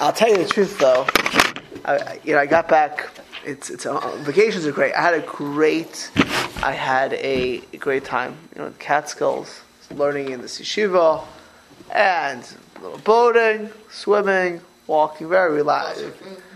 I'll 0.00 0.12
tell 0.12 0.28
you 0.28 0.38
the 0.38 0.48
truth, 0.48 0.78
though. 0.78 1.06
I, 1.84 2.20
you 2.24 2.34
know, 2.34 2.40
I 2.40 2.46
got 2.46 2.68
back. 2.68 3.08
It's 3.44 3.70
it's 3.70 3.86
uh, 3.86 4.16
vacations 4.18 4.66
are 4.66 4.72
great. 4.72 4.94
I 4.94 5.00
had 5.00 5.14
a 5.14 5.20
great. 5.20 6.10
I 6.62 6.72
had 6.72 7.14
a 7.14 7.60
great 7.78 8.04
time. 8.04 8.36
You 8.54 8.62
know, 8.62 8.72
Catskills, 8.78 9.62
learning 9.94 10.30
in 10.30 10.40
the 10.40 10.46
yeshiva, 10.46 11.24
and 11.90 12.42
a 12.76 12.80
little 12.80 12.98
boating, 12.98 13.70
swimming, 13.90 14.60
walking, 14.86 15.28
very 15.28 15.52
relaxed. 15.52 16.04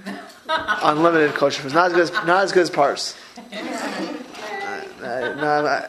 Unlimited 0.48 1.34
kosher 1.34 1.62
food. 1.62 1.74
Not 1.74 1.86
as 1.86 1.92
good 1.92 2.02
as 2.02 2.26
not 2.26 2.44
as 2.44 2.52
good 2.52 2.62
as 2.62 2.70
Pars. 2.70 3.16
Uh, 3.52 3.56
uh, 5.02 5.34
no, 5.40 5.88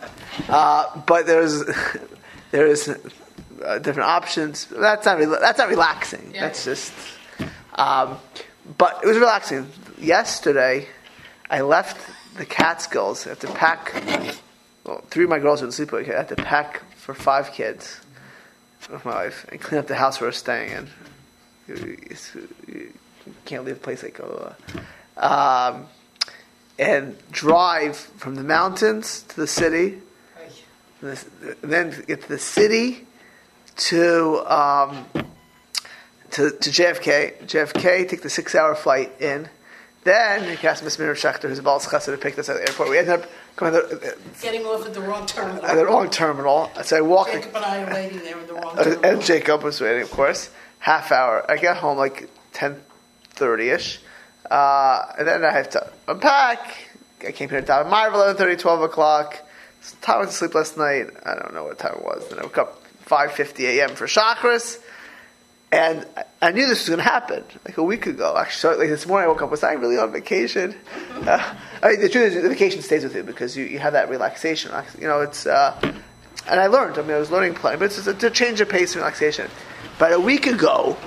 uh, 0.49 1.01
but 1.01 1.25
there's 1.25 1.63
there's 2.51 2.89
uh, 2.89 3.79
different 3.79 4.09
options. 4.09 4.65
That's 4.65 5.05
not 5.05 5.17
re- 5.19 5.25
that's 5.25 5.59
not 5.59 5.69
relaxing. 5.69 6.31
Yeah. 6.33 6.41
That's 6.41 6.65
just. 6.65 6.93
Um, 7.75 8.17
but 8.77 8.99
it 9.03 9.07
was 9.07 9.17
relaxing. 9.17 9.69
Yesterday, 9.99 10.87
I 11.49 11.61
left 11.61 11.97
the 12.37 12.45
Catskills. 12.45 13.25
I 13.25 13.29
had 13.29 13.39
to 13.41 13.47
pack. 13.47 13.93
Well, 14.83 15.03
three 15.09 15.25
of 15.25 15.29
my 15.29 15.39
girls 15.39 15.61
were 15.61 15.67
asleep. 15.67 15.93
I 15.93 16.03
had 16.03 16.29
to 16.29 16.35
pack 16.35 16.83
for 16.95 17.13
five 17.13 17.51
kids 17.51 17.99
with 18.89 19.05
my 19.05 19.11
wife 19.11 19.45
and 19.49 19.59
clean 19.59 19.79
up 19.79 19.87
the 19.87 19.95
house 19.95 20.19
we 20.19 20.27
were 20.27 20.31
staying 20.31 20.71
in. 20.71 20.89
You, 21.67 22.93
can't 23.45 23.63
leave 23.63 23.77
a 23.77 23.79
place 23.79 24.03
like 24.03 24.19
oh, 24.19 24.53
um, 25.15 25.87
and 26.77 27.17
drive 27.31 27.95
from 27.95 28.35
the 28.35 28.43
mountains 28.43 29.23
to 29.29 29.35
the 29.37 29.47
city, 29.47 29.99
and 31.01 31.17
then 31.61 32.03
get 32.07 32.23
to 32.23 32.29
the 32.29 32.39
city 32.39 33.07
to 33.75 34.43
um, 34.45 35.05
to, 36.33 36.51
to 36.51 36.69
JFK. 36.69 37.45
JFK, 37.45 38.07
take 38.09 38.21
the 38.21 38.29
six-hour 38.29 38.75
flight 38.75 39.11
in. 39.21 39.49
Then 40.03 40.49
you 40.51 40.57
can 40.57 40.69
ask 40.69 40.83
Miss 40.83 40.99
Miriam 40.99 41.15
Schechter, 41.15 41.47
who's 41.47 41.59
a 41.59 41.63
Baal 41.63 41.79
Chesed, 41.79 42.05
to 42.05 42.17
pick 42.17 42.37
us 42.37 42.49
at 42.49 42.57
the 42.57 42.61
airport. 42.69 42.89
We 42.89 42.97
ended 42.97 43.21
up 43.21 43.29
going 43.55 43.71
to 43.73 43.79
the, 43.95 44.17
Getting 44.41 44.65
off 44.65 44.85
at 44.85 44.93
the 44.93 44.99
wrong 45.01 45.25
terminal. 45.25 45.65
at 45.65 45.75
the 45.75 45.85
wrong 45.85 46.09
terminal. 46.09 46.69
So 46.83 46.97
I 46.97 47.01
walked. 47.01 47.31
Jacob 47.31 47.55
and 47.55 47.65
I 47.65 47.83
are 47.83 47.93
waiting 47.93 48.19
there 48.19 48.37
in 48.37 48.45
the 48.47 48.53
wrong 48.53 48.75
Uh, 48.77 48.83
terminal. 48.83 49.05
and 49.05 49.21
Jacob 49.21 49.63
was 49.63 49.79
waiting, 49.79 50.01
of 50.01 50.11
course. 50.11 50.49
Half 50.79 51.13
hour. 51.13 51.49
I 51.49 51.55
got 51.57 51.77
home 51.77 51.97
like 51.97 52.29
ten 52.51 52.81
thirty 53.29 53.69
ish, 53.69 53.99
uh, 54.51 55.05
and 55.17 55.25
then 55.25 55.45
I 55.45 55.51
have 55.51 55.69
to 55.71 55.89
unpack. 56.09 56.89
I 57.25 57.31
came 57.31 57.47
here 57.47 57.59
at 57.59 57.67
Marvel 57.89 58.19
11:30, 58.19 58.59
12 58.59 58.81
o'clock. 58.81 59.41
Time 60.01 60.19
went 60.19 60.31
to 60.31 60.35
sleep 60.35 60.53
last 60.53 60.77
night. 60.77 61.07
I 61.25 61.35
don't 61.35 61.53
know 61.53 61.63
what 61.63 61.79
time 61.79 61.93
it 61.97 62.03
was. 62.03 62.27
Then 62.29 62.39
I 62.39 62.43
woke 62.43 62.57
up 62.57 62.83
five 63.05 63.31
fifty 63.31 63.79
a.m. 63.79 63.95
for 63.95 64.05
Shacharis, 64.07 64.79
and 65.73 66.05
I- 66.15 66.23
I 66.43 66.51
knew 66.51 66.67
this 66.67 66.79
was 66.81 66.89
going 66.89 66.97
to 66.97 67.03
happen 67.09 67.43
like 67.65 67.77
a 67.77 67.83
week 67.83 68.05
ago. 68.05 68.35
Actually, 68.37 68.75
like 68.75 68.89
this 68.89 69.07
morning 69.07 69.25
I 69.25 69.27
woke 69.29 69.41
up. 69.41 69.49
Was 69.49 69.63
I 69.63 69.71
really 69.73 69.97
on 69.97 70.11
vacation? 70.11 70.75
Uh, 71.25 71.55
I 71.81 71.91
mean, 71.91 72.01
the 72.01 72.09
truth 72.09 72.33
is, 72.33 72.43
the 72.43 72.49
vacation 72.49 72.81
stays 72.81 73.03
with 73.03 73.15
you 73.15 73.23
because 73.23 73.55
you, 73.55 73.63
you 73.63 73.79
have 73.79 73.93
that 73.93 74.09
relaxation. 74.09 74.71
You 74.99 75.07
know, 75.07 75.21
it's. 75.21 75.45
Uh, 75.45 75.73
and 76.49 76.59
I 76.59 76.67
learned. 76.67 76.97
I 76.97 77.01
mean, 77.01 77.11
I 77.11 77.19
was 77.19 77.31
learning 77.31 77.53
plenty, 77.55 77.77
but 77.77 77.85
it's 77.85 78.03
just 78.03 78.23
a, 78.23 78.29
change 78.29 78.59
of 78.59 78.67
pace 78.67 78.93
and 78.93 79.01
relaxation. 79.01 79.49
But 79.97 80.11
a 80.11 80.19
week 80.19 80.45
ago, 80.45 80.97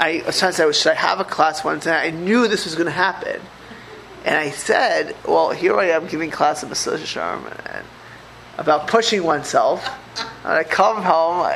I 0.00 0.22
was 0.26 0.38
trying 0.38 0.50
to 0.52 0.56
say, 0.56 0.72
should 0.72 0.92
I 0.92 0.94
have 0.96 1.20
a 1.20 1.24
class 1.24 1.64
Wednesday? 1.64 1.94
I 1.94 2.10
knew 2.10 2.48
this 2.48 2.64
was 2.64 2.74
going 2.74 2.86
to 2.86 2.90
happen, 2.90 3.40
and 4.24 4.36
I 4.36 4.50
said, 4.50 5.14
"Well, 5.24 5.50
here 5.50 5.78
I 5.78 5.90
am 5.90 6.08
giving 6.08 6.32
class 6.32 6.64
at 6.64 6.70
Mesillas 6.70 6.98
Yesharim 6.98 7.84
about 8.58 8.88
pushing 8.88 9.22
oneself." 9.22 9.88
And 10.44 10.52
I 10.52 10.64
come 10.64 11.02
home, 11.02 11.48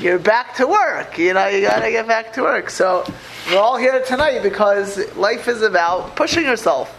you're 0.00 0.18
back 0.18 0.54
to 0.56 0.66
work. 0.66 1.18
You 1.18 1.34
know, 1.34 1.46
you 1.48 1.62
got 1.62 1.80
to 1.80 1.90
get 1.90 2.06
back 2.06 2.32
to 2.34 2.42
work. 2.42 2.70
So 2.70 3.04
we're 3.50 3.58
all 3.58 3.76
here 3.76 4.02
tonight 4.04 4.42
because 4.42 5.14
life 5.16 5.48
is 5.48 5.62
about 5.62 6.14
pushing 6.14 6.44
yourself. 6.44 6.96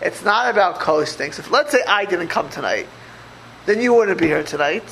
It's 0.00 0.24
not 0.24 0.50
about 0.50 0.80
coasting. 0.80 1.32
So 1.32 1.40
if, 1.40 1.50
let's 1.50 1.72
say 1.72 1.80
I 1.86 2.06
didn't 2.06 2.28
come 2.28 2.48
tonight, 2.48 2.88
then 3.66 3.80
you 3.80 3.92
wouldn't 3.92 4.18
be 4.18 4.26
here 4.26 4.42
tonight. 4.42 4.82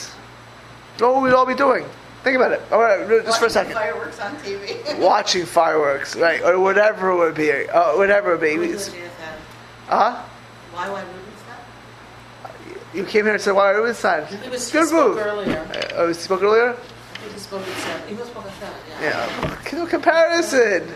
What 0.99 1.15
would 1.15 1.23
we 1.23 1.31
all 1.31 1.47
be 1.47 1.55
doing? 1.55 1.87
Think 2.23 2.37
about 2.37 2.53
it. 2.53 2.61
All 2.71 2.81
right, 2.81 3.09
just 3.25 3.41
for 3.41 3.47
a 3.47 3.51
second. 3.51 3.73
Fireworks 3.73 4.21
on 4.21 4.37
TV. 4.37 4.99
Watching 5.01 5.47
fireworks, 5.47 6.15
right, 6.15 6.43
or 6.43 6.61
whatever 6.61 7.11
it 7.11 7.17
would 7.17 7.35
be, 7.35 7.51
uh, 7.51 7.97
whatever 7.97 8.35
it 8.35 8.59
would 8.59 8.61
be. 8.61 8.77
Huh? 9.87 10.23
Why 10.73 10.91
would 10.91 11.05
we? 11.07 11.30
You 12.95 13.05
came 13.05 13.25
here 13.25 13.35
and 13.35 13.43
said, 13.43 13.53
"Why 13.53 13.73
are 13.73 13.83
we 13.83 13.91
inside?" 13.91 14.27
He 14.27 14.49
was 14.49 14.71
Good 14.71 14.81
he 14.83 14.87
spoke 14.89 15.17
move. 15.17 15.19
earlier. 15.27 15.59
Uh, 15.61 15.93
Oh, 15.97 16.09
you 16.09 16.15
spoke 16.15 16.43
earlier. 16.43 16.77
He 17.33 17.39
spoke 17.39 17.63
at 17.67 17.77
seven. 17.79 18.09
He 18.09 18.15
was 18.15 18.27
spoke 18.29 18.47
at 18.47 18.55
seven. 18.55 18.75
Yeah. 19.01 19.51
Yeah, 19.73 19.79
no 19.79 19.87
comparison. 19.87 20.89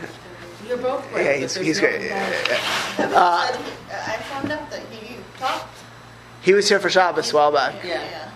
You're 0.67 0.79
both 0.79 1.09
great. 1.13 1.25
Yeah, 1.25 1.33
he's, 1.35 1.55
he's 1.57 1.81
no 1.81 1.89
great. 1.89 2.03
Yeah, 2.03 2.31
yeah, 2.31 2.61
yeah. 2.99 3.05
Uh, 3.07 3.57
I 3.93 4.17
found 4.31 4.51
out 4.51 4.71
that 4.71 4.81
he 4.91 5.17
talked. 5.39 5.69
He 6.43 6.53
was 6.55 6.69
here 6.69 6.81
for 6.81 6.89
Shabbos 6.91 7.33
a 7.33 7.37
while 7.37 7.53
back. 7.53 7.85
Yeah. 7.85 8.31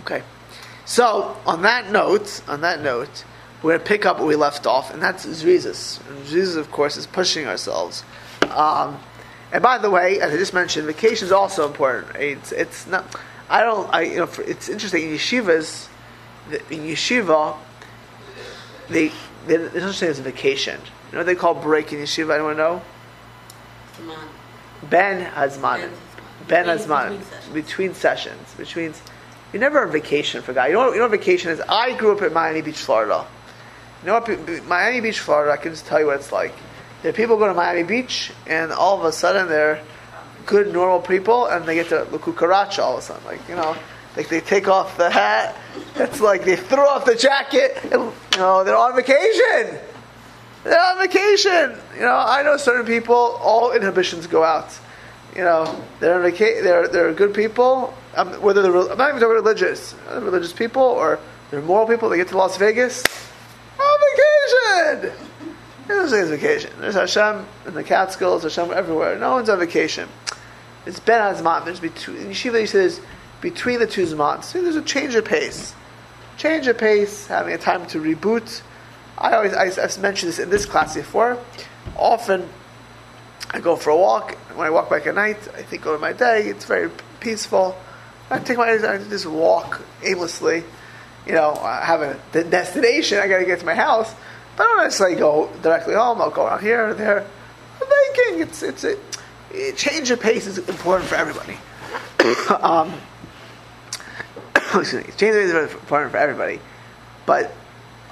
Okay. 0.00 0.22
So 0.84 1.36
on 1.46 1.62
that 1.62 1.90
note, 1.90 2.42
on 2.46 2.60
that 2.60 2.82
note, 2.82 3.24
we're 3.62 3.70
going 3.72 3.80
to 3.80 3.86
pick 3.86 4.04
up 4.04 4.18
where 4.18 4.26
we 4.26 4.36
left 4.36 4.66
off, 4.66 4.92
and 4.92 5.02
that's 5.02 5.24
Zrizis. 5.26 6.06
And 6.08 6.24
Zrizis, 6.26 6.56
of 6.58 6.70
course, 6.70 6.96
is 6.98 7.06
pushing 7.06 7.46
ourselves. 7.46 8.04
Um, 8.50 9.00
and 9.54 9.62
by 9.62 9.78
the 9.78 9.88
way, 9.88 10.20
as 10.20 10.34
I 10.34 10.36
just 10.36 10.52
mentioned, 10.52 10.84
vacation 10.88 11.26
is 11.26 11.32
also 11.32 11.64
important. 11.64 12.16
It's 12.16 12.50
it's 12.50 12.88
not. 12.88 13.04
I 13.48 13.62
don't. 13.62 13.88
I 13.94 14.00
you 14.02 14.16
know. 14.16 14.28
It's 14.46 14.68
interesting 14.68 15.04
in 15.04 15.10
yeshivas. 15.16 15.86
the- 16.50 16.58
In 16.74 16.80
yeshiva, 16.80 17.56
they 18.88 19.12
they 19.46 19.56
there's 19.56 19.74
no 19.74 19.92
such 19.92 20.00
thing 20.00 20.08
as 20.08 20.18
a 20.18 20.22
vacation. 20.22 20.80
You 21.06 21.12
know 21.12 21.18
what 21.20 21.26
they 21.26 21.36
call 21.36 21.54
break 21.54 21.92
in 21.92 22.00
yeshiva? 22.00 22.34
Anyone 22.34 22.56
know? 22.56 22.82
Ben 24.90 25.24
Hazmanim. 25.32 25.90
Ben 26.48 26.66
Hazmanim. 26.66 27.20
between 27.54 27.94
sessions. 27.94 28.54
Between. 28.58 28.92
You 29.52 29.60
never 29.60 29.86
on 29.86 29.92
vacation 29.92 30.42
for 30.42 30.52
God. 30.52 30.64
You 30.64 30.72
know, 30.72 30.78
what, 30.80 30.90
you 30.94 30.96
know 30.96 31.04
what 31.04 31.12
vacation 31.12 31.52
is? 31.52 31.60
I 31.68 31.96
grew 31.96 32.10
up 32.10 32.22
in 32.22 32.32
Miami 32.32 32.60
Beach, 32.60 32.78
Florida. 32.78 33.24
You 34.02 34.08
know 34.08 34.18
what? 34.18 34.64
Miami 34.66 35.00
Beach, 35.00 35.20
Florida, 35.20 35.52
I 35.52 35.58
can 35.58 35.70
just 35.70 35.86
tell 35.86 36.00
you 36.00 36.06
what 36.06 36.16
it's 36.16 36.32
like. 36.32 36.52
Are 37.04 37.12
people 37.12 37.36
go 37.36 37.46
to 37.46 37.54
Miami 37.54 37.82
Beach, 37.82 38.32
and 38.46 38.72
all 38.72 38.98
of 38.98 39.04
a 39.04 39.12
sudden 39.12 39.48
they're 39.48 39.82
good, 40.46 40.72
normal 40.72 41.00
people, 41.00 41.46
and 41.46 41.66
they 41.66 41.74
get 41.74 41.88
to 41.90 42.04
La 42.04 42.18
Cucaracha 42.18 42.78
all 42.78 42.94
of 42.94 42.98
a 43.00 43.02
sudden. 43.02 43.24
Like, 43.24 43.46
you 43.48 43.56
know, 43.56 43.76
like 44.16 44.28
they 44.28 44.40
take 44.40 44.68
off 44.68 44.96
the 44.96 45.10
hat. 45.10 45.56
It's 45.96 46.20
like 46.20 46.44
they 46.44 46.56
throw 46.56 46.86
off 46.86 47.04
the 47.04 47.14
jacket, 47.14 47.78
and, 47.84 47.92
you 48.32 48.38
know, 48.38 48.64
they're 48.64 48.76
on 48.76 48.96
vacation. 48.96 49.78
They're 50.64 50.80
on 50.80 50.98
vacation. 50.98 51.76
You 51.94 52.02
know, 52.02 52.16
I 52.16 52.42
know 52.42 52.56
certain 52.56 52.86
people, 52.86 53.14
all 53.14 53.72
inhibitions 53.72 54.26
go 54.26 54.42
out. 54.42 54.76
You 55.36 55.42
know, 55.42 55.84
they're 56.00 56.16
on 56.16 56.22
vaca- 56.22 56.62
they're 56.62 56.88
they're 56.88 57.12
good 57.12 57.34
people. 57.34 57.92
Um, 58.16 58.32
whether 58.40 58.62
they're 58.62 58.74
I'm 58.74 58.98
not 58.98 59.08
even 59.10 59.20
talking 59.20 59.34
religious, 59.34 59.94
religious 60.10 60.52
people 60.52 60.82
or 60.82 61.18
they're 61.50 61.60
moral 61.60 61.86
people. 61.86 62.08
They 62.08 62.16
get 62.16 62.28
to 62.28 62.38
Las 62.38 62.56
Vegas 62.56 63.02
on 63.78 63.98
vacation. 65.02 65.23
There's 65.86 66.12
no 66.12 66.26
vacation. 66.26 66.70
There's 66.80 66.94
Hashem 66.94 67.46
in 67.66 67.74
the 67.74 67.84
Catskills, 67.84 68.42
Hashem 68.42 68.70
everywhere. 68.72 69.18
No 69.18 69.32
one's 69.32 69.48
on 69.48 69.58
vacation. 69.58 70.08
It's 70.86 71.00
Ben 71.00 71.34
Azmat. 71.34 71.64
There's 71.64 71.80
between 71.80 72.26
Yeshiva. 72.26 72.60
He 72.60 72.66
says 72.66 73.00
between 73.40 73.78
the 73.78 73.86
two 73.86 74.06
Zmats. 74.06 74.52
There's 74.52 74.76
a 74.76 74.82
change 74.82 75.14
of 75.14 75.24
pace. 75.24 75.74
Change 76.36 76.66
of 76.66 76.78
pace, 76.78 77.26
having 77.26 77.54
a 77.54 77.58
time 77.58 77.86
to 77.88 78.00
reboot. 78.00 78.62
I 79.18 79.34
always 79.34 79.52
I, 79.52 79.82
I've 79.82 79.98
mentioned 79.98 80.30
this 80.30 80.38
in 80.38 80.50
this 80.50 80.66
class 80.66 80.94
before. 80.94 81.38
Often, 81.96 82.48
I 83.50 83.60
go 83.60 83.76
for 83.76 83.90
a 83.90 83.96
walk. 83.96 84.34
When 84.54 84.66
I 84.66 84.70
walk 84.70 84.90
back 84.90 85.06
at 85.06 85.14
night, 85.14 85.36
I 85.54 85.62
think 85.62 85.86
over 85.86 85.98
my 85.98 86.12
day. 86.12 86.48
It's 86.48 86.64
very 86.64 86.90
peaceful. 87.20 87.76
I 88.30 88.38
take 88.38 88.56
my 88.56 88.70
I 88.70 88.98
just 88.98 89.26
walk 89.26 89.82
aimlessly. 90.02 90.64
You 91.26 91.32
know, 91.32 91.54
I 91.54 91.84
have 91.84 92.02
a 92.02 92.44
destination. 92.44 93.18
I 93.18 93.28
got 93.28 93.38
to 93.38 93.44
get 93.44 93.60
to 93.60 93.66
my 93.66 93.74
house, 93.74 94.14
I 94.54 94.62
don't 94.62 94.84
necessarily 94.84 95.16
go 95.16 95.50
directly 95.62 95.94
home. 95.94 96.20
I'll 96.20 96.30
go 96.30 96.46
out 96.46 96.62
here 96.62 96.88
or 96.88 96.94
there. 96.94 97.26
I'm 97.80 97.88
thinking 97.88 98.42
it's 98.42 98.62
it's 98.62 98.84
a, 98.84 98.96
a 99.52 99.72
change 99.72 100.10
of 100.10 100.20
pace 100.20 100.46
is 100.46 100.58
important 100.58 101.08
for 101.08 101.16
everybody. 101.16 101.58
um, 102.62 102.92
excuse 104.56 104.94
me, 104.94 105.12
change 105.16 105.34
of 105.36 105.42
pace 105.42 105.54
is 105.54 105.74
important 105.74 106.12
for 106.12 106.18
everybody, 106.18 106.60
but 107.26 107.52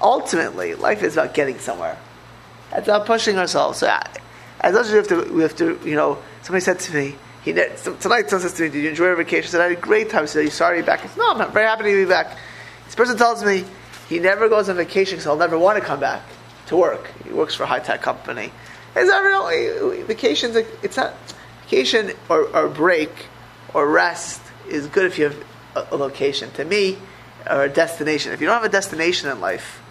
ultimately, 0.01 0.75
life 0.75 1.01
is 1.01 1.13
about 1.13 1.33
getting 1.33 1.59
somewhere. 1.59 1.97
It's 2.73 2.87
about 2.87 3.05
pushing 3.05 3.37
ourselves. 3.37 3.79
So, 3.79 3.87
I- 3.87 4.07
as 4.61 4.73
much 4.73 4.85
as 4.85 4.91
we 4.91 4.97
have 4.97 5.07
to, 5.09 5.33
we 5.33 5.41
have 5.41 5.55
to, 5.57 5.79
you 5.83 5.95
know. 5.95 6.19
Somebody 6.41 6.63
said 6.63 6.79
to 6.79 6.93
me, 6.93 7.15
he 7.43 7.51
tonight. 7.51 7.79
Someone 7.79 8.29
says 8.29 8.53
to 8.53 8.63
me, 8.63 8.69
"Did 8.69 8.83
you 8.83 8.89
enjoy 8.89 9.05
your 9.07 9.15
vacation?" 9.15 9.49
I 9.49 9.51
said, 9.51 9.61
"I 9.61 9.63
had 9.69 9.77
a 9.77 9.81
great 9.81 10.09
time." 10.09 10.23
I 10.23 10.25
said, 10.25 10.39
"Are 10.39 10.43
you 10.43 10.49
sorry 10.49 10.77
you're 10.77 10.85
back?" 10.85 11.01
Said, 11.01 11.17
"No, 11.17 11.31
I'm 11.31 11.37
not 11.37 11.53
very 11.53 11.65
happy 11.65 11.83
to 11.83 12.05
be 12.05 12.05
back." 12.05 12.37
This 12.85 12.95
person 12.95 13.17
tells 13.17 13.43
me 13.43 13.65
he 14.13 14.19
never 14.19 14.47
goes 14.47 14.69
on 14.69 14.75
vacation 14.75 15.13
because 15.13 15.23
he'll 15.23 15.35
never 15.35 15.57
want 15.57 15.79
to 15.79 15.83
come 15.83 15.99
back 15.99 16.21
to 16.67 16.77
work. 16.77 17.11
He 17.23 17.33
works 17.33 17.55
for 17.55 17.63
a 17.63 17.65
high 17.65 17.79
tech 17.79 18.01
company. 18.01 18.51
Is 18.95 19.09
that 19.09 19.19
really 19.19 20.03
vacations? 20.03 20.55
It's 20.55 20.97
not 20.97 21.15
vacation 21.63 22.11
or, 22.29 22.43
or 22.55 22.69
break 22.69 23.09
or 23.73 23.89
rest 23.89 24.39
is 24.69 24.85
good 24.85 25.05
if 25.05 25.17
you 25.17 25.25
have 25.25 25.43
a, 25.75 25.87
a 25.95 25.97
location. 25.97 26.51
To 26.51 26.63
me, 26.63 26.97
or 27.49 27.63
a 27.63 27.69
destination. 27.69 28.33
If 28.33 28.39
you 28.39 28.45
don't 28.45 28.55
have 28.55 28.63
a 28.63 28.69
destination 28.69 29.31
in 29.31 29.41
life, 29.41 29.81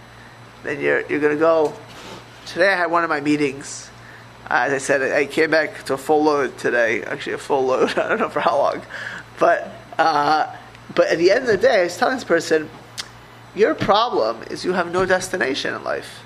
then 0.63 0.81
you're 0.81 1.01
you're 1.09 1.21
going 1.21 1.35
to 1.35 1.41
go 1.41 1.75
today 2.47 2.73
I 2.73 2.77
had 2.77 2.91
one 2.93 3.03
of 3.03 3.11
my 3.11 3.21
meetings. 3.21 3.91
As 4.47 4.73
I 4.73 4.79
said, 4.79 5.03
I 5.03 5.27
came 5.27 5.51
back 5.51 5.83
to 5.85 5.95
a 5.95 5.99
full 5.99 6.23
load 6.23 6.59
today. 6.59 7.03
Actually, 7.03 7.35
a 7.35 7.39
full 7.39 7.65
load. 7.65 7.91
I 7.99 8.09
don't 8.09 8.21
know 8.21 8.29
for 8.29 8.41
how 8.41 8.57
long, 8.57 8.83
but 9.41 9.73
uh, 9.99 10.55
but 10.95 11.09
at 11.09 11.19
the 11.19 11.33
end 11.33 11.41
of 11.43 11.49
the 11.49 11.57
day, 11.57 11.81
I 11.81 11.85
was 11.85 11.97
telling 11.97 12.15
this 12.15 12.25
person, 12.25 12.71
your 13.55 13.75
problem 13.75 14.43
is 14.51 14.65
you 14.65 14.73
have 14.73 14.93
no 14.93 15.07
destination 15.07 15.75
in 15.75 15.85
life. 15.85 16.21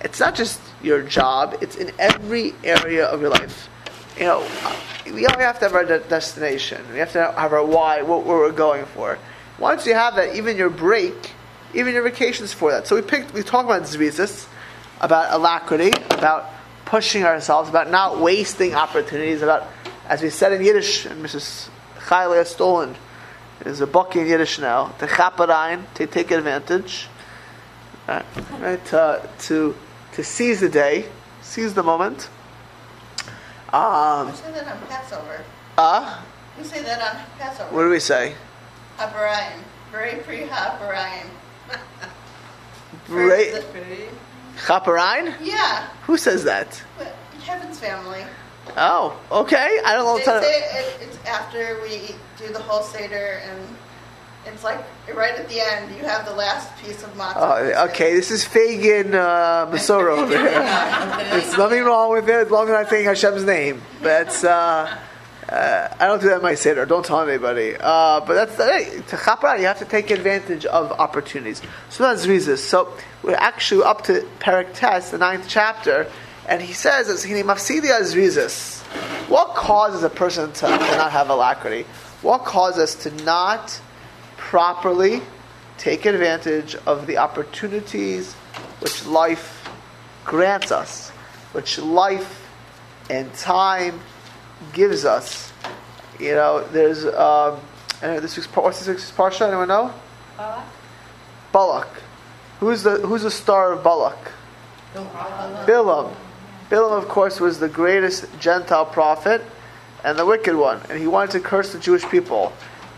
It's 0.00 0.20
not 0.20 0.34
just 0.34 0.60
your 0.82 1.02
job; 1.02 1.56
it's 1.60 1.76
in 1.76 1.92
every 1.98 2.54
area 2.64 3.06
of 3.06 3.20
your 3.20 3.30
life. 3.30 3.68
You 4.16 4.24
know, 4.24 4.48
we 5.12 5.26
all 5.26 5.38
have 5.38 5.58
to 5.60 5.66
have 5.66 5.74
our 5.74 5.84
de- 5.84 6.00
destination. 6.00 6.84
We 6.92 6.98
have 6.98 7.12
to 7.12 7.32
have 7.32 7.52
our 7.52 7.64
why, 7.64 8.02
what 8.02 8.24
we're 8.24 8.50
going 8.52 8.84
for. 8.86 9.18
Once 9.58 9.86
you 9.86 9.94
have 9.94 10.16
that, 10.16 10.36
even 10.36 10.56
your 10.56 10.70
break, 10.70 11.32
even 11.74 11.94
your 11.94 12.02
vacations 12.02 12.52
for 12.52 12.70
that. 12.70 12.86
So 12.86 12.96
we 12.96 13.02
picked, 13.02 13.34
we 13.34 13.42
talked 13.42 13.66
about 13.66 13.82
zrizis, 13.82 14.46
about 15.00 15.32
alacrity, 15.32 15.92
about 16.10 16.50
pushing 16.84 17.24
ourselves, 17.24 17.68
about 17.68 17.90
not 17.90 18.18
wasting 18.20 18.74
opportunities, 18.74 19.42
about, 19.42 19.68
as 20.08 20.22
we 20.22 20.30
said 20.30 20.52
in 20.52 20.64
Yiddish, 20.64 21.06
and 21.06 21.24
Mrs. 21.24 21.68
Chayla 21.98 22.46
Stolen, 22.46 22.94
there's 23.62 23.80
a 23.80 23.86
book 23.86 24.16
in 24.16 24.26
Yiddish 24.26 24.58
now, 24.58 24.88
to 24.98 25.06
chaparain, 25.06 25.82
to 25.94 26.06
take 26.06 26.30
advantage, 26.30 27.08
right, 28.06 28.24
right 28.60 28.84
to, 28.86 29.28
to, 29.40 29.74
to 30.12 30.24
seize 30.24 30.60
the 30.60 30.68
day, 30.68 31.06
seize 31.42 31.74
the 31.74 31.82
moment. 31.82 32.28
Um, 33.72 34.28
You 34.28 34.34
say 34.34 34.52
that 34.52 34.66
on 34.68 34.78
Passover. 34.88 35.44
uh, 35.76 36.22
You 36.58 36.64
say 36.64 36.82
that 36.82 37.00
on 37.02 37.22
Passover. 37.38 37.74
what 37.74 37.82
do 37.82 37.90
we 37.90 38.00
say? 38.00 38.34
Habarayim. 38.98 39.58
Very 39.92 40.16
pre 40.22 40.40
Habarayim. 40.46 41.26
Right. 43.08 43.64
Pretty. 43.72 44.04
Chaparain? 44.56 45.34
Yeah. 45.42 45.88
Who 46.06 46.16
says 46.16 46.44
that? 46.44 46.82
Heaven's 47.44 47.78
family. 47.78 48.24
Oh, 48.76 49.18
okay. 49.30 49.80
I 49.84 49.94
don't 49.94 50.04
know. 50.04 50.18
They 50.18 50.24
say 50.24 50.58
it, 50.80 51.02
it's 51.02 51.18
after 51.26 51.80
we 51.82 52.14
do 52.36 52.52
the 52.52 52.60
whole 52.60 52.82
Seder 52.82 53.40
and 53.44 53.76
it's 54.46 54.64
like 54.64 54.82
right 55.14 55.34
at 55.34 55.48
the 55.48 55.60
end 55.60 55.94
you 55.94 56.02
have 56.04 56.24
the 56.24 56.34
last 56.34 56.76
piece 56.82 57.02
of 57.02 57.12
matzah. 57.14 57.34
Oh, 57.36 57.84
okay, 57.90 58.14
this 58.14 58.30
is 58.30 58.44
Fagin 58.44 59.14
uh, 59.14 59.66
over 59.70 60.26
here. 60.26 60.50
There's 61.30 61.56
nothing 61.56 61.84
wrong 61.84 62.12
with 62.12 62.28
it 62.28 62.46
as 62.46 62.50
long 62.50 62.68
as 62.68 62.74
I'm 62.74 62.86
saying 62.86 63.04
Hashem's 63.04 63.44
name. 63.44 63.82
But 64.02 64.44
uh, 64.44 64.96
uh, 65.48 65.88
I 65.98 66.06
don't 66.06 66.20
do 66.20 66.28
that 66.28 66.36
in 66.36 66.42
my 66.42 66.54
Seder. 66.54 66.84
Don't 66.84 67.04
tell 67.04 67.26
anybody. 67.26 67.74
Uh, 67.78 68.20
but 68.20 68.34
that's 68.34 68.56
hey, 68.56 69.00
to 69.08 69.16
chapra. 69.16 69.58
You 69.58 69.66
have 69.66 69.78
to 69.78 69.86
take 69.86 70.10
advantage 70.10 70.66
of 70.66 70.92
opportunities. 70.92 71.62
So 71.88 72.04
that's 72.04 72.26
Zrizis. 72.26 72.58
So 72.58 72.92
we're 73.22 73.34
actually 73.34 73.84
up 73.84 74.04
to 74.04 74.26
Perek 74.40 74.74
Tes, 74.74 75.10
the 75.10 75.18
ninth 75.18 75.46
chapter, 75.48 76.10
and 76.48 76.60
he 76.60 76.72
says, 76.72 77.08
"As 77.08 77.22
he 77.22 77.34
mafsidia 77.42 78.00
Zrizis." 78.00 78.82
What 79.28 79.54
causes 79.54 80.02
a 80.02 80.08
person 80.08 80.50
to, 80.50 80.60
to 80.60 80.68
not 80.68 81.12
have 81.12 81.28
alacrity? 81.28 81.84
What 82.22 82.46
causes 82.46 82.82
us 82.82 83.02
to 83.02 83.10
not 83.24 83.78
properly 84.38 85.20
take 85.76 86.06
advantage 86.06 86.74
of 86.86 87.06
the 87.06 87.18
opportunities 87.18 88.32
which 88.80 89.04
life 89.06 89.68
grants 90.24 90.72
us, 90.72 91.10
which 91.52 91.78
life 91.78 92.48
and 93.10 93.32
time 93.34 94.00
gives 94.72 95.04
us. 95.04 95.52
You 96.18 96.34
know, 96.34 96.66
there's 96.68 97.04
um, 97.06 97.60
this 98.00 98.36
week's 98.36 98.48
what's 98.56 98.80
this 98.80 98.88
week's 98.88 99.12
parsha? 99.12 99.46
Anyone 99.48 99.68
know? 99.68 99.94
Balak. 101.52 101.88
Who's 102.60 102.82
the 102.82 102.98
who's 102.98 103.22
the 103.22 103.30
star 103.30 103.72
of 103.72 103.84
Balak? 103.84 104.32
Bilam. 104.94 106.14
Bilam, 106.70 106.92
of 106.92 107.08
course, 107.08 107.40
was 107.40 107.58
the 107.58 107.68
greatest 107.68 108.26
Gentile 108.38 108.84
prophet 108.84 109.42
and 110.04 110.18
the 110.18 110.26
wicked 110.26 110.54
one, 110.54 110.80
and 110.90 110.98
he 110.98 111.06
wanted 111.06 111.30
to 111.32 111.40
curse 111.40 111.72
the 111.72 111.78
Jewish 111.78 112.04
people. 112.08 112.52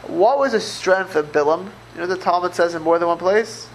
What 0.07 0.39
was 0.39 0.53
the 0.53 0.61
strength 0.61 1.15
of 1.15 1.31
Bilam? 1.33 1.71
You 1.95 2.01
know, 2.01 2.07
the 2.07 2.17
Talmud 2.17 2.55
says 2.55 2.75
in 2.75 2.83
more 2.83 2.99
than 2.99 3.09
one 3.09 3.19
place. 3.19 3.69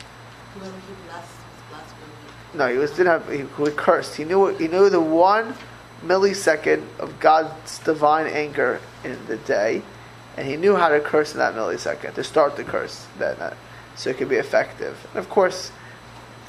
No, 2.53 2.67
he 2.71 2.77
was 2.77 2.91
didn't 2.91 3.07
have. 3.07 3.29
He, 3.29 3.63
he 3.63 3.71
cursed. 3.71 4.15
He 4.15 4.23
knew. 4.23 4.47
He 4.55 4.67
knew 4.67 4.89
the 4.89 5.01
one 5.01 5.55
millisecond 6.03 6.83
of 6.99 7.19
God's 7.19 7.79
divine 7.79 8.27
anger 8.27 8.79
in 9.03 9.25
the 9.27 9.37
day, 9.37 9.81
and 10.37 10.47
he 10.47 10.55
knew 10.55 10.75
how 10.75 10.89
to 10.89 10.99
curse 10.99 11.33
in 11.33 11.39
that 11.39 11.53
millisecond 11.53 12.15
to 12.15 12.23
start 12.23 12.55
the 12.55 12.63
curse. 12.63 13.07
Then, 13.17 13.35
uh, 13.37 13.55
so 13.95 14.09
it 14.09 14.17
could 14.17 14.29
be 14.29 14.35
effective. 14.35 15.05
And 15.11 15.19
of 15.19 15.29
course, 15.29 15.71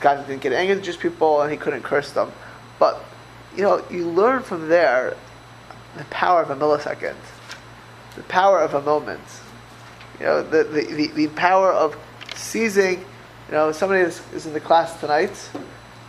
God 0.01 0.27
didn't 0.27 0.43
get 0.43 0.53
angry 0.53 0.77
at 0.77 0.83
Jewish 0.83 0.99
people, 0.99 1.41
and 1.43 1.51
he 1.51 1.57
couldn't 1.57 1.83
curse 1.83 2.11
them. 2.11 2.33
But 2.79 3.03
you 3.57 3.63
know, 3.63 3.83
you 3.91 4.09
learn 4.09 4.43
from 4.43 4.69
there 4.69 5.17
the 5.97 6.05
power 6.05 6.43
of 6.43 6.51
a 6.51 6.57
millisecond, 6.57 7.17
the 8.15 8.23
power 8.25 8.61
of 8.61 8.75
a 8.75 8.83
moment. 8.83 9.23
You 10.21 10.27
know, 10.27 10.43
the 10.43 10.65
the, 10.65 10.83
the, 10.83 11.07
the 11.09 11.29
power 11.29 11.73
of 11.73 11.97
seizing. 12.35 13.01
You 13.49 13.53
know, 13.53 13.73
somebody 13.73 14.03
is, 14.03 14.21
is 14.35 14.47
in 14.47 14.53
the 14.53 14.61
class 14.61 14.99
tonight. 15.01 15.51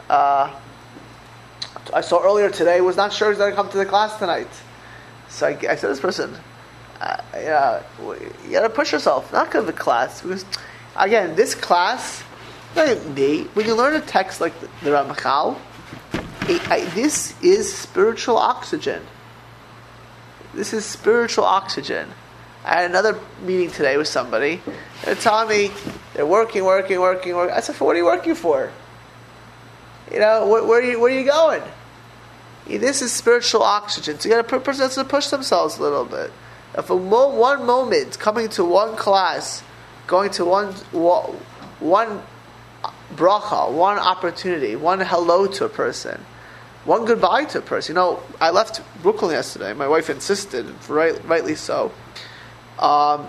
Uh, 0.09 0.53
I 1.94 2.01
saw 2.01 2.23
earlier 2.23 2.49
today 2.49 2.81
was 2.81 2.97
not 2.97 3.13
sure 3.13 3.29
he's 3.29 3.38
going 3.38 3.51
to 3.51 3.55
come 3.55 3.69
to 3.69 3.77
the 3.77 3.85
class 3.85 4.17
tonight. 4.17 4.49
So 5.29 5.47
I, 5.47 5.51
I 5.69 5.75
said 5.75 5.91
this 5.91 5.99
person, 5.99 6.35
uh, 6.99 7.21
yeah, 7.33 7.83
you 8.45 8.51
got 8.51 8.61
to 8.61 8.69
push 8.69 8.91
yourself, 8.91 9.31
not 9.31 9.51
go 9.51 9.59
to 9.59 9.65
the 9.65 9.73
class. 9.73 10.21
Because, 10.21 10.45
again, 10.95 11.35
this 11.35 11.53
class, 11.53 12.23
not 12.75 13.05
me, 13.09 13.44
when 13.53 13.67
you 13.67 13.75
learn 13.75 13.95
a 13.95 14.01
text 14.01 14.41
like 14.41 14.59
the, 14.59 14.69
the 14.83 14.97
I- 14.97 15.55
this 16.47 17.39
is 17.41 17.73
spiritual 17.73 18.38
oxygen. 18.38 19.03
This 20.53 20.73
is 20.73 20.85
spiritual 20.85 21.44
oxygen. 21.44 22.09
I 22.65 22.81
had 22.81 22.89
another 22.89 23.19
meeting 23.44 23.69
today 23.69 23.97
with 23.97 24.07
somebody. 24.07 24.61
They're 25.03 25.15
telling 25.15 25.49
me 25.49 25.71
they're 26.13 26.25
working, 26.25 26.65
working, 26.65 26.99
working, 26.99 27.35
working. 27.35 27.55
I 27.55 27.59
said, 27.59 27.75
"For 27.75 27.85
what 27.85 27.95
are 27.95 27.99
you 27.99 28.05
working 28.05 28.35
for? 28.35 28.71
You 30.11 30.19
know, 30.19 30.47
where, 30.47 30.63
where 30.63 30.79
are 30.79 30.83
you? 30.83 30.99
Where 30.99 31.13
are 31.13 31.17
you 31.17 31.25
going? 31.25 31.63
This 32.65 33.01
is 33.01 33.11
spiritual 33.13 33.63
oxygen. 33.63 34.19
So 34.19 34.27
you 34.27 34.35
got 34.35 34.47
to 34.47 34.59
person 34.59 34.83
has 34.83 34.95
to 34.95 35.03
push 35.03 35.27
themselves 35.27 35.77
a 35.77 35.81
little 35.81 36.05
bit. 36.05 36.31
If 36.77 36.89
a 36.89 36.95
mo- 36.95 37.33
one 37.33 37.65
moment 37.65 38.19
coming 38.19 38.49
to 38.49 38.65
one 38.65 38.95
class, 38.95 39.63
going 40.05 40.31
to 40.31 40.45
one 40.45 40.73
one 41.79 42.21
bracha, 43.15 43.71
one 43.71 43.97
opportunity, 43.97 44.75
one 44.75 44.99
hello 44.99 45.47
to 45.47 45.65
a 45.65 45.69
person, 45.69 46.25
one 46.87 47.03
goodbye 47.03 47.43
to 47.43 47.59
a 47.59 47.61
person. 47.61 47.93
You 47.93 48.01
know, 48.01 48.23
I 48.39 48.49
left 48.49 48.81
Brooklyn 49.03 49.31
yesterday. 49.31 49.73
My 49.73 49.89
wife 49.89 50.09
insisted, 50.09 50.65
right, 50.87 51.21
rightly 51.25 51.56
so, 51.56 51.91
um, 52.79 53.27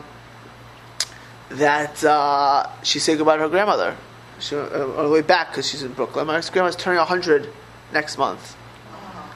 that 1.50 2.02
uh, 2.04 2.68
she 2.84 3.00
said 3.00 3.18
goodbye 3.18 3.36
to 3.36 3.42
her 3.42 3.48
grandmother. 3.48 3.96
She 4.38 4.54
uh, 4.54 4.60
on 4.60 5.04
the 5.04 5.10
way 5.10 5.22
back 5.22 5.50
because 5.50 5.68
she's 5.68 5.82
in 5.82 5.92
Brooklyn. 5.92 6.28
My 6.28 6.40
grandma's 6.40 6.76
turning 6.76 7.04
hundred 7.04 7.52
next 7.92 8.16
month. 8.16 8.56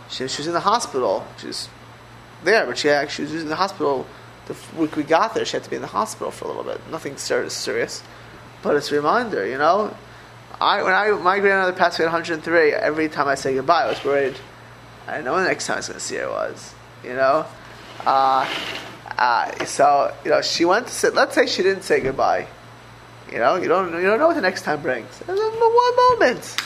She, 0.09 0.29
she 0.29 0.39
was 0.39 0.47
in 0.47 0.53
the 0.53 0.61
hospital. 0.61 1.27
She's 1.39 1.69
there, 2.45 2.65
but 2.67 2.79
she 2.79 2.91
actually 2.91 3.33
was 3.33 3.43
in 3.43 3.49
the 3.49 3.57
hospital. 3.57 4.07
The 4.47 4.57
week 4.77 4.95
we 4.97 5.03
got 5.03 5.35
there, 5.35 5.45
she 5.45 5.57
had 5.57 5.65
to 5.65 5.71
be 5.71 5.77
in 5.77 5.83
the 5.83 5.89
hospital 5.89 6.31
for 6.31 6.45
a 6.45 6.49
little 6.49 6.65
bit. 6.65 6.81
Nothing 6.91 7.17
ser- 7.17 7.49
serious, 7.51 8.05
but 8.63 8.77
it's 8.77 8.93
a 8.93 8.95
reminder. 8.95 9.45
You 9.47 9.59
know, 9.59 9.97
I 10.63 10.83
when 10.85 10.95
I 10.95 11.11
my 11.11 11.41
grandmother 11.41 11.73
passed 11.73 11.99
away 11.99 12.07
at 12.07 12.13
103. 12.13 12.73
Every 12.73 13.09
time 13.09 13.27
I 13.27 13.35
say 13.35 13.55
goodbye, 13.55 13.83
I 13.83 13.89
was 13.89 14.05
worried. 14.05 14.37
I 15.09 15.13
didn't 15.13 15.25
know 15.25 15.37
the 15.37 15.49
next 15.49 15.67
time 15.67 15.75
I 15.75 15.79
was 15.79 15.89
going 15.89 15.99
to 15.99 16.05
see 16.05 16.17
her 16.17 16.29
was. 16.29 16.73
You 17.03 17.15
know, 17.15 17.45
uh, 18.07 18.49
uh, 19.19 19.65
so 19.65 20.15
you 20.25 20.31
know 20.31 20.41
she 20.41 20.65
went 20.65 20.87
to 20.87 20.93
sit. 20.93 21.15
Let's 21.15 21.35
say 21.35 21.47
she 21.47 21.65
didn't 21.65 21.83
say 21.83 22.01
goodbye. 22.01 22.47
You 23.33 23.39
know, 23.39 23.57
you 23.57 23.67
don't 23.67 23.93
you 23.93 24.03
don't 24.03 24.21
know 24.21 24.29
what 24.29 24.35
the 24.35 24.41
next 24.41 24.63
time 24.63 24.81
brings. 24.83 25.19
One 25.27 25.37
moment. 25.37 26.57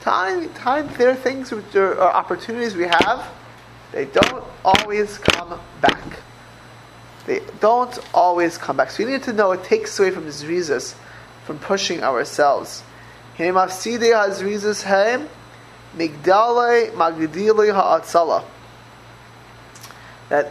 Time, 0.00 0.48
time. 0.54 0.88
There 0.96 1.10
are 1.10 1.14
things, 1.14 1.52
which 1.52 1.76
are 1.76 2.00
opportunities 2.00 2.74
we 2.74 2.84
have. 2.84 3.30
They 3.92 4.06
don't 4.06 4.44
always 4.64 5.18
come 5.18 5.60
back. 5.82 6.20
They 7.26 7.40
don't 7.60 7.98
always 8.14 8.56
come 8.56 8.78
back. 8.78 8.92
So 8.92 9.04
we 9.04 9.12
need 9.12 9.24
to 9.24 9.32
know 9.34 9.52
it 9.52 9.64
takes 9.64 9.98
away 9.98 10.10
from 10.10 10.26
zrizas, 10.26 10.94
from 11.44 11.58
pushing 11.58 12.02
ourselves. 12.02 12.82
That 13.38 13.54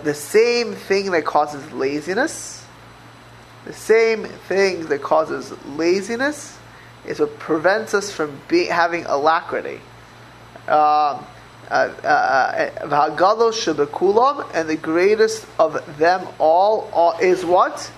the 0.03 0.13
same 0.13 0.75
thing 0.75 1.11
that 1.11 1.25
causes 1.25 1.71
laziness, 1.71 2.65
the 3.65 3.73
same 3.73 4.25
thing 4.25 4.85
that 4.85 5.01
causes 5.01 5.53
laziness, 5.65 6.57
is 7.05 7.19
what 7.19 7.37
prevents 7.39 7.93
us 7.93 8.11
from 8.11 8.39
be, 8.47 8.65
having 8.65 9.05
alacrity. 9.05 9.81
Um, 10.67 11.25
uh, 11.69 11.89
uh, 12.03 12.69
V'hagalo 12.87 14.53
and 14.53 14.69
the 14.69 14.75
greatest 14.75 15.47
of 15.57 15.97
them 15.97 16.27
all, 16.37 16.89
all 16.93 17.17
is 17.17 17.43
what? 17.43 17.91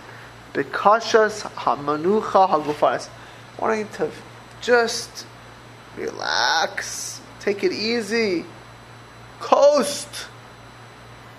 Bekashas 0.53 1.41
hamanucha 1.51 2.49
hagufanis. 2.49 3.09
Wanting 3.59 3.89
to 3.89 4.09
just 4.61 5.25
relax, 5.95 7.17
Take 7.47 7.63
it 7.63 7.71
easy. 7.71 8.43
Coast. 9.39 10.27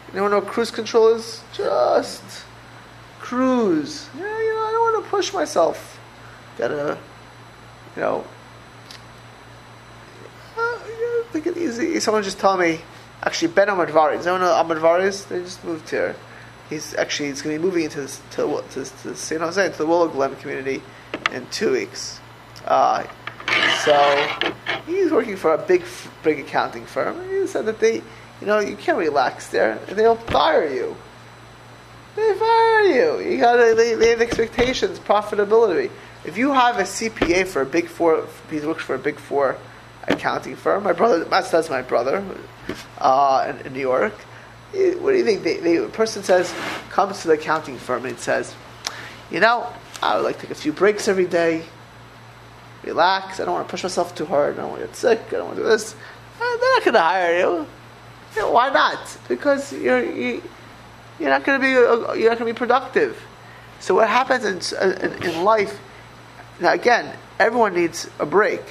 You 0.09 0.21
know 0.21 0.31
what 0.31 0.47
cruise 0.47 0.71
control 0.71 1.09
is? 1.09 1.43
Just 1.53 2.25
cruise. 3.19 4.09
Yeah, 4.17 4.23
you 4.23 4.55
know, 4.55 4.61
I 4.61 4.71
don't 4.73 4.95
want 4.95 5.05
to 5.05 5.11
push 5.11 5.35
myself. 5.35 6.01
Gotta, 6.57 6.97
you 7.95 8.01
know, 8.01 8.25
uh, 10.57 10.79
yeah, 10.89 11.31
take 11.31 11.47
it 11.47 11.59
easy. 11.59 12.01
Someone 12.01 12.23
just 12.23 12.41
told 12.41 12.61
me, 12.61 12.81
actually, 13.23 13.53
Ben 13.53 13.69
Amadvari. 13.69 14.17
Does 14.17 14.27
anyone 14.27 14.41
know 14.41 14.55
Amadvari 14.55 15.03
is? 15.03 15.27
They 15.27 15.41
just 15.41 15.63
moved 15.63 15.91
here. 15.91 16.17
He's 16.71 16.95
actually 16.95 17.29
he's 17.29 17.43
going 17.43 17.55
to 17.55 17.61
be 17.61 17.67
moving 17.67 17.85
into 17.85 18.07
to, 18.31 18.65
to, 18.71 18.85
to 19.03 19.15
San 19.15 19.41
Jose, 19.41 19.67
into 19.67 19.77
the 19.77 19.87
Willow 19.87 20.09
Glen 20.09 20.37
community 20.37 20.83
in 21.33 21.47
two 21.49 21.73
weeks. 21.73 22.19
Uh, 22.69 23.03
so 23.85 24.53
he's 24.87 25.11
working 25.11 25.37
for 25.37 25.55
a 25.55 25.59
big, 25.59 25.83
big 26.23 26.41
accounting 26.41 26.85
firm. 26.85 27.29
He 27.31 27.47
said 27.47 27.65
that 27.67 27.81
they, 27.81 27.95
you 27.95 28.47
know, 28.47 28.59
you 28.59 28.77
can't 28.77 28.99
relax 28.99 29.49
there. 29.49 29.77
They'll 29.89 30.17
fire 30.17 30.69
you. 30.69 30.95
They 32.15 32.35
fire 32.35 32.81
you. 32.83 33.31
You 33.31 33.39
gotta. 33.39 33.75
They, 33.75 33.95
they 33.95 34.11
have 34.11 34.21
expectations, 34.21 34.99
profitability. 34.99 35.91
If 36.25 36.37
you 36.37 36.53
have 36.53 36.79
a 36.79 36.83
CPA 36.83 37.47
for 37.47 37.63
a 37.63 37.67
big 37.67 37.89
four, 37.89 38.27
he 38.51 38.61
works 38.61 38.83
for 38.83 38.95
a 38.95 38.99
big 38.99 39.17
four 39.17 39.57
accounting 40.07 40.57
firm. 40.57 40.85
My 40.85 40.93
brother, 40.93 41.25
that's, 41.25 41.71
my 41.71 41.83
brother, 41.83 42.25
uh, 42.99 43.47
in, 43.49 43.67
in, 43.67 43.73
New 43.73 43.81
York. 43.81 44.15
What 44.73 45.13
do 45.13 45.17
you 45.17 45.25
think? 45.25 45.47
A 45.65 45.89
person 45.89 46.23
says, 46.23 46.53
comes 46.91 47.23
to 47.23 47.29
the 47.29 47.35
accounting 47.35 47.79
firm 47.79 48.05
and 48.05 48.19
says, 48.19 48.55
you 49.31 49.41
know, 49.41 49.73
I 50.03 50.17
would 50.17 50.25
like 50.25 50.37
to 50.37 50.43
take 50.43 50.51
a 50.51 50.55
few 50.55 50.73
breaks 50.73 51.09
every 51.09 51.27
day, 51.27 51.65
relax. 52.83 53.41
I 53.41 53.45
don't 53.45 53.55
want 53.55 53.67
to 53.67 53.71
push 53.71 53.83
myself 53.83 54.15
too 54.15 54.27
hard. 54.27 54.55
I 54.55 54.63
don't 54.63 54.71
want 54.71 54.83
to 54.83 54.87
get 54.87 54.97
sick. 54.97 55.21
I 55.29 55.31
don't 55.33 55.47
want 55.47 55.57
to 55.57 55.63
do 55.63 55.69
this. 55.69 55.95
Uh, 56.41 56.57
they're 56.59 56.75
not 56.75 56.85
going 56.85 56.95
to 56.95 57.01
hire 57.01 57.39
you. 57.39 57.67
you 58.37 58.53
why 58.53 58.71
not? 58.71 59.19
Because 59.29 59.73
you're 59.73 60.05
you, 60.05 60.43
you're 61.19 61.31
not 61.31 61.45
going 61.45 61.61
to 61.61 61.67
be 61.67 61.75
uh, 61.75 62.13
you're 62.15 62.31
not 62.31 62.39
going 62.39 62.49
to 62.49 62.55
be 62.55 62.59
productive. 62.59 63.21
So 63.81 63.95
what 63.95 64.09
happens 64.09 64.73
in, 64.73 64.93
in, 64.99 65.23
in 65.23 65.45
life? 65.45 65.79
Now 66.61 66.73
again, 66.73 67.15
everyone 67.39 67.75
needs 67.75 68.09
a 68.19 68.27
break, 68.27 68.63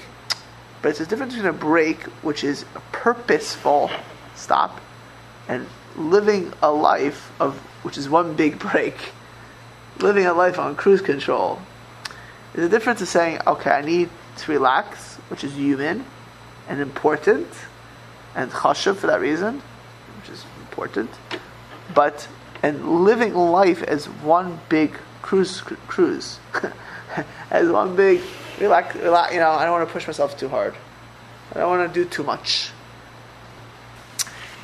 but 0.81 0.89
it's 0.89 0.99
a 0.99 1.05
difference 1.05 1.33
between 1.33 1.49
a 1.49 1.53
break, 1.53 2.03
which 2.23 2.43
is 2.43 2.65
a 2.75 2.79
purposeful 2.91 3.89
stop, 4.35 4.79
and 5.47 5.65
living 5.95 6.53
a 6.61 6.71
life 6.71 7.31
of 7.39 7.57
which 7.83 7.97
is 7.97 8.09
one 8.09 8.35
big 8.35 8.59
break, 8.71 8.95
living 9.99 10.25
a 10.25 10.33
life 10.33 10.59
on 10.59 10.75
cruise 10.75 11.01
control. 11.01 11.59
There's 12.53 12.67
a 12.67 12.69
difference 12.69 13.01
of 13.01 13.07
saying, 13.07 13.39
okay, 13.45 13.71
I 13.71 13.81
need 13.81 14.09
to 14.37 14.51
relax, 14.51 15.15
which 15.29 15.43
is 15.43 15.53
human 15.53 16.05
and 16.67 16.79
important, 16.79 17.47
and 18.35 18.51
chashuv 18.51 18.97
for 18.97 19.07
that 19.07 19.21
reason, 19.21 19.61
which 20.19 20.29
is 20.29 20.45
important, 20.61 21.09
but 21.93 22.27
and 22.63 23.03
living 23.03 23.35
life 23.35 23.83
as 23.83 24.05
one 24.05 24.59
big 24.69 24.97
cruise, 25.21 25.61
cruise, 25.87 26.39
as 27.51 27.69
one 27.69 27.95
big 27.95 28.21
relax, 28.59 28.95
relax. 28.95 29.33
You 29.33 29.39
know, 29.39 29.51
I 29.51 29.63
don't 29.63 29.73
want 29.73 29.87
to 29.87 29.93
push 29.93 30.07
myself 30.07 30.37
too 30.37 30.49
hard. 30.49 30.75
I 31.53 31.59
don't 31.59 31.69
want 31.69 31.93
to 31.93 32.03
do 32.03 32.09
too 32.09 32.23
much. 32.23 32.71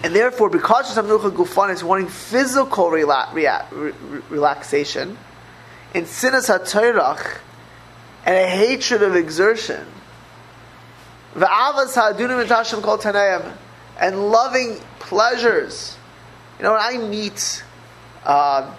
And 0.04 0.14
therefore, 0.14 0.50
because 0.50 0.96
Samnucha 0.96 1.32
Gufan 1.32 1.74
is 1.74 1.84
wanting 1.84 2.10
physical 2.10 2.86
rela- 2.90 3.32
rea- 3.34 3.66
re- 3.72 3.94
relaxation, 4.30 5.18
in 5.94 6.04
Sinas 6.04 6.50
HaTorach, 6.50 7.38
and 8.26 8.36
a 8.36 8.48
hatred 8.48 9.04
of 9.04 9.16
exertion, 9.16 9.86
and 14.00 14.32
loving 14.32 14.80
pleasures. 15.00 15.98
You 16.58 16.64
know, 16.64 16.74
when 16.74 16.82
I 16.82 16.98
meet 16.98 17.64
uh, 18.26 18.74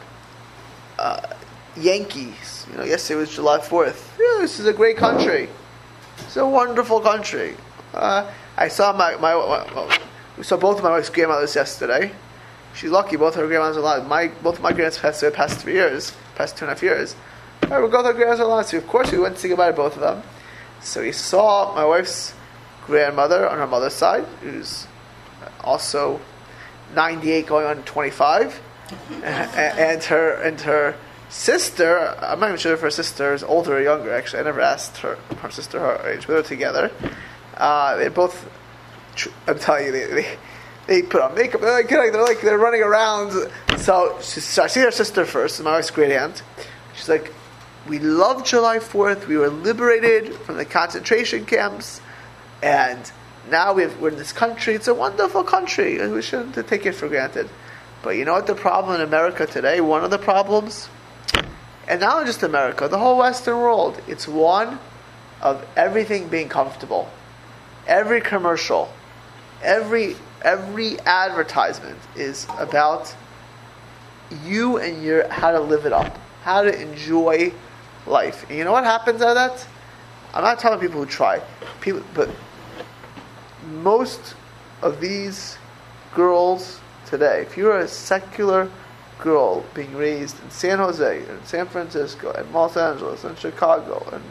uh, 0.98 1.20
Yankees, 1.76 2.66
you 2.70 2.78
know, 2.78 2.84
yesterday 2.84 3.20
was 3.20 3.34
July 3.34 3.58
4th. 3.58 4.18
Yeah, 4.18 4.40
this 4.40 4.60
is 4.60 4.66
a 4.66 4.72
great 4.72 4.96
country. 4.96 5.48
It's 6.18 6.36
a 6.36 6.46
wonderful 6.46 7.00
country. 7.00 7.56
Uh, 7.92 8.30
I 8.56 8.68
saw 8.68 8.92
my, 8.92 9.16
my, 9.16 9.34
my, 9.34 9.98
we 10.38 10.44
saw 10.44 10.56
both 10.56 10.78
of 10.78 10.84
my 10.84 10.90
wife's 10.90 11.10
grandmothers 11.10 11.54
yesterday. 11.54 12.12
She's 12.74 12.90
lucky, 12.90 13.16
both 13.16 13.34
her 13.34 13.46
grandmothers 13.46 13.76
are 13.76 13.80
alive. 13.80 14.06
My, 14.06 14.28
both 14.28 14.56
of 14.56 14.62
my 14.62 14.70
grandmothers 14.70 14.98
passed 14.98 15.22
away 15.22 15.32
past 15.32 15.60
three 15.60 15.74
years, 15.74 16.12
past 16.34 16.56
two 16.56 16.64
and 16.64 16.70
a 16.70 16.74
half 16.74 16.82
years. 16.82 17.14
Of 18.78 18.86
course 18.86 19.12
we 19.12 19.18
went 19.18 19.36
to 19.36 19.40
say 19.40 19.48
goodbye 19.48 19.70
to 19.70 19.76
both 19.76 19.94
of 19.94 20.00
them. 20.00 20.22
So 20.80 21.00
we 21.00 21.12
saw 21.12 21.74
my 21.74 21.84
wife's 21.84 22.34
grandmother 22.86 23.48
on 23.48 23.58
her 23.58 23.66
mother's 23.66 23.94
side, 23.94 24.24
who's 24.42 24.86
also 25.62 26.20
98 26.94 27.46
going 27.46 27.66
on 27.66 27.82
25. 27.84 28.60
and 29.24 30.02
her 30.04 30.32
and 30.42 30.60
her 30.60 30.94
sister, 31.30 32.14
I'm 32.20 32.38
not 32.38 32.48
even 32.48 32.58
sure 32.58 32.74
if 32.74 32.80
her 32.80 32.90
sister 32.90 33.32
is 33.32 33.42
older 33.42 33.78
or 33.78 33.80
younger. 33.80 34.12
Actually, 34.12 34.40
I 34.40 34.44
never 34.44 34.60
asked 34.60 34.98
her 34.98 35.16
her 35.38 35.50
sister 35.50 35.80
her 35.80 36.10
age. 36.10 36.26
But 36.26 36.34
they're 36.34 36.42
together. 36.42 36.90
Uh, 37.56 37.96
they 37.96 38.08
both. 38.08 38.48
I'm 39.46 39.58
telling 39.58 39.86
you, 39.86 39.92
they, 39.92 40.06
they, 40.06 40.38
they 40.86 41.02
put 41.02 41.22
on 41.22 41.34
makeup. 41.34 41.60
They're 41.60 41.72
like, 41.72 41.88
they're 41.88 42.22
like 42.22 42.40
they're 42.40 42.58
running 42.58 42.82
around. 42.82 43.32
So, 43.78 44.18
so 44.20 44.62
I 44.64 44.66
see 44.66 44.80
her 44.80 44.90
sister 44.90 45.24
first, 45.24 45.62
my 45.62 45.72
wife's 45.72 45.90
great 45.90 46.12
aunt. 46.12 46.42
She's 46.94 47.08
like, 47.08 47.32
we 47.88 47.98
love 47.98 48.44
July 48.44 48.78
Fourth. 48.78 49.28
We 49.28 49.36
were 49.36 49.50
liberated 49.50 50.34
from 50.34 50.56
the 50.56 50.64
concentration 50.64 51.44
camps, 51.44 52.00
and 52.62 53.10
now 53.50 53.74
we 53.74 53.84
are 53.84 54.08
in 54.08 54.16
this 54.16 54.32
country. 54.32 54.74
It's 54.74 54.88
a 54.88 54.94
wonderful 54.94 55.44
country, 55.44 55.98
and 55.98 56.12
we 56.12 56.22
shouldn't 56.22 56.54
take 56.66 56.86
it 56.86 56.94
for 56.94 57.08
granted. 57.08 57.48
But 58.02 58.10
you 58.16 58.24
know 58.24 58.34
what 58.34 58.46
the 58.46 58.54
problem 58.54 58.94
in 58.94 59.00
America 59.02 59.46
today? 59.46 59.80
One 59.80 60.02
of 60.02 60.10
the 60.10 60.18
problems, 60.18 60.88
and 61.86 62.00
not 62.00 62.24
just 62.26 62.42
America, 62.42 62.88
the 62.88 62.98
whole 62.98 63.18
Western 63.18 63.58
world, 63.58 64.00
it's 64.08 64.26
one 64.26 64.78
of 65.42 65.66
everything 65.76 66.28
being 66.28 66.48
comfortable. 66.48 67.10
Every 67.86 68.22
commercial, 68.22 68.90
every 69.62 70.16
every 70.40 71.00
advertisement 71.00 71.98
is 72.16 72.46
about 72.58 73.14
you 74.44 74.78
and 74.78 75.02
your 75.02 75.28
how 75.28 75.52
to 75.52 75.60
live 75.60 75.84
it 75.84 75.92
up, 75.92 76.16
how 76.42 76.62
to 76.62 76.80
enjoy 76.80 77.52
life. 78.06 78.44
And 78.48 78.58
you 78.58 78.64
know 78.64 78.72
what 78.72 78.84
happens 78.84 79.22
out 79.22 79.30
of 79.30 79.34
that? 79.36 79.66
I'm 80.32 80.42
not 80.42 80.58
telling 80.58 80.80
people 80.80 81.00
who 81.00 81.06
try, 81.06 81.40
people, 81.80 82.02
but 82.12 82.28
most 83.70 84.34
of 84.82 85.00
these 85.00 85.56
girls 86.14 86.80
today, 87.06 87.42
if 87.42 87.56
you're 87.56 87.78
a 87.78 87.88
secular 87.88 88.70
girl 89.18 89.64
being 89.74 89.94
raised 89.94 90.42
in 90.42 90.50
San 90.50 90.78
Jose, 90.78 91.18
in 91.18 91.44
San 91.44 91.66
Francisco, 91.66 92.32
in 92.32 92.52
Los 92.52 92.76
Angeles, 92.76 93.24
in 93.24 93.36
Chicago, 93.36 94.04
in 94.12 94.22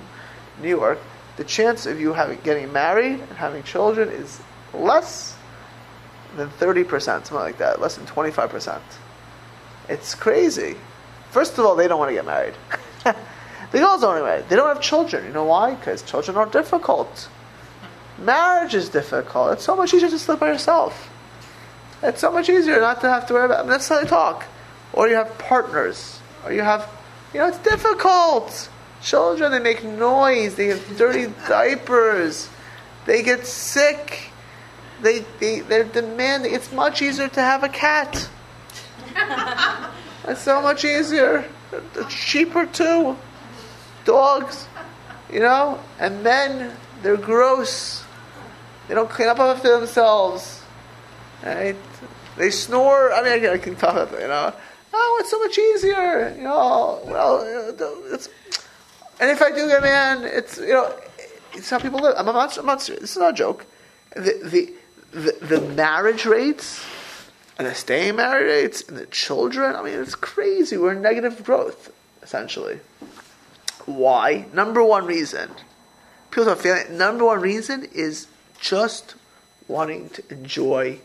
New 0.61 0.69
York, 0.69 0.99
the 1.37 1.43
chance 1.43 1.85
of 1.85 1.99
you 1.99 2.13
having 2.13 2.39
getting 2.43 2.71
married 2.71 3.19
and 3.19 3.31
having 3.31 3.63
children 3.63 4.09
is 4.09 4.39
less 4.73 5.35
than 6.35 6.49
30%, 6.49 7.01
something 7.01 7.35
like 7.35 7.57
that, 7.57 7.81
less 7.81 7.95
than 7.95 8.05
25%. 8.05 8.79
It's 9.89 10.15
crazy. 10.15 10.75
First 11.31 11.57
of 11.57 11.65
all, 11.65 11.75
they 11.75 11.87
don't 11.87 11.99
want 11.99 12.09
to 12.09 12.15
get 12.15 12.25
married. 12.25 12.53
the 13.73 13.79
girls 13.79 14.01
to 14.01 14.07
get 14.07 14.23
married. 14.23 14.49
They 14.49 14.55
don't 14.55 14.67
have 14.67 14.81
children. 14.81 15.25
You 15.25 15.33
know 15.33 15.45
why? 15.45 15.73
Because 15.73 16.03
children 16.03 16.37
are 16.37 16.45
difficult. 16.45 17.27
Marriage 18.19 18.75
is 18.75 18.87
difficult. 18.87 19.53
It's 19.53 19.63
so 19.63 19.75
much 19.75 19.93
easier 19.95 20.09
to 20.09 20.19
sleep 20.19 20.39
by 20.39 20.51
yourself. 20.51 21.09
It's 22.03 22.21
so 22.21 22.31
much 22.31 22.49
easier 22.49 22.79
not 22.79 23.01
to 23.01 23.09
have 23.09 23.25
to 23.27 23.33
worry 23.33 23.45
about. 23.45 23.59
I 23.59 23.61
mean, 23.63 23.71
that's 23.71 23.89
how 23.89 23.99
they 23.99 24.07
talk. 24.07 24.45
Or 24.93 25.09
you 25.09 25.15
have 25.15 25.35
partners, 25.39 26.19
or 26.45 26.53
you 26.53 26.61
have, 26.61 26.87
you 27.33 27.39
know, 27.39 27.47
it's 27.47 27.57
difficult. 27.57 28.69
Children, 29.01 29.51
they 29.51 29.59
make 29.59 29.83
noise. 29.83 30.53
They 30.53 30.67
have 30.67 30.97
dirty 30.97 31.33
diapers. 31.47 32.49
They 33.07 33.23
get 33.23 33.47
sick. 33.47 34.29
They 35.01 35.25
they 35.39 35.61
they're 35.61 35.83
demanding. 35.83 36.53
It's 36.53 36.71
much 36.71 37.01
easier 37.01 37.27
to 37.27 37.41
have 37.41 37.63
a 37.63 37.69
cat. 37.69 38.29
it's 40.27 40.41
so 40.41 40.61
much 40.61 40.85
easier. 40.85 41.49
It's 41.95 42.13
cheaper 42.13 42.67
too. 42.67 43.17
Dogs, 44.05 44.67
you 45.31 45.39
know, 45.39 45.79
and 45.99 46.23
men, 46.23 46.75
they're 47.01 47.17
gross. 47.17 48.03
They 48.87 48.95
don't 48.95 49.09
clean 49.09 49.29
up 49.29 49.39
after 49.39 49.79
themselves. 49.79 50.61
Right? 51.43 51.75
They 52.37 52.49
snore. 52.49 53.13
I 53.13 53.23
mean, 53.23 53.45
I, 53.45 53.53
I 53.53 53.57
can 53.57 53.75
talk 53.75 53.93
about 53.93 54.11
that, 54.11 54.21
you 54.21 54.27
know. 54.27 54.53
Oh, 54.93 55.17
it's 55.19 55.31
so 55.31 55.39
much 55.39 55.57
easier. 55.57 56.33
You 56.35 56.43
know, 56.43 57.01
well, 57.05 57.43
it's. 58.13 58.29
And 59.19 59.29
if 59.29 59.41
I 59.41 59.49
do 59.49 59.67
get 59.67 59.81
man, 59.81 60.23
it's 60.23 60.57
you 60.57 60.73
know, 60.73 60.93
it's 61.53 61.69
how 61.69 61.79
people 61.79 61.99
live. 61.99 62.15
I'm 62.17 62.25
not. 62.25 62.57
I'm 62.57 62.65
not. 62.65 62.79
This 62.79 63.11
is 63.11 63.17
not 63.17 63.31
a 63.31 63.33
joke. 63.33 63.65
The 64.15 64.39
the 64.43 64.73
the, 65.11 65.45
the 65.45 65.61
marriage 65.61 66.25
rates 66.25 66.83
and 67.57 67.67
the 67.67 67.75
staying 67.75 68.15
married 68.15 68.45
rates 68.45 68.83
and 68.87 68.97
the 68.97 69.05
children. 69.07 69.75
I 69.75 69.83
mean, 69.83 69.99
it's 69.99 70.15
crazy. 70.15 70.77
We're 70.77 70.93
in 70.93 71.01
negative 71.01 71.43
growth 71.43 71.91
essentially. 72.23 72.79
Why? 73.85 74.45
Number 74.53 74.83
one 74.83 75.05
reason. 75.05 75.51
People 76.31 76.49
are 76.49 76.55
feeling. 76.55 76.97
Number 76.97 77.25
one 77.25 77.41
reason 77.41 77.87
is 77.93 78.27
just 78.59 79.15
wanting 79.67 80.09
to 80.09 80.23
enjoy, 80.31 80.99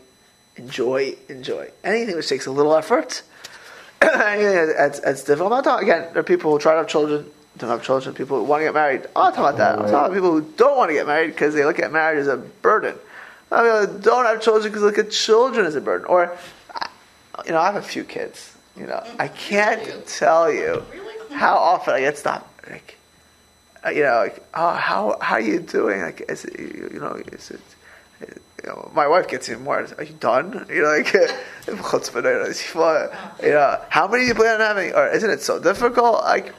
enjoy, 0.55 1.15
enjoy. 1.27 1.69
Anything 1.83 2.15
which 2.15 2.29
takes 2.29 2.45
a 2.45 2.51
little 2.51 2.75
effort, 2.75 3.21
anything 4.01 4.73
that's, 4.75 4.99
that's 4.99 5.23
difficult. 5.23 5.53
I'm 5.53 5.63
talking, 5.63 5.89
again, 5.89 6.09
there 6.13 6.21
are 6.21 6.23
people 6.23 6.51
who 6.51 6.59
try 6.59 6.73
to 6.73 6.79
have 6.79 6.87
children, 6.87 7.29
don't 7.57 7.69
have 7.69 7.83
children, 7.83 8.15
people 8.15 8.37
who 8.37 8.43
want 8.43 8.61
to 8.61 8.65
get 8.65 8.73
married. 8.73 9.01
I'm 9.15 9.25
not 9.25 9.35
talking 9.35 9.43
about 9.43 9.57
that. 9.57 9.73
I'm 9.73 9.91
talking 9.91 9.93
about 9.93 10.13
people 10.13 10.31
who 10.31 10.41
don't 10.55 10.77
want 10.77 10.89
to 10.89 10.93
get 10.93 11.07
married 11.07 11.31
because 11.31 11.53
they 11.53 11.65
look 11.65 11.79
at 11.79 11.91
marriage 11.91 12.19
as 12.19 12.27
a 12.27 12.37
burden. 12.37 12.95
I 13.51 13.85
mean, 13.87 14.01
don't 14.01 14.25
have 14.25 14.41
children 14.41 14.71
because 14.71 14.83
look 14.83 14.97
at 14.97 15.11
children 15.11 15.65
as 15.65 15.75
a 15.75 15.81
burden. 15.81 16.07
Or, 16.07 16.37
you 17.45 17.51
know, 17.51 17.59
I 17.59 17.65
have 17.65 17.75
a 17.75 17.81
few 17.81 18.03
kids. 18.03 18.55
You 18.77 18.87
know, 18.87 18.93
mm-hmm. 18.93 19.21
I 19.21 19.27
can't 19.27 20.05
tell 20.07 20.51
you 20.51 20.83
how 21.31 21.57
often 21.57 21.95
I 21.95 21.99
get 22.01 22.17
stopped. 22.17 22.48
Like, 22.69 22.97
uh, 23.85 23.89
you 23.89 24.03
know, 24.03 24.17
like, 24.17 24.43
oh, 24.53 24.73
how 24.73 25.17
how 25.21 25.35
are 25.35 25.41
you 25.41 25.59
doing? 25.59 26.01
Like, 26.01 26.29
is 26.29 26.45
it, 26.45 26.59
you 26.59 26.99
know, 26.99 27.21
is 27.31 27.51
it? 27.51 27.61
You 28.61 28.69
know, 28.69 28.91
my 28.93 29.07
wife 29.07 29.29
gets 29.29 29.47
even 29.47 29.63
more. 29.63 29.87
Are 29.97 30.03
you 30.03 30.15
done? 30.19 30.65
You 30.69 30.81
know, 30.81 30.89
like, 30.89 31.13
you 31.13 31.21
know, 33.51 33.81
how 33.89 34.07
many 34.07 34.23
do 34.23 34.27
you 34.27 34.35
plan 34.35 34.55
on 34.55 34.61
having? 34.61 34.93
Or 34.93 35.07
isn't 35.07 35.29
it 35.29 35.41
so 35.41 35.59
difficult? 35.59 36.23
Like, 36.23 36.53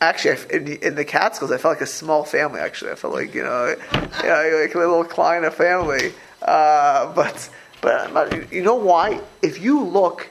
actually, 0.00 0.36
in, 0.50 0.64
the, 0.66 0.86
in 0.86 0.94
the 0.94 1.04
Catskills, 1.04 1.50
I 1.50 1.56
felt 1.56 1.76
like 1.76 1.82
a 1.82 1.86
small 1.86 2.24
family. 2.24 2.60
Actually, 2.60 2.92
I 2.92 2.94
felt 2.96 3.14
like 3.14 3.34
you 3.34 3.42
know, 3.42 3.68
you 3.68 4.28
know 4.28 4.60
like 4.62 4.74
a 4.74 4.78
little 4.78 5.04
Kleiner 5.04 5.50
family. 5.50 6.12
Uh, 6.42 7.12
but, 7.14 7.48
but 7.80 8.12
but 8.12 8.52
you 8.52 8.62
know 8.62 8.74
why? 8.74 9.20
If 9.40 9.62
you 9.62 9.82
look 9.82 10.28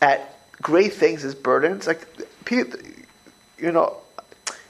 at 0.00 0.38
great 0.62 0.94
things 0.94 1.22
as 1.24 1.34
burdens, 1.34 1.86
like 1.86 2.06
you 2.50 3.72
know, 3.72 3.98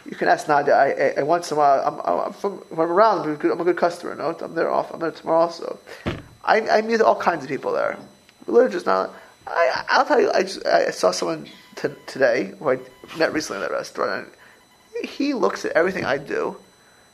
you 0.06 0.16
can 0.16 0.28
ask 0.28 0.48
Nadia. 0.48 0.74
I, 0.74 0.88
I, 0.88 1.14
I 1.18 1.22
once 1.22 1.50
in 1.50 1.56
a 1.56 1.60
while, 1.60 1.80
I'm, 1.86 2.26
I'm, 2.26 2.32
from, 2.32 2.62
I'm 2.72 2.80
around. 2.80 3.22
I'm 3.22 3.34
a, 3.34 3.36
good, 3.36 3.52
I'm 3.52 3.60
a 3.60 3.64
good 3.64 3.76
customer. 3.76 4.14
No, 4.14 4.36
I'm 4.40 4.54
there 4.54 4.70
off. 4.70 4.92
I'm 4.92 5.00
there 5.00 5.10
tomorrow 5.10 5.40
also. 5.40 5.78
I, 6.44 6.60
I 6.68 6.82
meet 6.82 7.00
all 7.00 7.16
kinds 7.16 7.42
of 7.42 7.48
people 7.48 7.72
there. 7.72 7.98
Religious, 8.46 8.84
now. 8.84 9.10
I, 9.46 9.84
I'll 9.88 10.04
tell 10.04 10.20
you. 10.20 10.30
I, 10.32 10.42
just, 10.42 10.66
I 10.66 10.90
saw 10.90 11.10
someone 11.10 11.48
t- 11.76 11.88
today 12.06 12.52
who 12.58 12.70
I 12.70 12.78
met 13.18 13.32
recently 13.32 13.62
in 13.62 13.68
that 13.68 13.74
restaurant. 13.74 14.28
And 14.96 15.08
he 15.08 15.34
looks 15.34 15.64
at 15.64 15.72
everything 15.72 16.04
I 16.04 16.18
do 16.18 16.56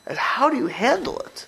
as 0.05 0.17
how 0.17 0.49
do 0.49 0.57
you 0.57 0.67
handle 0.67 1.19
it? 1.19 1.47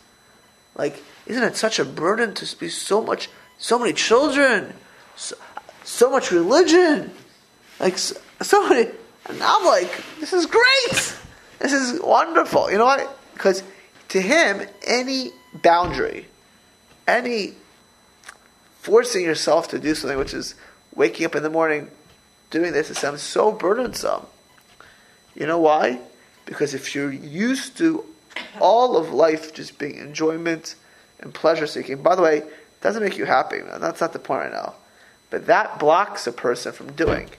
Like, 0.76 1.04
isn't 1.26 1.44
it 1.44 1.56
such 1.56 1.80
a 1.80 1.86
burden 1.86 2.34
to 2.36 2.58
be 2.58 2.70
so 2.70 3.02
much, 3.02 3.30
so 3.58 3.78
many 3.78 3.94
children, 3.94 4.74
so, 5.16 5.36
so 5.84 6.10
much 6.10 6.32
religion, 6.32 7.12
like 7.80 7.98
so, 7.98 8.16
so 8.42 8.68
many. 8.68 8.90
And 9.26 9.42
I'm 9.42 9.66
like, 9.66 10.04
this 10.20 10.34
is 10.34 10.46
great. 10.46 11.18
This 11.64 11.72
is 11.72 12.02
wonderful. 12.02 12.70
You 12.70 12.78
know 12.78 12.86
what? 12.86 13.18
Because 13.34 13.64
to 14.10 14.22
him, 14.22 14.68
any 14.86 15.32
boundary, 15.64 16.28
any 17.08 17.54
forcing 18.82 19.24
yourself 19.24 19.70
to 19.70 19.80
do 19.80 19.96
something, 19.96 20.18
which 20.18 20.34
is 20.34 20.56
waking 20.94 21.26
up 21.26 21.36
in 21.36 21.42
the 21.42 21.50
morning, 21.50 21.90
doing 22.52 22.74
this, 22.74 22.90
it 22.90 22.98
sounds 22.98 23.22
so 23.22 23.54
burdensome. 23.54 24.26
You 25.36 25.48
know 25.48 25.58
why? 25.58 26.00
Because 26.46 26.74
if 26.74 26.94
you're 26.94 27.14
used 27.14 27.78
to 27.78 28.04
all 28.60 28.98
of 28.98 29.14
life 29.14 29.54
just 29.54 29.80
being 29.80 29.96
enjoyment 29.96 30.76
and 31.22 31.34
pleasure 31.34 31.66
seeking, 31.66 32.04
by 32.04 32.16
the 32.16 32.22
way, 32.22 32.40
it 32.40 32.82
doesn't 32.82 33.02
make 33.02 33.18
you 33.18 33.24
happy. 33.24 33.60
That's 33.62 34.02
not 34.02 34.12
the 34.12 34.20
point 34.20 34.42
right 34.42 34.52
now. 34.52 34.74
But 35.30 35.46
that 35.48 35.80
blocks 35.80 36.28
a 36.28 36.34
person 36.34 36.74
from 36.74 36.92
doing. 36.92 37.30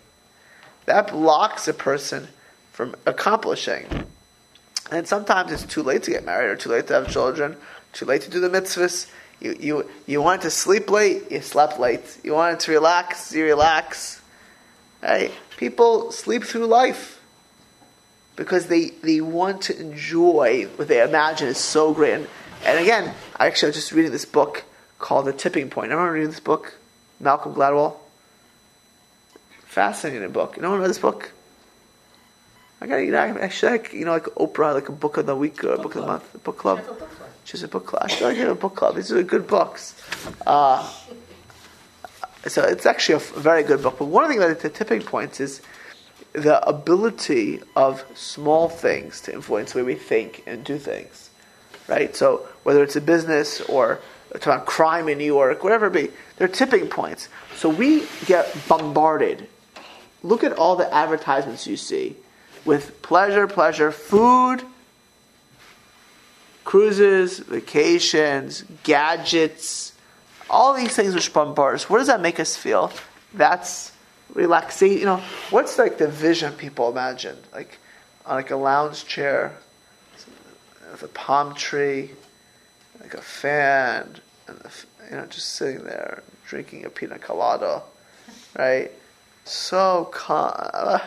That 0.87 1.09
blocks 1.09 1.69
a 1.69 1.75
person 1.75 2.29
from 2.73 2.97
accomplishing. 3.05 4.07
And 4.91 5.09
sometimes 5.09 5.53
it's 5.53 5.65
too 5.65 5.83
late 5.83 6.03
to 6.05 6.11
get 6.11 6.25
married 6.25 6.49
or 6.49 6.57
too 6.57 6.71
late 6.71 6.87
to 6.89 6.95
have 6.95 7.11
children, 7.11 7.57
too 7.93 8.05
late 8.05 8.23
to 8.23 8.31
do 8.31 8.41
the 8.41 8.51
mitzvahs. 8.51 9.11
You, 9.41 9.57
you, 9.59 9.91
you 10.07 10.23
wanted 10.23 10.43
to 10.43 10.51
sleep 10.51 10.91
late, 10.91 11.31
you 11.31 11.41
slept 11.41 11.81
late. 11.81 12.19
You 12.23 12.35
wanted 12.35 12.61
to 12.61 12.73
relax, 12.73 13.33
you 13.33 13.45
relax. 13.45 14.21
Hey, 15.01 15.33
people 15.57 16.13
sleep 16.13 16.45
through 16.45 16.67
life 16.67 17.21
because 18.37 18.67
they, 18.67 18.91
they 18.91 19.21
want 19.21 19.63
to 19.63 19.79
enjoy 19.79 20.65
what 20.77 20.89
they 20.89 21.03
imagine 21.03 21.49
is 21.49 21.59
so 21.59 21.93
great. 21.95 22.15
And, 22.15 22.27
and 22.65 22.79
again, 22.79 23.15
I 23.37 23.47
actually 23.47 23.69
was 23.69 23.77
just 23.77 23.93
reading 23.93 24.13
this 24.13 24.25
book 24.25 24.65
called 24.99 25.27
The 25.27 25.33
Tipping 25.33 25.71
Point. 25.71 25.91
I 25.91 25.95
remember 25.95 26.13
reading 26.13 26.31
this 26.31 26.41
book, 26.41 26.79
Malcolm 27.21 27.55
Gladwell. 27.55 27.97
Fascinating 29.67 30.31
book. 30.31 30.57
You 30.57 30.63
know 30.63 30.87
this 30.87 30.99
book? 30.99 31.33
I 32.81 32.87
got 32.87 32.97
you 32.97 33.13
know 33.13 33.39
I 33.41 33.49
should 33.49 33.71
like 33.71 33.93
you 33.93 34.05
know 34.05 34.13
like 34.13 34.25
Oprah 34.25 34.75
like 34.75 34.89
a 34.89 34.93
book 34.93 35.17
of 35.17 35.27
the 35.27 35.37
week 35.37 35.63
or 35.65 35.75
a 35.75 35.77
book, 35.77 35.85
book 35.85 35.95
of 35.97 36.01
the 36.03 36.07
month, 36.07 36.35
a 36.35 36.39
book 36.39 36.59
club. 36.59 36.81
Just 37.45 37.63
a 37.63 37.69
book 37.69 37.87
club. 37.87 38.03
I 38.05 38.09
should 38.09 38.25
like 38.25 38.37
have 38.39 38.49
a 38.49 38.55
book 38.55 38.75
club. 38.75 38.97
These 38.97 39.13
are 39.13 39.23
good 39.23 39.47
books. 39.47 39.95
Uh, 40.47 40.91
so 42.47 42.63
it's 42.63 42.87
actually 42.87 43.17
a 43.17 43.19
very 43.41 43.63
good 43.63 43.83
book. 43.83 43.99
But 43.99 44.07
one 44.07 44.29
thing 44.29 44.39
that 44.39 44.61
the 44.61 44.71
tipping 44.71 45.03
point 45.03 45.41
is 45.41 45.61
the 46.33 46.67
ability 46.67 47.61
of 47.77 48.05
small 48.15 48.69
things 48.69 49.21
to 49.23 49.33
influence 49.33 49.73
the 49.73 49.79
way 49.79 49.85
we 49.85 49.95
think 49.95 50.43
and 50.47 50.65
do 50.65 50.79
things. 50.79 51.31
Right? 51.87 52.15
So 52.17 52.47
whether 52.65 52.83
it's 52.83 52.97
a 52.97 53.01
business 53.01 53.61
or 53.61 54.01
about 54.31 54.67
crime 54.67 55.09
in 55.09 55.19
New 55.19 55.25
York, 55.25 55.63
whatever 55.63 55.87
it 55.87 55.93
be, 55.93 56.11
they're 56.37 56.49
tipping 56.49 56.89
points. 56.89 57.29
So 57.55 57.69
we 57.69 58.07
get 58.27 58.55
bombarded. 58.69 59.49
Look 60.23 60.43
at 60.43 60.55
all 60.55 60.77
the 60.77 60.93
advertisements 60.93 61.67
you 61.67 61.77
see 61.77 62.17
with 62.65 63.03
pleasure, 63.03 63.47
pleasure, 63.47 63.93
food, 63.93 64.63
cruises, 66.65 67.39
vacations, 67.41 68.65
gadgets, 68.83 69.93
all 70.49 70.75
these 70.75 70.95
things 70.95 71.15
which 71.15 71.33
bombard 71.33 71.77
us. 71.77 71.91
What 71.91 71.99
does 71.99 72.07
that 72.07 72.21
make 72.21 72.41
us 72.41 72.57
feel? 72.57 72.93
That's 73.33 73.93
relaxing. 74.33 74.93
You 74.93 75.05
know, 75.05 75.23
what's 75.51 75.79
like 75.79 75.99
the 75.99 76.09
vision 76.09 76.53
people 76.53 76.91
imagine? 76.91 77.37
Like 77.53 77.79
on 78.27 78.37
like 78.37 78.51
a 78.51 78.57
lounge 78.57 79.07
chair 79.07 79.57
with 80.91 81.03
a 81.03 81.09
palm 81.09 81.55
tree, 81.55 82.11
like 83.01 83.15
a 83.15 83.21
fan, 83.21 84.21
and 84.49 84.59
you 85.11 85.17
know, 85.17 85.27
just 85.27 85.53
sitting 85.53 85.85
there 85.85 86.23
drinking 86.47 86.85
a 86.85 86.91
pina 86.91 87.19
colada, 87.19 87.83
right? 88.57 88.91
So 89.45 90.09
calm. 90.13 91.01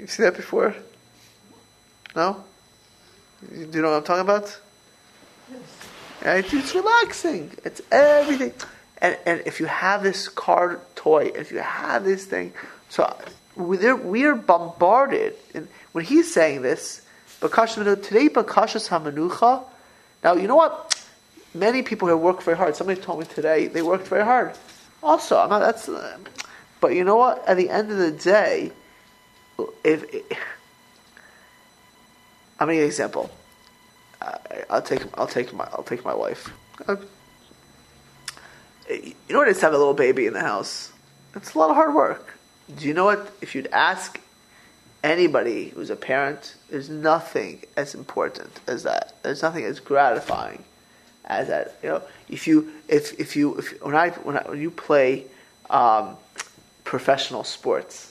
You've 0.00 0.10
seen 0.10 0.24
that 0.24 0.36
before? 0.36 0.74
No? 2.16 2.42
Do 3.46 3.58
you 3.60 3.82
know 3.82 3.90
what 3.90 3.98
I'm 3.98 4.02
talking 4.02 4.22
about? 4.22 4.58
Yes. 5.50 5.60
Right? 6.24 6.54
It's 6.54 6.74
relaxing. 6.74 7.50
It's 7.64 7.82
everything. 7.92 8.54
And, 8.98 9.18
and 9.26 9.42
if 9.44 9.60
you 9.60 9.66
have 9.66 10.02
this 10.02 10.28
card 10.28 10.80
toy, 10.94 11.30
if 11.34 11.52
you 11.52 11.58
have 11.58 12.04
this 12.04 12.24
thing, 12.24 12.54
so 12.88 13.14
we 13.56 14.24
are 14.24 14.34
bombarded. 14.34 15.34
And 15.54 15.68
when 15.92 16.04
he's 16.04 16.32
saying 16.32 16.62
this, 16.62 17.02
today 17.40 17.48
Bakashas 17.48 18.88
Hamanucha. 18.88 19.64
Now 20.24 20.34
you 20.34 20.48
know 20.48 20.56
what? 20.56 21.02
Many 21.52 21.82
people 21.82 22.08
have 22.08 22.20
worked 22.20 22.42
very 22.42 22.56
hard. 22.56 22.74
Somebody 22.74 23.00
told 23.00 23.20
me 23.20 23.26
today 23.26 23.66
they 23.66 23.82
worked 23.82 24.08
very 24.08 24.24
hard. 24.24 24.56
Also, 25.02 25.38
I'm 25.38 25.50
not, 25.50 25.60
that's. 25.60 25.90
But 26.80 26.94
you 26.94 27.04
know 27.04 27.16
what? 27.16 27.46
At 27.46 27.56
the 27.56 27.68
end 27.68 27.90
of 27.90 27.98
the 27.98 28.12
day, 28.12 28.72
if, 29.84 30.04
if 30.12 30.38
I'm 32.58 32.66
gonna 32.66 32.74
give 32.74 32.82
an 32.82 32.88
example. 32.88 33.30
Uh, 34.20 34.36
I'll 34.68 34.82
take 34.82 35.02
I'll 35.18 35.26
take 35.26 35.52
my 35.54 35.66
I'll 35.72 35.82
take 35.82 36.04
my 36.04 36.14
wife. 36.14 36.52
Uh, 36.86 36.96
you 38.90 39.14
know 39.30 39.38
what 39.38 39.48
it 39.48 39.52
is 39.52 39.58
to 39.58 39.66
have 39.66 39.72
a 39.72 39.78
little 39.78 39.94
baby 39.94 40.26
in 40.26 40.34
the 40.34 40.40
house? 40.40 40.92
It's 41.34 41.54
a 41.54 41.58
lot 41.58 41.70
of 41.70 41.76
hard 41.76 41.94
work. 41.94 42.38
Do 42.76 42.86
you 42.86 42.92
know 42.92 43.06
what? 43.06 43.32
If 43.40 43.54
you'd 43.54 43.68
ask 43.68 44.20
anybody 45.02 45.70
who's 45.70 45.90
a 45.90 45.96
parent, 45.96 46.54
there's 46.68 46.90
nothing 46.90 47.62
as 47.76 47.94
important 47.94 48.60
as 48.66 48.82
that. 48.82 49.14
There's 49.22 49.42
nothing 49.42 49.64
as 49.64 49.80
gratifying 49.80 50.64
as 51.24 51.48
that. 51.48 51.78
You 51.82 51.88
know, 51.88 52.02
if 52.28 52.46
you 52.46 52.72
if 52.88 53.18
if 53.18 53.36
you 53.36 53.56
if 53.56 53.82
when 53.82 53.94
I 53.94 54.10
when, 54.10 54.36
I, 54.36 54.42
when 54.42 54.60
you 54.60 54.70
play 54.70 55.26
um, 55.70 56.16
professional 56.84 57.44
sports 57.44 58.09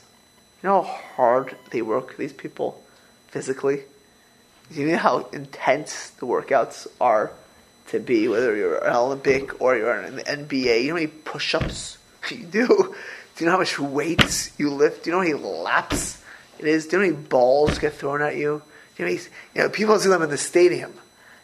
you 0.61 0.69
know 0.69 0.81
how 0.81 0.99
hard 1.15 1.55
they 1.71 1.81
work, 1.81 2.17
these 2.17 2.33
people, 2.33 2.83
physically? 3.27 3.83
You 4.71 4.87
know 4.87 4.97
how 4.97 5.29
intense 5.31 6.09
the 6.11 6.25
workouts 6.25 6.87
are 6.99 7.31
to 7.87 7.99
be, 7.99 8.27
whether 8.27 8.55
you're 8.55 8.83
an 8.83 8.93
Olympic 8.93 9.61
or 9.61 9.75
you're 9.75 10.01
in 10.01 10.17
the 10.17 10.23
NBA. 10.23 10.81
You 10.83 10.87
know 10.87 10.89
how 10.89 10.95
many 10.95 11.07
push 11.07 11.55
ups 11.55 11.97
you 12.29 12.45
do? 12.45 12.67
Do 12.67 13.43
you 13.43 13.45
know 13.45 13.53
how 13.53 13.59
much 13.59 13.79
weights 13.79 14.51
you 14.59 14.69
lift? 14.69 15.03
Do 15.03 15.09
you 15.09 15.15
know 15.15 15.21
how 15.21 15.27
many 15.27 15.41
laps 15.41 16.21
it 16.59 16.65
is? 16.65 16.87
Do 16.87 16.97
you 16.97 17.03
know 17.03 17.09
how 17.09 17.11
many 17.13 17.27
balls 17.27 17.79
get 17.79 17.93
thrown 17.93 18.21
at 18.21 18.35
you? 18.35 18.61
Do 18.97 19.03
you 19.03 19.09
know, 19.09 19.15
many, 19.15 19.23
you 19.55 19.61
know 19.61 19.69
people 19.69 19.97
see 19.97 20.09
them 20.09 20.21
in 20.21 20.29
the 20.29 20.37
stadium. 20.37 20.93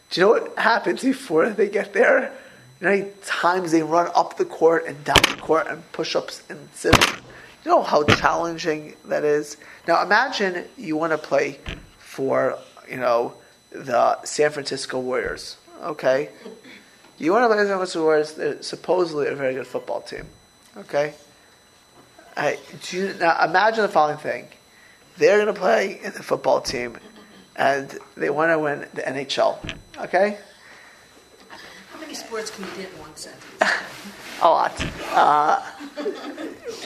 Do 0.09 0.19
you 0.19 0.27
know 0.27 0.31
what 0.33 0.59
happens 0.59 1.03
before 1.03 1.49
they 1.49 1.69
get 1.69 1.93
there? 1.93 2.33
You 2.81 2.87
know 2.87 2.91
how 2.91 2.97
many 2.97 3.11
times 3.23 3.71
they 3.71 3.81
run 3.81 4.11
up 4.13 4.37
the 4.37 4.45
court 4.45 4.85
and 4.85 5.01
down 5.05 5.21
the 5.29 5.37
court 5.41 5.67
and 5.67 5.89
push 5.93 6.15
ups 6.17 6.43
and 6.49 6.67
sit 6.73 6.93
you 7.65 7.71
know 7.71 7.81
how 7.81 8.03
challenging 8.03 8.95
that 9.05 9.23
is? 9.23 9.57
Now 9.87 10.03
imagine 10.03 10.65
you 10.77 10.95
want 10.95 11.11
to 11.11 11.17
play 11.17 11.59
for, 11.97 12.59
you 12.89 12.97
know, 12.97 13.33
the 13.71 14.21
San 14.23 14.51
Francisco 14.51 14.99
Warriors, 14.99 15.57
okay? 15.83 16.29
You 17.17 17.31
want 17.31 17.43
to 17.49 17.55
play 17.55 17.63
against 17.63 17.95
wars? 17.95 18.33
They're 18.33 18.61
supposedly 18.61 19.27
a 19.27 19.35
very 19.35 19.53
good 19.53 19.67
football 19.67 20.01
team. 20.01 20.25
Okay. 20.77 21.13
I, 22.37 22.59
do 22.83 22.97
you, 22.97 23.13
now 23.19 23.43
imagine 23.45 23.81
the 23.83 23.89
following 23.89 24.17
thing: 24.17 24.47
they're 25.17 25.37
going 25.37 25.53
to 25.53 25.59
play 25.59 25.99
in 26.03 26.11
the 26.11 26.23
football 26.23 26.59
team, 26.59 26.97
and 27.55 27.97
they 28.17 28.29
want 28.29 28.51
to 28.51 28.59
win 28.59 28.87
the 28.93 29.01
NHL. 29.01 29.57
Okay. 29.97 30.37
How 31.93 31.99
many 32.01 32.13
sports 32.13 32.51
can 32.51 32.65
you 32.65 32.71
get 32.75 32.91
in 32.91 32.99
one 32.99 33.15
sentence? 33.15 33.45
a 34.41 34.49
lot. 34.49 34.85
Uh, 35.11 35.61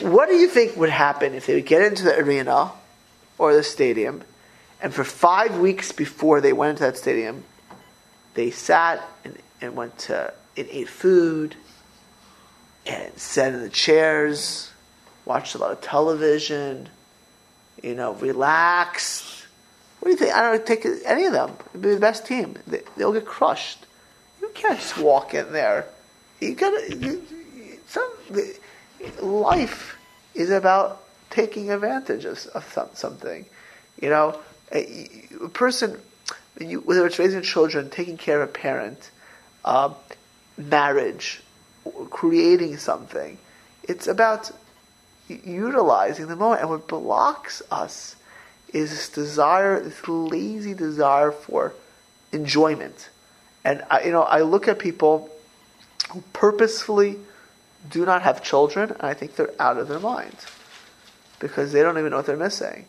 what 0.02 0.28
do 0.28 0.34
you 0.34 0.48
think 0.48 0.76
would 0.76 0.90
happen 0.90 1.34
if 1.34 1.46
they 1.46 1.54
would 1.54 1.66
get 1.66 1.82
into 1.82 2.04
the 2.04 2.18
arena 2.18 2.72
or 3.38 3.54
the 3.54 3.62
stadium, 3.62 4.22
and 4.82 4.94
for 4.94 5.04
five 5.04 5.58
weeks 5.58 5.92
before 5.92 6.40
they 6.40 6.52
went 6.52 6.70
into 6.70 6.84
that 6.84 6.96
stadium, 6.96 7.44
they 8.34 8.50
sat 8.50 9.02
and, 9.24 9.36
and 9.60 9.76
went 9.76 9.98
to 9.98 10.32
and 10.56 10.68
ate 10.70 10.88
food 10.88 11.54
and 12.86 13.16
sat 13.18 13.54
in 13.54 13.60
the 13.60 13.68
chairs, 13.68 14.70
watched 15.24 15.54
a 15.54 15.58
lot 15.58 15.70
of 15.70 15.80
television, 15.80 16.88
you 17.82 17.94
know, 17.94 18.14
relaxed. 18.14 19.46
What 20.00 20.06
do 20.06 20.10
you 20.12 20.16
think? 20.16 20.34
I 20.34 20.42
don't 20.42 20.66
take 20.66 20.86
any 21.04 21.26
of 21.26 21.32
them. 21.32 21.56
It'd 21.70 21.82
be 21.82 21.94
the 21.94 22.00
best 22.00 22.26
team. 22.26 22.56
They, 22.66 22.82
they'll 22.96 23.12
get 23.12 23.26
crushed. 23.26 23.86
You 24.40 24.50
can't 24.54 24.78
just 24.78 24.98
walk 24.98 25.34
in 25.34 25.52
there. 25.52 25.86
You 26.40 26.54
gotta. 26.54 26.96
You, 26.96 27.22
some, 27.90 28.10
life 29.20 29.96
is 30.34 30.50
about 30.50 31.02
taking 31.30 31.70
advantage 31.70 32.24
of, 32.24 32.46
of 32.54 32.90
something. 32.94 33.44
You 34.00 34.10
know, 34.10 34.38
a, 34.72 35.10
a 35.42 35.48
person, 35.48 36.00
you, 36.60 36.80
whether 36.80 37.04
it's 37.04 37.18
raising 37.18 37.42
children, 37.42 37.90
taking 37.90 38.16
care 38.16 38.42
of 38.42 38.48
a 38.48 38.52
parent, 38.52 39.10
uh, 39.64 39.92
marriage, 40.56 41.42
creating 42.10 42.76
something, 42.76 43.38
it's 43.82 44.06
about 44.06 44.52
utilizing 45.28 46.28
the 46.28 46.36
moment. 46.36 46.60
And 46.60 46.70
what 46.70 46.86
blocks 46.86 47.60
us 47.72 48.14
is 48.72 48.90
this 48.90 49.08
desire, 49.08 49.80
this 49.80 50.06
lazy 50.06 50.74
desire 50.74 51.32
for 51.32 51.74
enjoyment. 52.30 53.10
And 53.64 53.84
I, 53.90 54.04
you 54.04 54.12
know, 54.12 54.22
I 54.22 54.42
look 54.42 54.68
at 54.68 54.78
people 54.78 55.28
who 56.12 56.22
purposefully 56.32 57.18
do 57.88 58.04
not 58.04 58.22
have 58.22 58.42
children, 58.42 58.90
and 58.90 59.02
I 59.02 59.14
think 59.14 59.36
they're 59.36 59.52
out 59.58 59.78
of 59.78 59.88
their 59.88 60.00
minds 60.00 60.46
because 61.38 61.72
they 61.72 61.82
don't 61.82 61.98
even 61.98 62.10
know 62.10 62.18
what 62.18 62.26
they're 62.26 62.36
missing. 62.36 62.86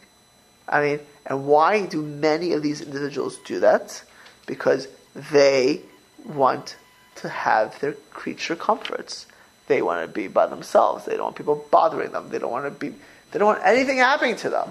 I 0.67 0.82
mean, 0.82 0.99
and 1.25 1.47
why 1.47 1.86
do 1.86 2.01
many 2.01 2.54
of 2.54 2.62
these 2.62 2.82
individuals 2.82 3.38
do 3.45 3.60
that? 3.62 4.04
Because 4.45 4.88
they 5.32 5.82
want 6.25 6.75
to 7.15 7.30
have 7.30 7.80
their 7.80 7.93
creature 8.12 8.56
comforts. 8.56 9.27
They 9.67 9.82
want 9.82 10.06
to 10.06 10.12
be 10.12 10.27
by 10.27 10.47
themselves. 10.47 11.06
They 11.06 11.13
don't 11.13 11.25
want 11.25 11.36
people 11.36 11.65
bothering 11.71 12.12
them. 12.12 12.30
They 12.30 12.39
don't 12.39 12.51
want 12.51 12.65
to 12.65 12.71
be. 12.71 12.95
They 13.32 13.39
don't 13.39 13.47
want 13.47 13.65
anything 13.65 13.97
happening 13.97 14.36
to 14.38 14.49
them. 14.49 14.69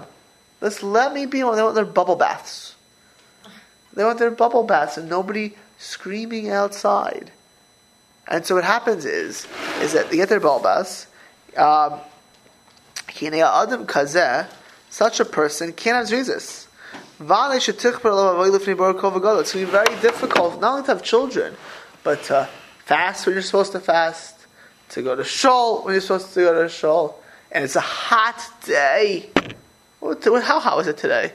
Let's 0.59 0.83
let 0.83 1.13
me 1.13 1.25
be. 1.25 1.39
They 1.39 1.43
want 1.43 1.75
their 1.75 1.85
bubble 1.85 2.15
baths. 2.15 2.75
They 3.93 4.03
want 4.03 4.19
their 4.19 4.31
bubble 4.31 4.63
baths 4.63 4.97
and 4.97 5.09
nobody 5.09 5.55
screaming 5.77 6.49
outside. 6.49 7.31
And 8.27 8.45
so 8.45 8.55
what 8.55 8.63
happens 8.63 9.05
is, 9.05 9.47
is 9.81 9.93
that 9.93 10.09
they 10.09 10.17
get 10.17 10.29
their 10.29 10.39
balbas. 10.39 11.07
Um, 11.57 11.99
adam 13.21 13.85
kazeh, 13.85 14.47
such 14.89 15.19
a 15.19 15.25
person 15.25 15.73
can't 15.73 15.97
have 15.97 16.07
zrizis. 16.07 16.67
It's 17.19 17.27
going 17.27 17.99
to 19.43 19.57
be 19.57 19.65
very 19.65 20.01
difficult 20.01 20.61
not 20.61 20.71
only 20.71 20.83
to 20.83 20.87
have 20.87 21.03
children, 21.03 21.55
but 22.03 22.23
to 22.23 22.49
fast 22.85 23.25
when 23.25 23.35
you're 23.35 23.43
supposed 23.43 23.73
to 23.73 23.79
fast, 23.79 24.35
to 24.89 25.01
go 25.01 25.15
to 25.15 25.23
shul 25.23 25.83
when 25.83 25.93
you're 25.93 26.01
supposed 26.01 26.33
to 26.33 26.39
go 26.41 26.63
to 26.63 26.69
shul, 26.69 27.21
and 27.51 27.63
it's 27.63 27.75
a 27.75 27.81
hot 27.81 28.41
day. 28.65 29.29
How 30.01 30.59
hot 30.59 30.77
was 30.77 30.87
it 30.87 30.97
today? 30.97 31.33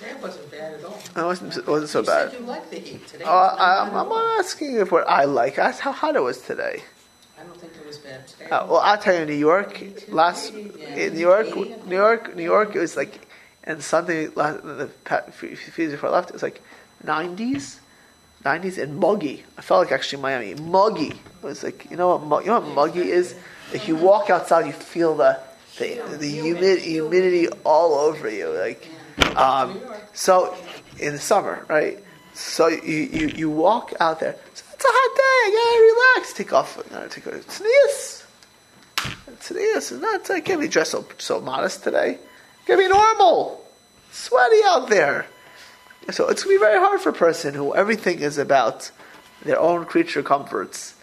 Today 0.00 0.14
wasn't 0.22 0.50
bad 0.50 0.72
at 0.72 0.84
all. 0.84 0.98
It 1.14 1.26
wasn't, 1.26 1.56
it 1.58 1.66
wasn't 1.66 1.90
so 1.90 2.00
you 2.00 2.06
bad. 2.06 2.30
Said 2.30 2.40
you 2.40 2.46
like 2.46 2.70
the 2.70 2.78
heat 2.78 3.06
today. 3.06 3.24
Oh, 3.26 3.30
I, 3.30 3.86
am 3.86 3.94
I'm 3.94 4.10
asking 4.40 4.76
if 4.76 4.90
what 4.90 5.06
I 5.06 5.24
like. 5.24 5.58
I 5.58 5.68
asked 5.68 5.80
how 5.80 5.92
hot 5.92 6.16
it 6.16 6.22
was 6.22 6.40
today. 6.40 6.82
I 7.38 7.42
don't 7.42 7.60
think 7.60 7.74
it 7.74 7.86
was 7.86 7.98
bad 7.98 8.26
today. 8.26 8.46
Uh, 8.46 8.66
well, 8.66 8.78
I'll 8.78 8.96
tell 8.96 9.18
you, 9.18 9.26
New 9.26 9.34
York 9.34 9.84
last 10.08 10.54
yeah. 10.54 10.96
in 10.96 11.12
New 11.12 11.20
York, 11.20 11.54
New 11.54 11.96
York, 11.96 12.34
New 12.34 12.42
York. 12.42 12.74
It 12.74 12.78
was 12.78 12.96
like, 12.96 13.26
and 13.64 13.82
Sunday 13.82 14.28
last 14.28 14.62
the 14.62 14.88
few 15.32 15.50
days 15.50 15.92
before 15.92 16.08
I 16.08 16.12
left, 16.12 16.30
it 16.30 16.32
was 16.32 16.42
like 16.42 16.62
90s, 17.04 17.80
90s 18.42 18.82
and 18.82 18.96
muggy. 18.96 19.44
I 19.58 19.60
felt 19.60 19.84
like 19.84 19.92
actually 19.92 20.22
Miami 20.22 20.54
muggy. 20.54 21.10
It 21.10 21.42
was 21.42 21.62
like 21.62 21.90
you 21.90 21.98
know 21.98 22.16
what 22.16 22.44
you 22.44 22.50
know 22.50 22.60
what 22.60 22.74
muggy 22.74 23.10
is. 23.10 23.34
Like 23.70 23.86
you 23.86 23.96
walk 23.96 24.30
outside, 24.30 24.64
you 24.64 24.72
feel 24.72 25.14
the 25.14 25.38
the, 25.78 26.00
the 26.16 26.26
humid, 26.26 26.78
humidity 26.78 27.48
all 27.64 27.94
over 27.94 28.30
you. 28.30 28.48
Like 28.48 28.88
um, 29.36 29.80
so 30.12 30.56
in 30.98 31.12
the 31.12 31.18
summer, 31.18 31.64
right? 31.68 31.98
So 32.34 32.68
you, 32.68 33.08
you, 33.12 33.28
you 33.28 33.50
walk 33.50 33.92
out 34.00 34.20
there. 34.20 34.36
So 34.54 34.64
it's 34.72 34.84
a 34.84 34.88
hot 34.88 35.16
day. 35.16 35.52
Yeah, 35.52 36.16
relax. 36.16 36.32
Take 36.32 36.52
off. 36.52 36.90
No, 36.90 37.06
take 37.08 37.26
off. 37.26 37.60
Nice. 37.60 38.26
It's 39.28 39.92
not. 39.92 40.30
I 40.30 40.40
can't 40.40 40.60
be 40.60 40.68
dressed 40.68 40.92
so, 40.92 41.06
so 41.18 41.40
modest 41.40 41.84
today. 41.84 42.18
It 42.66 42.76
be 42.76 42.88
normal. 42.88 43.64
Sweaty 44.12 44.60
out 44.64 44.88
there. 44.88 45.26
So 46.10 46.28
it's 46.28 46.44
gonna 46.44 46.54
be 46.54 46.58
very 46.58 46.78
hard 46.78 47.00
for 47.00 47.08
a 47.08 47.14
person 47.14 47.54
who 47.54 47.74
everything 47.74 48.20
is 48.20 48.38
about 48.38 48.90
their 49.42 49.58
own 49.58 49.86
creature 49.86 50.22
comforts 50.22 50.94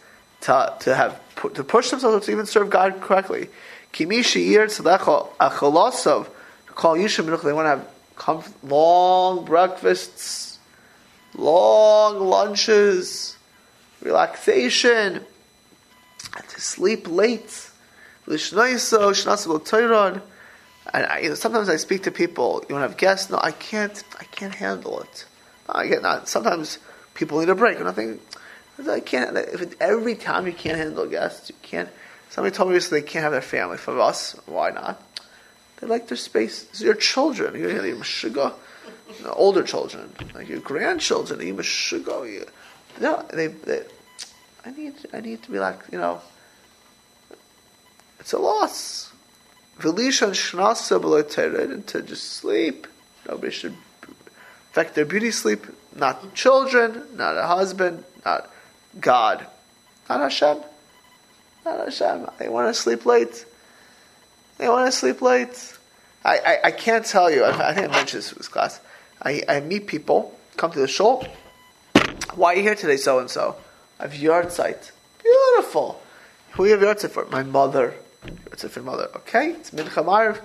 to 0.41 0.73
to 0.81 0.95
have 0.95 1.19
to 1.53 1.63
push 1.63 1.89
themselves 1.89 2.25
to 2.25 2.31
even 2.31 2.45
serve 2.45 2.69
God 2.69 3.01
correctly. 3.01 3.49
Kimishi 3.93 4.47
yir 4.47 4.67
tzedakah 4.67 5.29
acholosav 5.39 6.29
call 6.67 6.95
yishim 6.95 7.25
They 7.43 7.53
want 7.53 7.65
to 7.65 7.69
have 7.69 7.87
comf- 8.17 8.51
long 8.63 9.45
breakfasts, 9.45 10.59
long 11.35 12.19
lunches, 12.19 13.37
relaxation, 14.01 15.23
to 16.49 16.61
sleep 16.61 17.07
late. 17.09 17.71
And 20.93 21.05
I, 21.05 21.19
you 21.19 21.29
know, 21.29 21.35
sometimes 21.35 21.69
I 21.69 21.75
speak 21.77 22.03
to 22.03 22.11
people. 22.11 22.63
You 22.67 22.75
want 22.75 22.83
to 22.83 22.89
have 22.89 22.97
guests? 22.97 23.29
No, 23.29 23.39
I 23.41 23.51
can't. 23.51 24.03
I 24.19 24.23
can't 24.25 24.55
handle 24.55 25.01
it. 25.01 25.25
I 25.69 25.87
get 25.87 26.01
not. 26.01 26.27
Sometimes 26.27 26.79
people 27.13 27.39
need 27.39 27.49
a 27.49 27.55
break. 27.55 27.79
Nothing. 27.79 28.19
I 28.87 28.99
can't. 28.99 29.35
If 29.37 29.81
every 29.81 30.15
time 30.15 30.45
you 30.45 30.53
can't 30.53 30.77
handle 30.77 31.07
guests, 31.07 31.49
you 31.49 31.55
can't. 31.61 31.89
Somebody 32.29 32.55
told 32.55 32.69
me 32.69 32.75
recently 32.75 33.01
they 33.01 33.07
can't 33.07 33.23
have 33.23 33.31
their 33.31 33.41
family. 33.41 33.77
For 33.77 33.99
us, 33.99 34.33
why 34.45 34.69
not? 34.71 35.01
They 35.77 35.87
like 35.87 36.07
their 36.07 36.17
space. 36.17 36.81
Your 36.81 36.95
children. 36.95 37.55
You're 37.55 39.31
older 39.33 39.63
children, 39.63 40.13
like 40.33 40.49
your 40.49 40.59
grandchildren. 40.59 41.39
You 41.39 41.55
you, 41.55 42.45
no, 42.99 43.25
they, 43.31 43.47
they. 43.47 43.83
I 44.65 44.71
need. 44.71 44.93
I 45.13 45.21
need 45.21 45.43
to 45.43 45.51
be 45.51 45.59
like 45.59 45.79
you 45.91 45.97
know. 45.97 46.21
It's 48.19 48.33
a 48.33 48.39
loss. 48.39 49.11
Velishan 49.79 50.31
shnasa 50.31 51.71
and 51.71 51.87
to 51.87 52.01
just 52.01 52.23
sleep. 52.33 52.87
Nobody 53.27 53.51
should 53.51 53.75
affect 54.71 54.95
their 54.95 55.05
beauty 55.05 55.31
sleep. 55.31 55.65
Not 55.95 56.33
children, 56.33 57.03
not 57.15 57.37
a 57.37 57.45
husband, 57.45 58.03
not 58.25 58.49
God, 58.99 59.45
not 60.09 60.19
Hashem, 60.19 60.57
not 61.65 61.85
Hashem. 61.85 62.27
They 62.39 62.49
want 62.49 62.67
to 62.67 62.73
sleep 62.73 63.05
late. 63.05 63.45
They 64.57 64.67
want 64.67 64.87
to 64.87 64.91
sleep 64.91 65.21
late. 65.21 65.77
I, 66.25 66.37
I, 66.37 66.59
I 66.65 66.71
can't 66.71 67.05
tell 67.05 67.29
you. 67.31 67.43
I, 67.43 67.69
I, 67.69 67.73
think 67.73 67.89
I 67.89 67.91
mentioned 67.91 68.19
this 68.19 68.31
in 68.31 68.37
this 68.37 68.47
class. 68.47 68.81
I, 69.21 69.43
I 69.47 69.59
meet 69.61 69.87
people, 69.87 70.37
come 70.57 70.71
to 70.71 70.79
the 70.79 70.87
shul. 70.87 71.25
Why 72.35 72.53
are 72.53 72.55
you 72.57 72.63
here 72.63 72.75
today, 72.75 72.97
so 72.97 73.19
and 73.19 73.29
so? 73.29 73.55
I 73.99 74.03
have 74.03 74.13
yahrzeit. 74.13 74.91
Beautiful. 75.23 76.01
Who 76.51 76.65
you 76.65 76.77
have 76.77 76.81
yahrzeit 76.81 77.11
for? 77.11 77.25
My 77.27 77.43
mother. 77.43 77.93
Yahrzeit 78.25 78.69
for 78.69 78.81
mother. 78.81 79.09
Okay, 79.17 79.51
it's 79.51 79.71
mincha 79.71 80.03
Maariv. 80.03 80.39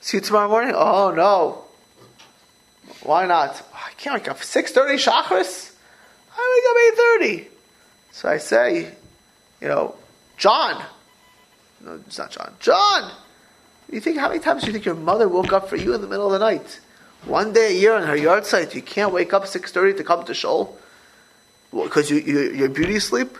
See 0.00 0.16
you 0.16 0.20
tomorrow 0.20 0.48
morning? 0.48 0.74
Oh 0.76 1.12
no. 1.12 1.64
Why 3.04 3.26
not? 3.26 3.62
I 3.74 3.90
can't 3.96 4.14
wake 4.14 4.28
up. 4.28 4.42
Six 4.42 4.72
thirty 4.72 4.96
Shacharis. 4.96 5.72
I 6.36 6.62
wake 6.62 6.70
up 6.70 6.76
eight 6.82 7.42
thirty. 7.42 7.48
So 8.10 8.28
I 8.28 8.38
say, 8.38 8.92
you 9.60 9.68
know, 9.68 9.94
John. 10.36 10.84
No, 11.80 12.00
it's 12.06 12.18
not 12.18 12.30
John. 12.30 12.54
John. 12.60 13.12
You 13.92 14.00
think 14.00 14.18
how 14.18 14.28
many 14.28 14.40
times 14.40 14.62
do 14.62 14.68
you 14.68 14.72
think 14.72 14.86
your 14.86 14.94
mother 14.94 15.28
woke 15.28 15.52
up 15.52 15.68
for 15.68 15.76
you 15.76 15.94
in 15.94 16.00
the 16.00 16.08
middle 16.08 16.26
of 16.26 16.32
the 16.32 16.38
night? 16.38 16.80
One 17.26 17.52
day 17.52 17.76
a 17.76 17.78
year 17.78 17.94
on 17.94 18.04
her 18.04 18.16
yahrzeit, 18.16 18.74
you 18.74 18.82
can't 18.82 19.12
wake 19.12 19.32
up 19.32 19.46
six 19.46 19.70
thirty 19.70 19.96
to 19.98 20.02
come 20.02 20.24
to 20.24 20.34
shul 20.34 20.76
because 21.70 22.10
you, 22.10 22.16
you 22.16 22.40
your 22.52 22.68
beauty 22.70 22.98
sleep. 22.98 23.36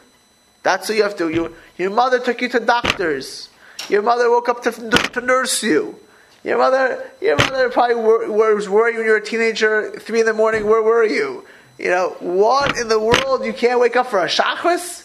That's 0.62 0.88
what 0.88 0.96
you 0.96 1.02
have 1.02 1.16
to. 1.16 1.30
You, 1.30 1.56
your 1.76 1.90
mother 1.90 2.20
took 2.20 2.40
you 2.42 2.48
to 2.50 2.60
doctors. 2.60 3.48
Your 3.88 4.02
mother 4.02 4.30
woke 4.30 4.48
up 4.48 4.62
to, 4.62 4.70
to 4.70 5.20
nurse 5.20 5.62
you. 5.62 5.96
Your 6.44 6.58
mother, 6.58 7.10
your 7.20 7.36
mother 7.36 7.68
probably 7.70 7.96
wor- 7.96 8.54
was 8.54 8.68
worried 8.68 8.96
when 8.96 9.06
you 9.06 9.10
were 9.10 9.16
a 9.16 9.24
teenager, 9.24 9.90
three 9.98 10.20
in 10.20 10.26
the 10.26 10.32
morning. 10.32 10.66
Where 10.66 10.82
were 10.82 11.04
you? 11.04 11.44
You 11.78 11.90
know, 11.90 12.16
what 12.20 12.78
in 12.78 12.88
the 12.88 13.00
world? 13.00 13.44
You 13.44 13.52
can't 13.52 13.80
wake 13.80 13.96
up 13.96 14.06
for 14.06 14.20
a 14.20 14.26
Shacharis? 14.26 15.04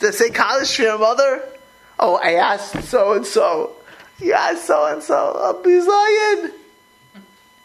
To 0.00 0.12
say 0.12 0.30
Kaddish 0.30 0.76
for 0.76 0.82
your 0.82 0.98
mother? 0.98 1.42
Oh, 1.98 2.16
I 2.16 2.34
asked 2.34 2.82
so 2.84 3.14
and 3.14 3.26
so. 3.26 3.72
Asked 4.22 4.66
so 4.66 4.86
and 4.86 5.02
so. 5.02 5.36
I'll 5.36 5.62
be 5.62 5.80
Zion. 5.80 6.52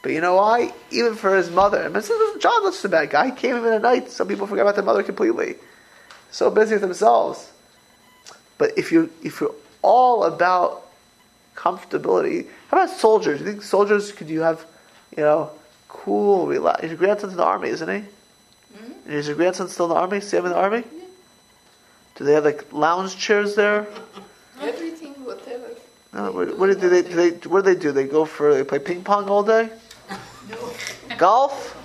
But 0.01 0.11
you 0.11 0.21
know 0.21 0.35
why? 0.35 0.71
Even 0.91 1.15
for 1.15 1.35
his 1.35 1.49
mother. 1.49 1.83
I 1.83 1.87
mean, 1.87 2.03
John 2.39 2.63
was 2.63 2.75
just 2.75 2.85
a 2.85 2.89
bad 2.89 3.09
guy. 3.09 3.27
He 3.27 3.31
came 3.31 3.55
in 3.55 3.65
at 3.65 3.81
night. 3.81 4.09
Some 4.11 4.27
people 4.27 4.45
forget 4.45 4.61
about 4.61 4.75
their 4.75 4.83
mother 4.83 5.01
completely. 5.01 5.55
So 6.31 6.51
busy 6.51 6.75
with 6.75 6.81
themselves. 6.81 7.51
But 8.57 8.77
if 8.77 8.91
you 8.91 9.09
if 9.23 9.41
you're 9.41 9.55
all 9.81 10.23
about 10.23 10.85
comfortability, 11.55 12.47
how 12.69 12.77
about 12.77 12.95
soldiers? 12.95 13.39
You 13.39 13.45
think 13.45 13.63
soldiers 13.63 14.11
could 14.11 14.29
you 14.29 14.41
have, 14.41 14.65
you 15.17 15.23
know, 15.23 15.51
cool, 15.87 16.47
relax? 16.47 16.83
Your 16.83 16.97
grandson's 16.97 17.33
in 17.33 17.37
the 17.37 17.43
army, 17.43 17.69
isn't 17.69 17.89
he? 17.89 18.07
Mm-hmm. 18.77 19.11
Is 19.11 19.27
your 19.27 19.35
grandson 19.35 19.67
still 19.69 19.85
in 19.85 19.89
the 19.89 19.95
army? 19.95 20.19
See 20.19 20.37
him 20.37 20.45
in 20.45 20.51
the 20.51 20.57
army? 20.57 20.83
Yeah. 20.95 21.05
Do 22.15 22.23
they 22.25 22.33
have 22.33 22.45
like 22.45 22.71
lounge 22.71 23.17
chairs 23.17 23.55
there? 23.55 23.87
Everything, 24.61 25.13
whatever. 25.25 25.74
No, 26.15 26.32
what, 26.32 26.58
what 26.58 26.67
do 26.67 26.75
they, 26.75 27.01
do 27.01 27.10
they? 27.10 27.30
What 27.49 27.65
do 27.65 27.73
they 27.73 27.80
do? 27.80 27.91
They 27.91 28.08
go 28.08 28.23
for 28.23 28.54
they 28.54 28.63
play 28.63 28.80
ping 28.80 29.04
pong 29.04 29.30
all 29.30 29.43
day. 29.43 29.69
Golf. 31.17 31.75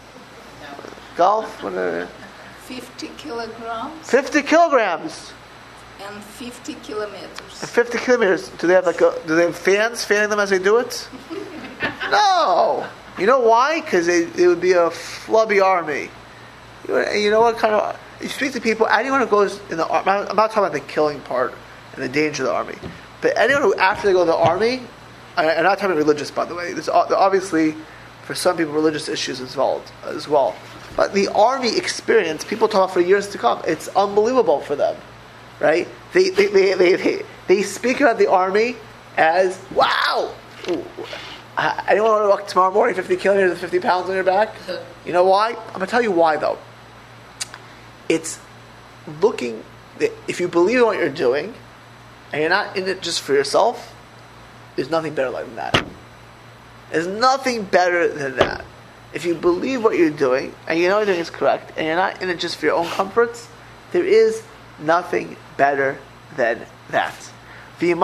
Golf. 1.16 1.62
What 1.64 1.74
are, 1.74 2.08
Fifty 2.60 3.10
kilograms. 3.18 4.08
Fifty 4.08 4.42
kilograms. 4.42 5.32
And 6.00 6.22
fifty 6.22 6.74
kilometers. 6.74 7.60
And 7.60 7.68
Fifty 7.68 7.98
kilometers. 7.98 8.48
Do 8.50 8.68
they 8.68 8.74
have 8.74 8.86
like 8.86 9.00
a, 9.00 9.20
do 9.26 9.34
they 9.34 9.42
have 9.42 9.56
fans 9.56 10.04
fanning 10.04 10.30
them 10.30 10.38
as 10.38 10.50
they 10.50 10.60
do 10.60 10.78
it? 10.78 11.08
no. 12.10 12.86
You 13.18 13.26
know 13.26 13.40
why? 13.40 13.80
Because 13.80 14.06
it, 14.06 14.38
it 14.38 14.46
would 14.46 14.60
be 14.60 14.72
a 14.72 14.90
flubby 14.90 15.60
army. 15.60 16.08
You 16.88 17.30
know 17.30 17.40
what 17.40 17.58
kind 17.58 17.74
of 17.74 17.98
you 18.20 18.28
speak 18.28 18.52
to 18.52 18.60
people. 18.60 18.86
Anyone 18.86 19.20
who 19.20 19.26
goes 19.26 19.60
in 19.70 19.76
the 19.76 19.86
army. 19.88 20.08
I'm 20.08 20.36
not 20.36 20.52
talking 20.52 20.64
about 20.64 20.72
the 20.72 20.80
killing 20.80 21.20
part 21.22 21.52
and 21.94 22.02
the 22.04 22.08
danger 22.08 22.44
of 22.44 22.48
the 22.48 22.54
army, 22.54 22.76
but 23.20 23.36
anyone 23.36 23.62
who 23.62 23.74
after 23.76 24.06
they 24.06 24.12
go 24.12 24.20
to 24.20 24.30
the 24.30 24.36
army, 24.36 24.82
and 25.36 25.46
I'm 25.46 25.62
not 25.62 25.78
talking 25.78 25.96
religious, 25.96 26.30
by 26.30 26.44
the 26.44 26.54
way. 26.54 26.72
There's 26.72 26.88
uh, 26.88 27.06
obviously 27.16 27.74
for 28.24 28.34
some 28.34 28.56
people 28.56 28.72
religious 28.72 29.08
issues 29.08 29.40
involved 29.40 29.90
as 30.04 30.28
well. 30.28 30.54
But 30.96 31.14
the 31.14 31.28
army 31.28 31.76
experience, 31.76 32.44
people 32.44 32.68
talk 32.68 32.84
about 32.84 32.94
for 32.94 33.00
years 33.00 33.28
to 33.28 33.38
come. 33.38 33.62
It's 33.66 33.88
unbelievable 33.88 34.60
for 34.60 34.76
them, 34.76 34.96
right? 35.60 35.88
They 36.12 36.30
they, 36.30 36.46
they, 36.46 36.74
they, 36.74 37.22
they, 37.46 37.62
speak 37.62 38.00
about 38.00 38.18
the 38.18 38.30
army 38.30 38.76
as 39.16 39.60
wow. 39.74 40.34
Ooh, 40.68 40.84
uh, 41.56 41.82
anyone 41.88 42.10
want 42.10 42.24
to 42.24 42.28
walk 42.28 42.46
tomorrow 42.46 42.72
morning 42.72 42.94
50 42.94 43.16
kilometers 43.16 43.50
with 43.50 43.60
50 43.60 43.80
pounds 43.80 44.08
on 44.08 44.14
your 44.14 44.24
back? 44.24 44.54
You 45.04 45.12
know 45.12 45.24
why? 45.24 45.50
I'm 45.50 45.74
going 45.74 45.80
to 45.80 45.86
tell 45.86 46.02
you 46.02 46.12
why 46.12 46.36
though. 46.36 46.58
It's 48.08 48.40
looking, 49.20 49.62
if 50.26 50.40
you 50.40 50.48
believe 50.48 50.78
in 50.78 50.84
what 50.84 50.98
you're 50.98 51.08
doing, 51.08 51.54
and 52.32 52.40
you're 52.40 52.50
not 52.50 52.76
in 52.76 52.88
it 52.88 53.02
just 53.02 53.20
for 53.20 53.32
yourself, 53.32 53.94
there's 54.76 54.90
nothing 54.90 55.14
better 55.14 55.30
than 55.32 55.56
that. 55.56 55.84
There's 56.90 57.06
nothing 57.06 57.64
better 57.64 58.08
than 58.08 58.36
that. 58.36 58.64
If 59.12 59.24
you 59.24 59.34
believe 59.34 59.82
what 59.82 59.98
you're 59.98 60.10
doing, 60.10 60.54
and 60.68 60.78
you 60.78 60.88
know 60.88 60.98
what 60.98 61.06
you're 61.06 61.14
doing 61.14 61.20
is 61.20 61.30
correct, 61.30 61.72
and 61.76 61.86
you're 61.86 61.96
not 61.96 62.22
in 62.22 62.28
it 62.28 62.38
just 62.38 62.56
for 62.56 62.66
your 62.66 62.76
own 62.76 62.86
comforts, 62.86 63.48
there 63.92 64.04
is 64.04 64.42
nothing 64.78 65.36
better 65.56 65.98
than 66.36 66.64
that. 66.90 67.14
But 67.80 67.96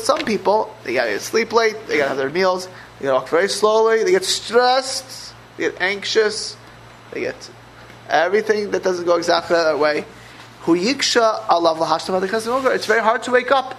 some 0.00 0.24
people, 0.24 0.76
they 0.84 0.94
gotta 0.94 1.18
sleep 1.20 1.52
late, 1.52 1.86
they 1.86 1.96
gotta 1.96 2.08
have 2.10 2.18
their 2.18 2.30
meals, 2.30 2.68
they 2.98 3.06
gotta 3.06 3.14
walk 3.14 3.28
very 3.28 3.48
slowly, 3.48 4.04
they 4.04 4.10
get 4.10 4.24
stressed, 4.24 5.34
they 5.56 5.64
get 5.64 5.80
anxious, 5.80 6.56
they 7.12 7.20
get 7.20 7.50
everything 8.08 8.70
that 8.72 8.82
doesn't 8.82 9.06
go 9.06 9.16
exactly 9.16 9.56
that 9.56 9.78
way. 9.78 10.04
It's 12.72 12.86
very 12.86 13.00
hard 13.00 13.22
to 13.24 13.30
wake 13.30 13.50
up. 13.50 13.76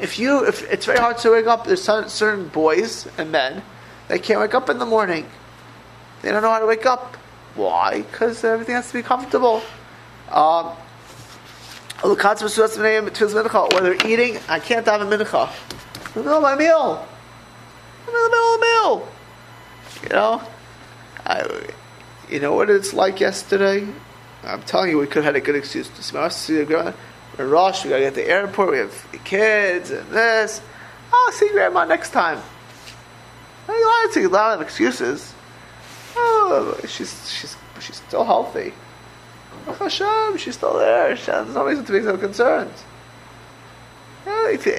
If 0.00 0.18
you, 0.18 0.44
if 0.46 0.62
it's 0.70 0.86
very 0.86 0.98
hard 0.98 1.18
to 1.18 1.30
wake 1.30 1.46
up, 1.46 1.66
there's 1.66 1.82
certain 1.82 2.48
boys 2.48 3.06
and 3.18 3.30
men 3.30 3.62
they 4.08 4.18
can't 4.18 4.40
wake 4.40 4.52
up 4.52 4.68
in 4.68 4.78
the 4.78 4.84
morning. 4.84 5.26
They 6.20 6.30
don't 6.30 6.42
know 6.42 6.50
how 6.50 6.58
to 6.58 6.66
wake 6.66 6.84
up. 6.84 7.16
Why? 7.54 8.02
Because 8.02 8.44
everything 8.44 8.74
has 8.74 8.88
to 8.88 8.92
be 8.94 9.02
comfortable. 9.02 9.62
Um, 10.30 10.72
whether 13.72 13.94
eating, 14.06 14.38
I 14.48 14.58
can't 14.60 14.84
have 14.86 15.00
a 15.00 15.06
mincha. 15.06 15.48
In 16.08 16.12
the 16.12 16.20
middle 16.20 16.36
of 16.36 16.42
my 16.42 16.56
meal. 16.56 17.08
In 18.00 18.06
the 18.06 18.12
middle 18.12 18.54
of 18.54 18.60
the 18.60 18.66
meal. 18.66 19.08
You 20.02 20.08
know? 20.10 20.42
I, 21.24 21.66
you 22.28 22.40
know 22.40 22.54
what 22.54 22.68
it's 22.68 22.92
like 22.92 23.18
yesterday? 23.18 23.86
I'm 24.44 24.62
telling 24.62 24.90
you, 24.90 24.98
we 24.98 25.06
could 25.06 25.24
have 25.24 25.34
had 25.34 25.36
a 25.36 25.44
good 25.44 25.54
excuse 25.54 25.88
to 25.88 26.30
see 26.30 26.64
We're 26.64 26.94
in 27.38 27.50
rush, 27.50 27.84
we 27.84 27.90
gotta 27.90 28.02
get 28.02 28.14
to 28.14 28.20
the 28.22 28.28
airport, 28.28 28.70
we 28.70 28.78
have 28.78 29.08
kids 29.24 29.90
and 29.90 30.08
this. 30.10 30.60
I'll 31.12 31.32
see 31.32 31.48
grandma 31.50 31.84
next 31.84 32.10
time. 32.10 32.40
I 33.68 34.04
lied 34.04 34.14
to 34.14 34.20
you, 34.20 34.28
a 34.28 34.30
lot 34.30 34.54
of 34.54 34.62
excuses. 34.62 35.32
Oh, 36.16 36.78
she's 36.86 37.30
she's 37.30 37.56
she's 37.80 37.96
still 37.96 38.24
healthy. 38.24 38.72
Oh, 39.66 39.72
Hashem, 39.74 40.38
she's 40.38 40.56
still 40.56 40.76
there. 40.78 41.14
There's 41.14 41.54
no 41.54 41.64
reason 41.64 41.84
to 41.84 41.92
be 41.92 42.02
so 42.02 42.16
concerned. 42.16 42.72
Yeah, 44.26 44.50
if 44.50 44.66
you, 44.66 44.74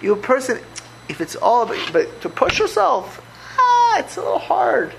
you 0.00 0.12
a 0.12 0.16
person, 0.16 0.60
if 1.08 1.20
it's 1.20 1.36
all 1.36 1.62
about, 1.62 1.92
but 1.92 2.20
to 2.22 2.28
push 2.28 2.58
yourself, 2.58 3.20
ah, 3.58 3.98
it's 3.98 4.16
a 4.16 4.20
little 4.20 4.38
hard. 4.38 4.94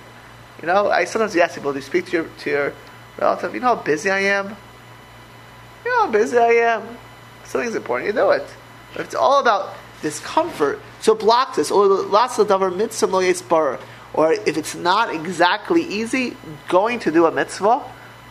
You 0.62 0.68
know, 0.68 0.90
I 0.90 1.06
sometimes 1.06 1.36
ask 1.36 1.56
people, 1.56 1.72
do 1.72 1.80
you 1.80 1.84
speak 1.84 2.08
to 2.08 2.12
your 2.12 2.26
to 2.26 2.50
your 2.50 2.74
relative? 3.18 3.54
You 3.54 3.60
know 3.60 3.76
how 3.76 3.82
busy 3.82 4.10
I 4.10 4.20
am. 4.20 4.56
You 5.84 5.92
know 5.92 6.06
how 6.06 6.12
busy 6.12 6.38
I 6.38 6.76
am. 6.76 6.98
Something's 7.44 7.76
important, 7.76 8.08
you 8.08 8.14
do 8.14 8.32
it. 8.32 8.46
But 8.94 9.02
if 9.02 9.08
it's 9.08 9.16
all 9.16 9.40
about 9.40 9.76
discomfort, 10.02 10.80
so 11.02 11.14
it 11.14 11.20
blocks 11.20 11.58
this. 11.58 11.72
Or 11.72 11.88
lots 11.88 12.40
of 12.40 12.48
davar 12.48 12.76
mitzvah 12.76 13.80
Or 14.14 14.34
if 14.34 14.58
it's 14.58 14.76
not 14.76 15.14
exactly 15.14 15.84
easy, 15.84 16.36
going 16.70 17.00
to 17.00 17.12
do 17.12 17.26
a 17.26 17.32
mitzvah, 17.32 17.84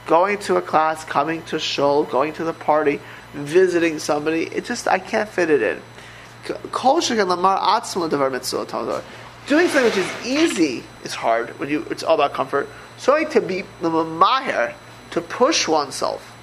going 0.07 0.39
to 0.39 0.57
a 0.57 0.63
class, 0.63 1.05
coming 1.05 1.43
to 1.45 1.59
shul, 1.59 2.05
going 2.05 2.33
to 2.35 2.45
the 2.45 2.53
party, 2.53 3.01
visiting 3.33 3.99
somebody, 3.99 4.45
it 4.45 4.65
just 4.65 4.89
I 4.89 4.99
can't 4.99 5.29
fit 5.29 5.51
it 5.51 5.63
in. 5.63 5.83
Doing 9.47 9.69
something 9.69 9.85
which 9.85 9.97
is 9.97 10.27
easy 10.27 10.83
is 11.05 11.15
hard 11.15 11.59
when 11.59 11.69
you 11.69 11.87
it's 11.91 12.03
all 12.03 12.15
about 12.15 12.33
comfort. 12.33 12.69
So 12.99 13.23
to 13.25 13.41
be 13.41 13.63
the 13.81 13.91
mahir, 13.91 14.75
to 15.11 15.21
push 15.21 15.69
oneself 15.69 16.35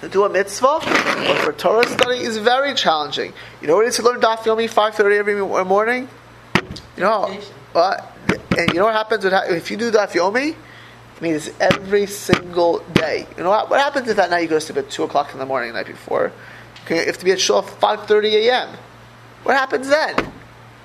to 0.00 0.08
do 0.08 0.24
a 0.24 0.28
mitzvah 0.28 0.78
but 0.82 1.38
for 1.38 1.52
Torah 1.52 1.86
study 1.86 2.18
is 2.18 2.38
very 2.38 2.74
challenging. 2.74 3.32
You 3.60 3.68
know 3.68 3.76
what 3.76 3.86
it 3.86 3.88
is 3.88 3.96
to 3.96 4.02
learn 4.02 4.20
Daf 4.20 4.38
Yomi 4.40 4.68
5.30 4.68 5.18
every 5.18 5.40
uh, 5.40 5.64
morning? 5.64 6.08
You 6.96 7.02
know, 7.02 7.38
what? 7.72 7.98
Uh, 7.98 8.36
and 8.58 8.68
you 8.72 8.78
know 8.78 8.86
what 8.86 8.94
happens 8.94 9.24
if 9.24 9.70
you 9.70 9.76
do 9.76 9.90
Daf 9.90 10.12
Yomi? 10.12 10.54
I 10.54 11.22
mean, 11.22 11.34
it's 11.34 11.50
every 11.60 12.06
single 12.06 12.80
day. 12.92 13.26
You 13.36 13.44
know 13.44 13.50
what? 13.50 13.70
What 13.70 13.80
happens 13.80 14.08
if 14.08 14.16
that 14.16 14.28
night 14.28 14.40
you 14.40 14.48
go 14.48 14.56
to 14.56 14.60
sleep 14.60 14.78
at 14.78 14.90
2 14.90 15.04
o'clock 15.04 15.32
in 15.32 15.38
the 15.38 15.46
morning 15.46 15.72
the 15.72 15.78
night 15.78 15.86
before? 15.86 16.30
You 16.90 16.96
have 16.96 17.18
to 17.18 17.24
be 17.24 17.32
at 17.32 17.40
shul 17.40 17.58
at 17.58 17.64
5.30 17.64 18.32
a.m. 18.46 18.76
What 19.42 19.56
happens 19.56 19.88
then? 19.88 20.14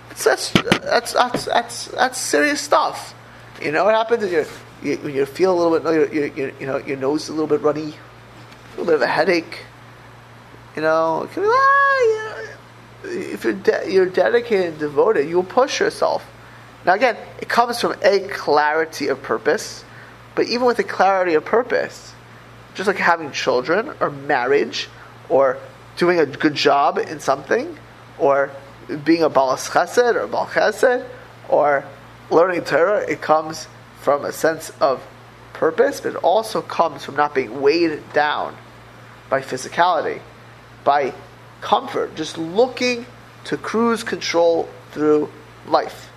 That's, 0.10 0.24
that's, 0.24 1.14
that's, 1.14 1.46
that's, 1.46 1.86
that's 1.86 2.18
serious 2.18 2.62
stuff. 2.62 3.14
You 3.62 3.72
know 3.72 3.86
what 3.86 3.94
happens 3.94 4.32
you, 4.32 4.46
you, 4.82 5.08
you 5.08 5.26
feel 5.26 5.54
a 5.54 5.58
little 5.58 5.80
bit, 5.80 6.14
you, 6.14 6.32
you, 6.36 6.54
you 6.60 6.66
know, 6.66 6.78
your 6.78 6.98
nose 6.98 7.24
is 7.24 7.30
a 7.30 7.34
little 7.34 7.48
bit 7.48 7.62
runny, 7.62 7.94
a 7.94 8.70
little 8.72 8.86
bit 8.86 8.96
of 8.96 9.02
a 9.02 9.08
headache. 9.08 9.66
You 10.76 10.82
know, 10.82 11.30
be, 11.36 11.42
ah, 11.44 12.56
if 13.04 13.44
you're 13.44 13.54
de- 13.54 13.92
you're 13.92 14.06
dedicated 14.08 14.68
and 14.68 14.80
devoted, 14.80 15.30
you'll 15.30 15.44
push 15.44 15.80
yourself. 15.80 16.26
Now 16.86 16.94
again, 16.94 17.18
it 17.40 17.50
comes 17.50 17.80
from 17.80 17.96
a 18.02 18.20
clarity 18.30 19.08
of 19.10 19.22
purpose, 19.22 19.84
but 20.34 20.48
even 20.48 20.66
with 20.66 20.80
a 20.80 20.84
clarity 20.84 21.36
of 21.36 21.46
purpose, 21.46 22.14
just 22.74 22.88
like 22.88 22.98
having 22.98 23.32
children 23.32 23.92
or 24.00 24.10
marriage 24.10 24.90
or 25.30 25.58
doing 25.98 26.20
a 26.20 26.26
good 26.26 26.56
job 26.56 26.98
in 26.98 27.20
something 27.20 27.78
or 28.18 28.50
being 29.04 29.22
a 29.22 29.30
balas 29.30 29.70
chesed 29.70 30.16
or 30.16 30.26
bal 30.26 30.48
chesed 30.48 31.06
or 31.50 31.86
learning 32.32 32.64
Torah, 32.64 33.06
it 33.10 33.22
comes 33.22 33.68
from 34.02 34.26
a 34.26 34.32
sense 34.32 34.72
of 34.82 35.06
purpose, 35.54 36.02
but 36.02 36.16
it 36.16 36.24
also 36.24 36.62
comes 36.62 37.06
from 37.06 37.16
not 37.16 37.36
being 37.36 37.62
weighed 37.62 38.02
down 38.14 38.56
by 39.30 39.42
physicality, 39.42 40.20
by 40.84 41.14
comfort, 41.62 42.16
just 42.16 42.38
looking 42.38 43.06
to 43.46 43.58
cruise 43.58 44.04
control 44.04 44.68
through 44.92 45.30
life. 45.68 46.10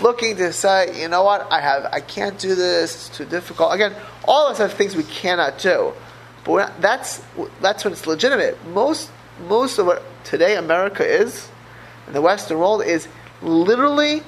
Looking 0.00 0.36
to 0.36 0.52
say, 0.52 1.00
you 1.00 1.08
know 1.08 1.22
what, 1.22 1.50
I 1.50 1.60
have, 1.60 1.86
I 1.86 2.00
can't 2.00 2.38
do 2.38 2.54
this. 2.54 2.94
It's 2.94 3.16
too 3.16 3.24
difficult. 3.24 3.72
Again, 3.74 3.94
all 4.26 4.46
of 4.46 4.52
us 4.52 4.58
have 4.58 4.72
things 4.72 4.96
we 4.96 5.04
cannot 5.04 5.58
do, 5.58 5.92
but 6.44 6.80
that's 6.80 7.22
that's 7.60 7.84
when 7.84 7.92
it's 7.92 8.06
legitimate. 8.06 8.58
Most 8.66 9.10
most 9.48 9.78
of 9.78 9.86
what 9.86 10.02
today 10.24 10.56
America 10.56 11.06
is, 11.06 11.48
in 12.08 12.12
the 12.12 12.20
Western 12.20 12.58
world, 12.58 12.82
is 12.82 13.06
literally 13.40 14.22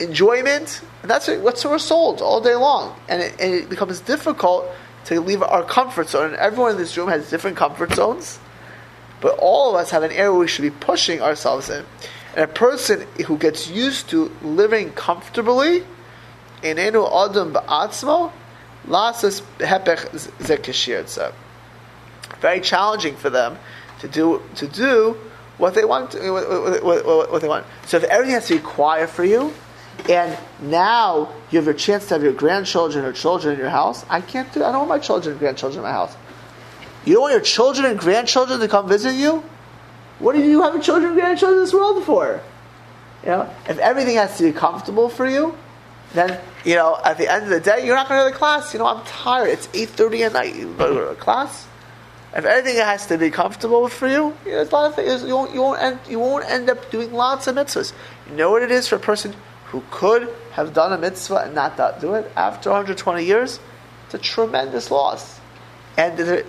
enjoyment, 0.00 0.82
and 1.02 1.10
that's 1.10 1.28
what, 1.28 1.64
we're 1.64 1.78
sold 1.78 2.20
all 2.20 2.40
day 2.40 2.54
long. 2.54 2.98
And 3.08 3.22
it, 3.22 3.34
and 3.40 3.54
it 3.54 3.68
becomes 3.68 4.00
difficult 4.00 4.66
to 5.06 5.20
leave 5.20 5.42
our 5.42 5.64
comfort 5.64 6.08
zone. 6.08 6.26
And 6.26 6.36
everyone 6.36 6.72
in 6.72 6.78
this 6.78 6.96
room 6.96 7.08
has 7.08 7.30
different 7.30 7.56
comfort 7.56 7.92
zones, 7.94 8.38
but 9.20 9.38
all 9.38 9.70
of 9.70 9.76
us 9.76 9.90
have 9.90 10.02
an 10.02 10.12
area 10.12 10.32
we 10.32 10.48
should 10.48 10.62
be 10.62 10.70
pushing 10.70 11.20
ourselves 11.20 11.68
in. 11.70 11.84
And 12.34 12.44
a 12.44 12.48
person 12.48 13.06
who 13.26 13.36
gets 13.36 13.68
used 13.68 14.08
to 14.10 14.30
living 14.42 14.92
comfortably, 14.92 15.84
in 16.62 16.78
enu 16.78 17.06
adam 17.06 17.54
ba'atzmo, 17.54 18.32
lasas 18.86 19.42
hepech 19.58 20.08
zekashir 20.38 21.32
Very 22.40 22.60
challenging 22.60 23.16
for 23.16 23.30
them 23.30 23.58
to 24.00 24.08
do 24.08 24.42
to 24.56 24.68
do 24.68 25.16
what 25.58 25.74
they 25.74 25.84
want. 25.84 26.14
What, 26.14 26.82
what, 26.84 27.04
what, 27.04 27.32
what 27.32 27.42
they 27.42 27.48
want. 27.48 27.66
So 27.86 27.96
if 27.96 28.04
everything 28.04 28.34
has 28.34 28.46
to 28.48 28.54
be 28.56 28.60
quiet 28.60 29.10
for 29.10 29.24
you, 29.24 29.52
and 30.08 30.36
now 30.60 31.32
you 31.50 31.58
have 31.58 31.68
a 31.68 31.74
chance 31.74 32.08
to 32.08 32.14
have 32.14 32.22
your 32.22 32.32
grandchildren 32.32 33.04
or 33.04 33.12
children 33.12 33.54
in 33.54 33.60
your 33.60 33.68
house. 33.68 34.04
I 34.08 34.20
can't 34.20 34.52
do. 34.52 34.64
I 34.64 34.72
don't 34.72 34.88
want 34.88 34.88
my 34.88 34.98
children 34.98 35.32
and 35.32 35.38
grandchildren 35.38 35.78
in 35.78 35.82
my 35.84 35.92
house. 35.92 36.16
You 37.04 37.14
don't 37.14 37.22
want 37.22 37.32
your 37.32 37.42
children 37.42 37.86
and 37.86 37.98
grandchildren 37.98 38.60
to 38.60 38.68
come 38.68 38.88
visit 38.88 39.14
you. 39.14 39.44
What 40.18 40.34
do 40.34 40.42
you 40.42 40.62
have 40.62 40.82
children 40.82 41.12
and 41.12 41.20
grandchildren 41.20 41.58
in 41.58 41.64
this 41.64 41.72
world 41.72 42.04
for? 42.04 42.40
You 43.22 43.28
know, 43.28 43.54
if 43.68 43.78
everything 43.78 44.16
has 44.16 44.36
to 44.38 44.44
be 44.44 44.52
comfortable 44.52 45.08
for 45.08 45.26
you, 45.26 45.56
then 46.12 46.40
you 46.64 46.74
know 46.74 46.98
at 47.04 47.16
the 47.16 47.30
end 47.30 47.44
of 47.44 47.50
the 47.50 47.60
day 47.60 47.86
you're 47.86 47.94
not 47.94 48.08
going 48.08 48.24
to 48.26 48.32
the 48.32 48.36
class. 48.36 48.72
You 48.72 48.80
know, 48.80 48.86
I'm 48.86 49.04
tired. 49.04 49.48
It's 49.48 49.68
eight 49.74 49.90
thirty 49.90 50.24
at 50.24 50.32
night. 50.32 50.56
You 50.56 50.74
go 50.74 51.08
to 51.08 51.14
class. 51.14 51.66
If 52.34 52.44
everything 52.44 52.76
has 52.76 53.06
to 53.06 53.18
be 53.18 53.30
comfortable 53.30 53.88
for 53.88 54.06
you, 54.06 54.14
you 54.14 54.22
know, 54.22 54.34
there's 54.44 54.68
a 54.68 54.72
lot 54.72 54.90
of 54.90 54.94
things. 54.94 55.24
You 55.24 55.34
won't, 55.34 55.52
you 55.52 55.60
won't 55.60 55.82
end. 55.82 56.00
You 56.08 56.18
won't 56.18 56.44
end 56.48 56.70
up 56.70 56.90
doing 56.90 57.12
lots 57.12 57.46
of 57.46 57.56
mitzvahs. 57.56 57.92
You 58.28 58.36
know 58.36 58.50
what 58.50 58.62
it 58.62 58.70
is 58.70 58.88
for 58.88 58.96
a 58.96 59.00
person 59.00 59.34
who 59.70 59.82
could 59.90 60.28
have 60.52 60.74
done 60.74 60.92
a 60.92 60.98
mitzvah 60.98 61.36
and 61.36 61.54
not 61.54 62.00
do 62.00 62.14
it 62.14 62.30
after 62.36 62.70
120 62.70 63.24
years, 63.24 63.60
it's 64.04 64.14
a 64.14 64.18
tremendous 64.18 64.90
loss. 64.90 65.38
And 65.96 66.18
there, 66.18 66.44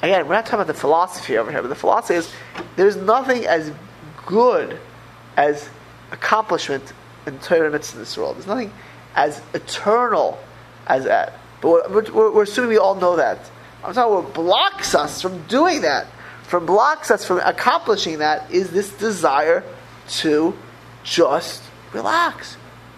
again, 0.00 0.26
we're 0.26 0.34
not 0.34 0.46
talking 0.46 0.60
about 0.60 0.68
the 0.68 0.80
philosophy 0.80 1.36
over 1.36 1.50
here, 1.50 1.60
but 1.60 1.68
the 1.68 1.74
philosophy 1.74 2.14
is 2.14 2.32
there's 2.76 2.96
nothing 2.96 3.44
as 3.46 3.70
good 4.24 4.78
as 5.36 5.68
accomplishment 6.12 6.94
in 7.26 7.38
Torah 7.40 7.70
mitzvah 7.70 7.98
in 7.98 8.02
this 8.02 8.16
world. 8.16 8.36
There's 8.36 8.46
nothing 8.46 8.72
as 9.14 9.42
eternal 9.52 10.38
as 10.86 11.04
that. 11.04 11.38
But 11.60 11.90
we're, 11.90 12.10
we're, 12.10 12.32
we're 12.32 12.42
assuming 12.44 12.70
we 12.70 12.78
all 12.78 12.94
know 12.94 13.16
that. 13.16 13.38
I'm 13.84 13.92
talking 13.92 14.14
what 14.14 14.32
blocks 14.32 14.94
us 14.94 15.20
from 15.20 15.42
doing 15.46 15.82
that, 15.82 16.06
from 16.44 16.64
blocks 16.64 17.10
us 17.10 17.26
from 17.26 17.40
accomplishing 17.40 18.18
that, 18.18 18.50
is 18.50 18.70
this 18.70 18.90
desire 18.92 19.62
to 20.08 20.56
just 21.04 21.62
relax 21.92 22.56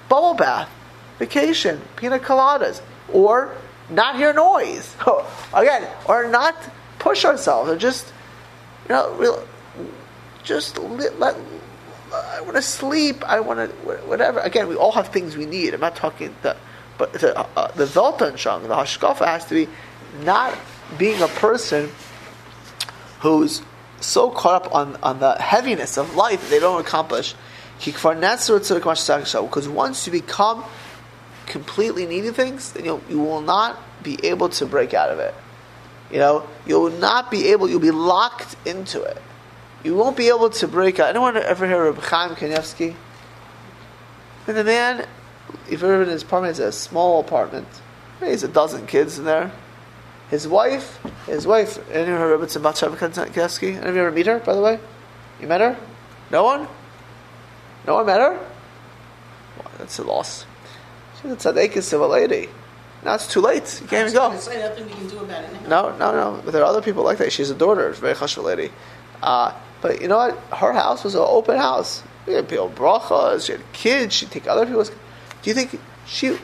bubble 0.08 0.34
bath, 0.34 0.70
vacation, 1.18 1.80
pina 1.96 2.18
coladas, 2.18 2.80
or 3.12 3.56
not 3.90 4.16
hear 4.16 4.32
noise. 4.32 4.94
Again, 5.54 5.88
or 6.06 6.28
not 6.28 6.56
push 6.98 7.24
ourselves, 7.24 7.70
or 7.70 7.76
just, 7.76 8.12
you 8.88 8.94
know, 8.94 9.44
just 10.42 10.78
let, 10.78 11.36
I 12.12 12.40
want 12.42 12.56
to 12.56 12.62
sleep. 12.62 13.24
I 13.24 13.40
want 13.40 13.70
to 13.70 13.76
whatever. 14.06 14.40
Again, 14.40 14.68
we 14.68 14.76
all 14.76 14.92
have 14.92 15.08
things 15.08 15.36
we 15.36 15.46
need. 15.46 15.74
I'm 15.74 15.80
not 15.80 15.96
talking 15.96 16.34
the, 16.42 16.56
but 16.96 17.12
the 17.14 17.36
uh, 17.36 17.46
uh 17.56 17.68
the 17.72 17.86
Weltanschauung, 17.86 18.62
the 18.62 18.68
hashkafa 18.68 19.26
has 19.26 19.46
to 19.46 19.54
be 19.54 19.68
not 20.22 20.56
being 20.96 21.20
a 21.22 21.28
person 21.28 21.90
who's 23.20 23.62
so 24.00 24.30
caught 24.30 24.66
up 24.66 24.74
on, 24.74 24.96
on 25.02 25.18
the 25.18 25.34
heaviness 25.34 25.96
of 25.96 26.14
life 26.14 26.40
that 26.42 26.50
they 26.50 26.60
don't 26.60 26.80
accomplish 26.80 27.34
because 27.92 29.68
once 29.68 30.06
you 30.06 30.12
become 30.12 30.64
completely 31.46 32.06
needing 32.06 32.32
things, 32.32 32.72
then 32.72 32.84
you 32.84 33.00
you 33.08 33.18
will 33.18 33.42
not 33.42 33.78
be 34.02 34.18
able 34.24 34.48
to 34.50 34.66
break 34.66 34.94
out 34.94 35.10
of 35.10 35.18
it. 35.18 35.34
You 36.10 36.18
know, 36.18 36.48
you 36.66 36.78
will 36.78 36.90
not 36.90 37.30
be 37.30 37.48
able. 37.48 37.68
You'll 37.68 37.80
be 37.80 37.90
locked 37.90 38.56
into 38.66 39.02
it. 39.02 39.20
You 39.82 39.94
won't 39.94 40.16
be 40.16 40.28
able 40.28 40.50
to 40.50 40.68
break 40.68 40.98
out. 40.98 41.10
Anyone 41.10 41.36
ever 41.36 41.66
hear 41.66 41.86
of 41.86 41.98
Chaim 41.98 42.34
Kanievsky? 42.36 42.94
And 44.46 44.56
the 44.56 44.64
man, 44.64 45.06
if 45.70 45.80
been 45.80 46.02
in 46.02 46.08
his 46.08 46.22
apartment, 46.22 46.52
it's 46.52 46.60
a 46.60 46.72
small 46.72 47.20
apartment. 47.20 47.68
He's 48.20 48.42
a 48.42 48.48
dozen 48.48 48.86
kids 48.86 49.18
in 49.18 49.24
there. 49.24 49.52
His 50.30 50.48
wife, 50.48 51.00
his 51.26 51.46
wife, 51.46 51.78
any 51.90 52.10
of 52.10 52.18
her 52.18 52.32
Rebbe 52.32 52.46
Tzimbat 52.46 52.96
Kanievsky? 52.96 53.76
Any 53.76 53.88
of 53.88 53.94
you 53.94 54.00
ever 54.00 54.10
meet 54.10 54.26
her, 54.26 54.38
by 54.38 54.54
the 54.54 54.60
way? 54.60 54.78
You 55.40 55.48
met 55.48 55.60
her? 55.60 55.76
No 56.30 56.44
one? 56.44 56.66
No 57.86 57.94
one 57.94 58.06
met 58.06 58.20
her? 58.20 58.32
Well, 59.56 59.70
that's 59.78 59.98
a 59.98 60.04
loss. 60.04 60.46
She's 61.20 61.32
a 61.32 61.36
tzaddik 61.36 61.92
of 61.92 62.00
a 62.00 62.06
lady. 62.06 62.48
Now 63.04 63.14
it's 63.14 63.26
too 63.26 63.40
late. 63.40 63.80
You 63.82 63.86
can't 63.86 64.08
even 64.08 64.14
go. 64.14 64.36
Say 64.38 64.58
nothing 64.60 64.86
we 64.86 64.92
can 64.92 65.08
do 65.08 65.18
about 65.18 65.44
it 65.44 65.52
now. 65.68 65.90
No, 65.90 65.96
no, 65.96 66.12
no. 66.12 66.42
But 66.42 66.52
there 66.52 66.62
are 66.62 66.66
other 66.66 66.80
people 66.80 67.04
like 67.04 67.18
that. 67.18 67.32
She's 67.32 67.50
a 67.50 67.54
daughter. 67.54 67.92
She's 67.92 67.98
a 67.98 68.00
very 68.02 68.14
chashuv 68.14 68.44
lady. 68.44 68.70
Uh, 69.22 69.52
but 69.82 70.00
you 70.00 70.08
know 70.08 70.16
what? 70.16 70.38
Her 70.56 70.72
house 70.72 71.04
was 71.04 71.14
an 71.14 71.20
open 71.22 71.58
house. 71.58 72.02
We 72.26 72.32
had 72.32 72.48
people 72.48 72.70
brachas. 72.70 73.46
She 73.46 73.52
had 73.52 73.72
kids. 73.74 74.14
She'd 74.14 74.30
take 74.30 74.46
other 74.46 74.64
people's. 74.64 74.88
Do 74.88 75.50
you 75.50 75.54
think 75.54 75.78
she? 76.06 76.38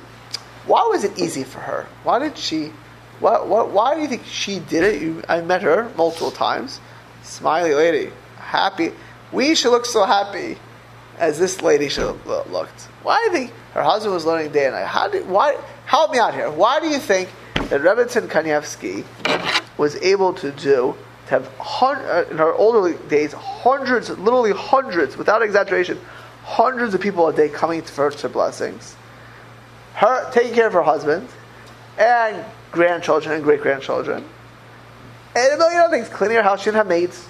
Why 0.66 0.86
was 0.90 1.04
it 1.04 1.18
easy 1.18 1.44
for 1.44 1.60
her? 1.60 1.86
Why 2.04 2.18
did 2.18 2.36
she? 2.36 2.72
Why, 3.20 3.42
why, 3.42 3.62
why 3.62 3.94
do 3.94 4.02
you 4.02 4.08
think 4.08 4.24
she 4.26 4.58
did 4.58 4.82
it? 4.82 5.00
You, 5.00 5.22
I 5.28 5.40
met 5.40 5.62
her 5.62 5.90
multiple 5.96 6.30
times. 6.30 6.80
Smiley 7.22 7.74
lady, 7.74 8.10
happy. 8.36 8.92
We 9.32 9.54
should 9.54 9.70
look 9.70 9.86
so 9.86 10.04
happy 10.04 10.58
as 11.20 11.38
this 11.38 11.60
lady 11.60 11.88
should 11.88 12.06
have 12.06 12.26
looked. 12.50 12.88
Why 13.02 13.18
do 13.18 13.24
you 13.24 13.46
think 13.46 13.56
her 13.74 13.82
husband 13.82 14.14
was 14.14 14.24
learning 14.24 14.52
day 14.52 14.64
and 14.64 14.74
night? 14.74 14.86
How 14.86 15.06
did 15.06 15.28
why? 15.28 15.56
Help 15.84 16.12
me 16.12 16.18
out 16.18 16.34
here. 16.34 16.50
Why 16.50 16.80
do 16.80 16.88
you 16.88 16.98
think 16.98 17.28
that 17.54 17.82
Rebbetzin 17.82 18.26
Kanievsky 18.26 19.04
was 19.76 19.96
able 19.96 20.32
to 20.34 20.50
do 20.50 20.96
to 21.26 21.30
have 21.30 21.52
uh, 21.60 22.24
in 22.30 22.38
her 22.38 22.52
older 22.54 22.94
days 23.08 23.32
hundreds, 23.34 24.08
literally 24.10 24.52
hundreds, 24.52 25.16
without 25.16 25.42
exaggeration, 25.42 26.00
hundreds 26.42 26.94
of 26.94 27.00
people 27.00 27.28
a 27.28 27.32
day 27.32 27.48
coming 27.48 27.82
to 27.82 27.92
first 27.92 28.22
her 28.22 28.28
blessings. 28.28 28.96
Her 29.94 30.30
taking 30.32 30.54
care 30.54 30.66
of 30.66 30.72
her 30.72 30.82
husband 30.82 31.28
and 31.98 32.44
grandchildren 32.72 33.34
and 33.34 33.44
great 33.44 33.60
grandchildren. 33.60 34.24
And 35.36 35.52
a 35.52 35.56
million 35.58 35.80
other 35.80 35.96
things. 35.96 36.08
Cleaning 36.08 36.38
her 36.38 36.42
house. 36.42 36.60
She 36.60 36.66
didn't 36.66 36.78
have 36.78 36.86
maids. 36.88 37.26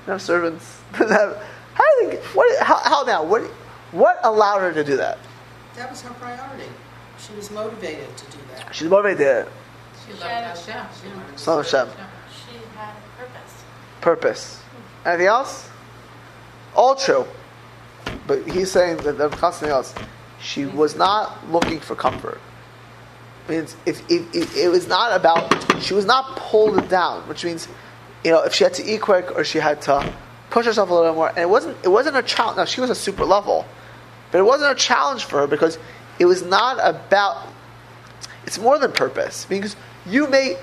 Didn't 0.00 0.14
have 0.14 0.22
servants. 0.22 0.80
Didn't 0.92 1.12
have 1.12 1.42
how 1.76 2.00
do 2.00 2.06
you, 2.06 2.18
what, 2.32 2.62
how, 2.62 2.78
how 2.78 3.02
now? 3.02 3.22
What, 3.22 3.42
what 3.92 4.18
allowed 4.24 4.60
her 4.60 4.72
to 4.72 4.82
do 4.82 4.96
that? 4.96 5.18
That 5.74 5.90
was 5.90 6.00
her 6.00 6.14
priority. 6.14 6.64
She 7.18 7.34
was 7.34 7.50
motivated 7.50 8.16
to 8.16 8.24
do 8.30 8.38
that. 8.54 8.74
She's 8.74 8.88
motivated. 8.88 9.46
She 10.06 10.12
loved 10.12 10.22
Hashem. 10.24 10.86
She 11.02 11.08
loved 11.46 11.70
Hashem. 11.70 11.88
She 12.30 12.56
had 12.74 12.94
a 12.94 13.20
purpose. 13.20 13.64
Purpose. 14.00 14.62
Anything 15.04 15.26
else? 15.26 15.68
All 16.74 16.94
true. 16.94 17.26
But 18.26 18.48
he's 18.48 18.70
saying 18.70 18.98
that 18.98 19.18
there's 19.18 19.38
something 19.38 19.68
else. 19.68 19.94
She 20.40 20.64
was 20.64 20.96
not 20.96 21.50
looking 21.50 21.80
for 21.80 21.94
comfort. 21.94 22.40
Means 23.48 23.76
if, 23.84 24.00
if, 24.10 24.34
if, 24.34 24.56
it 24.56 24.68
was 24.70 24.88
not 24.88 25.14
about 25.14 25.82
she 25.82 25.94
was 25.94 26.04
not 26.04 26.36
pulled 26.36 26.88
down, 26.88 27.28
which 27.28 27.44
means 27.44 27.68
you 28.24 28.32
know 28.32 28.42
if 28.42 28.54
she 28.54 28.64
had 28.64 28.74
to 28.74 28.84
eat 28.84 29.02
quick 29.02 29.36
or 29.36 29.44
she 29.44 29.58
had 29.58 29.82
to 29.82 30.12
push 30.50 30.66
herself 30.66 30.90
a 30.90 30.94
little 30.94 31.14
more. 31.14 31.28
And 31.28 31.38
it 31.38 31.48
wasn't 31.48 31.76
it 31.84 31.88
wasn't 31.88 32.16
a 32.16 32.22
challenge. 32.22 32.56
Now 32.56 32.64
she 32.64 32.80
was 32.80 32.90
a 32.90 32.94
super 32.94 33.24
level, 33.24 33.66
but 34.30 34.38
it 34.38 34.44
wasn't 34.44 34.72
a 34.72 34.74
challenge 34.74 35.24
for 35.24 35.40
her 35.40 35.46
because 35.46 35.78
it 36.18 36.26
was 36.26 36.42
not 36.42 36.78
about. 36.82 37.46
It's 38.44 38.58
more 38.58 38.78
than 38.78 38.92
purpose 38.92 39.44
because 39.44 39.74
you 40.06 40.28
may 40.28 40.56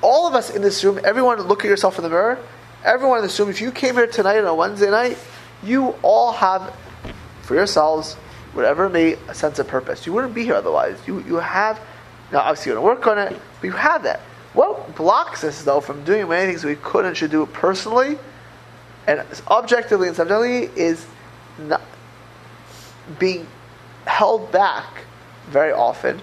all 0.00 0.26
of 0.26 0.34
us 0.34 0.50
in 0.50 0.62
this 0.62 0.82
room. 0.84 1.00
Everyone 1.04 1.40
look 1.42 1.64
at 1.64 1.68
yourself 1.68 1.98
in 1.98 2.04
the 2.04 2.10
mirror. 2.10 2.38
Everyone 2.84 3.18
in 3.18 3.24
this 3.24 3.38
room. 3.38 3.50
If 3.50 3.60
you 3.60 3.72
came 3.72 3.94
here 3.94 4.06
tonight 4.06 4.38
on 4.38 4.46
a 4.46 4.54
Wednesday 4.54 4.90
night, 4.90 5.18
you 5.62 5.90
all 6.02 6.32
have 6.32 6.74
for 7.42 7.54
yourselves 7.54 8.14
whatever 8.52 8.88
may 8.88 9.14
a 9.28 9.34
sense 9.34 9.58
of 9.58 9.68
purpose. 9.68 10.06
You 10.06 10.12
wouldn't 10.12 10.34
be 10.34 10.44
here 10.44 10.54
otherwise. 10.54 10.98
You 11.06 11.20
you 11.24 11.36
have 11.36 11.80
now 12.32 12.40
obviously 12.40 12.70
you're 12.70 12.80
going 12.80 12.96
to 12.96 13.00
work 13.00 13.06
on 13.06 13.18
it, 13.18 13.40
but 13.60 13.66
you 13.66 13.72
have 13.72 14.04
that. 14.04 14.20
What 14.52 14.94
blocks 14.96 15.44
us 15.44 15.62
though 15.62 15.80
from 15.80 16.04
doing 16.04 16.28
many 16.28 16.46
things 16.46 16.64
we 16.64 16.76
could 16.76 17.04
and 17.04 17.16
should 17.16 17.30
do 17.30 17.44
personally 17.46 18.18
and 19.06 19.24
objectively 19.48 20.08
and 20.08 20.16
subjectively 20.16 20.70
is 20.80 21.06
not 21.58 21.82
being 23.18 23.46
held 24.06 24.50
back 24.50 25.04
very 25.48 25.72
often 25.72 26.20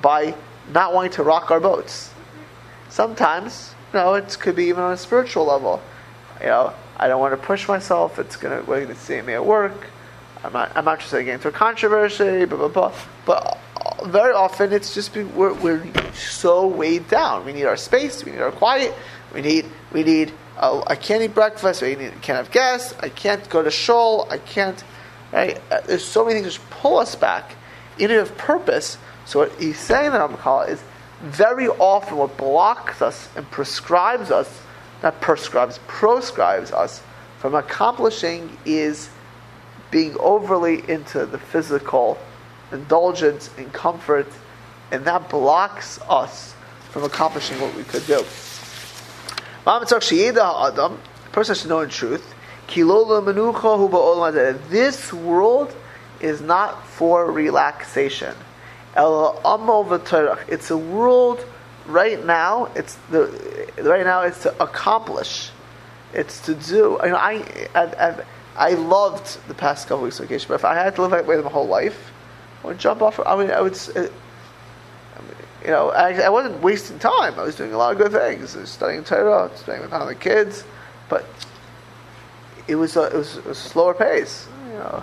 by 0.00 0.34
not 0.72 0.94
wanting 0.94 1.12
to 1.12 1.22
rock 1.22 1.50
our 1.50 1.60
boats. 1.60 2.12
Sometimes, 2.88 3.74
you 3.92 3.98
know, 3.98 4.14
it 4.14 4.36
could 4.38 4.56
be 4.56 4.64
even 4.66 4.82
on 4.82 4.92
a 4.92 4.96
spiritual 4.96 5.44
level. 5.44 5.82
You 6.40 6.46
know, 6.46 6.72
I 6.96 7.08
don't 7.08 7.20
want 7.20 7.38
to 7.38 7.46
push 7.46 7.68
myself. 7.68 8.18
It's 8.18 8.36
gonna 8.36 8.62
going 8.62 8.88
to 8.88 8.94
see 8.94 9.20
me 9.22 9.34
at 9.34 9.44
work. 9.44 9.86
I'm 10.42 10.52
not. 10.52 10.72
I'm 10.74 10.84
not 10.84 10.94
interested 10.94 11.18
in 11.18 11.24
getting 11.26 11.38
into 11.38 11.48
a 11.48 11.52
controversy. 11.52 12.44
Blah 12.46 12.58
blah 12.58 12.68
blah. 12.68 12.94
But 13.26 13.58
very 14.06 14.32
often, 14.32 14.72
it's 14.72 14.94
just 14.94 15.12
be, 15.12 15.24
we're, 15.24 15.52
we're 15.54 15.84
so 16.14 16.66
weighed 16.66 17.08
down. 17.08 17.44
We 17.44 17.52
need 17.52 17.64
our 17.64 17.76
space. 17.76 18.24
We 18.24 18.32
need 18.32 18.40
our 18.40 18.52
quiet. 18.52 18.94
We 19.34 19.42
need 19.42 19.66
we 19.92 20.02
need 20.02 20.32
uh, 20.60 20.84
I 20.86 20.94
can't 20.94 21.22
eat 21.22 21.34
breakfast. 21.34 21.82
I 21.82 21.94
can't 21.94 22.26
have 22.26 22.50
guests. 22.50 22.94
I 23.00 23.08
can't 23.08 23.48
go 23.48 23.62
to 23.62 23.70
shul. 23.70 24.28
I 24.30 24.38
can't. 24.38 24.82
Right? 25.32 25.60
Uh, 25.70 25.80
there's 25.86 26.04
so 26.04 26.24
many 26.24 26.40
things 26.40 26.58
which 26.58 26.70
pull 26.70 26.98
us 26.98 27.16
back, 27.16 27.56
in 27.98 28.10
of 28.10 28.36
purpose. 28.36 28.98
So 29.24 29.40
what 29.40 29.52
he's 29.58 29.78
saying 29.78 30.12
that 30.12 30.20
I'm 30.20 30.36
Ramchal 30.36 30.68
is 30.68 30.82
very 31.22 31.68
often 31.68 32.18
what 32.18 32.36
blocks 32.36 33.00
us 33.00 33.28
and 33.36 33.50
prescribes 33.50 34.30
us, 34.30 34.60
not 35.02 35.20
prescribes, 35.20 35.78
proscribes 35.86 36.72
us 36.72 37.02
from 37.38 37.54
accomplishing 37.54 38.56
is 38.66 39.08
being 39.90 40.16
overly 40.18 40.88
into 40.90 41.24
the 41.24 41.38
physical 41.38 42.18
indulgence 42.70 43.50
and 43.56 43.72
comfort, 43.72 44.26
and 44.92 45.04
that 45.04 45.28
blocks 45.30 45.98
us 46.08 46.54
from 46.90 47.04
accomplishing 47.04 47.60
what 47.60 47.74
we 47.74 47.82
could 47.84 48.06
do. 48.06 48.22
The 49.70 51.30
person 51.32 51.54
should 51.54 51.68
know 51.68 51.80
in 51.80 51.90
truth, 51.90 52.34
this 54.68 55.12
world 55.12 55.76
is 56.20 56.40
not 56.40 56.86
for 56.88 57.30
relaxation. 57.30 58.34
It's 58.96 60.70
a 60.70 60.76
world 60.76 61.46
right 61.86 62.24
now. 62.24 62.72
It's 62.74 62.96
the 63.10 63.70
right 63.82 64.04
now. 64.04 64.22
It's 64.22 64.42
to 64.42 64.62
accomplish. 64.62 65.50
It's 66.12 66.40
to 66.46 66.54
do. 66.54 66.98
You 67.04 67.10
know, 67.10 67.16
I, 67.16 67.68
I, 67.72 68.24
I 68.56 68.70
loved 68.70 69.46
the 69.46 69.54
past 69.54 69.86
couple 69.86 70.02
weeks 70.02 70.18
of 70.18 70.26
vacation, 70.26 70.48
but 70.48 70.54
if 70.54 70.64
I 70.64 70.74
had 70.74 70.96
to 70.96 71.02
live 71.02 71.12
that 71.12 71.26
way 71.26 71.36
my 71.40 71.48
whole 71.48 71.68
life, 71.68 72.10
I 72.64 72.66
would 72.68 72.78
jump 72.78 73.02
off. 73.02 73.20
I 73.24 73.36
mean, 73.36 73.52
I 73.52 73.60
would. 73.60 73.78
Uh, 73.94 74.08
you 75.62 75.68
know, 75.68 75.90
I, 75.90 76.12
I, 76.14 76.28
wasn't 76.30 76.62
wasting 76.62 76.98
time. 76.98 77.38
I 77.38 77.42
was 77.42 77.56
doing 77.56 77.72
a 77.72 77.76
lot 77.76 77.92
of 77.92 77.98
good 77.98 78.12
things. 78.12 78.56
I 78.56 78.60
was 78.60 78.70
studying 78.70 79.04
Torah, 79.04 79.50
spending 79.56 79.88
time 79.90 80.06
with 80.06 80.16
the 80.16 80.22
kids, 80.22 80.64
but 81.08 81.26
it 82.66 82.76
was 82.76 82.96
a, 82.96 83.04
it 83.04 83.14
was 83.14 83.36
a 83.38 83.54
slower 83.54 83.92
pace. 83.94 84.48
You 84.68 84.78
know, 84.78 85.02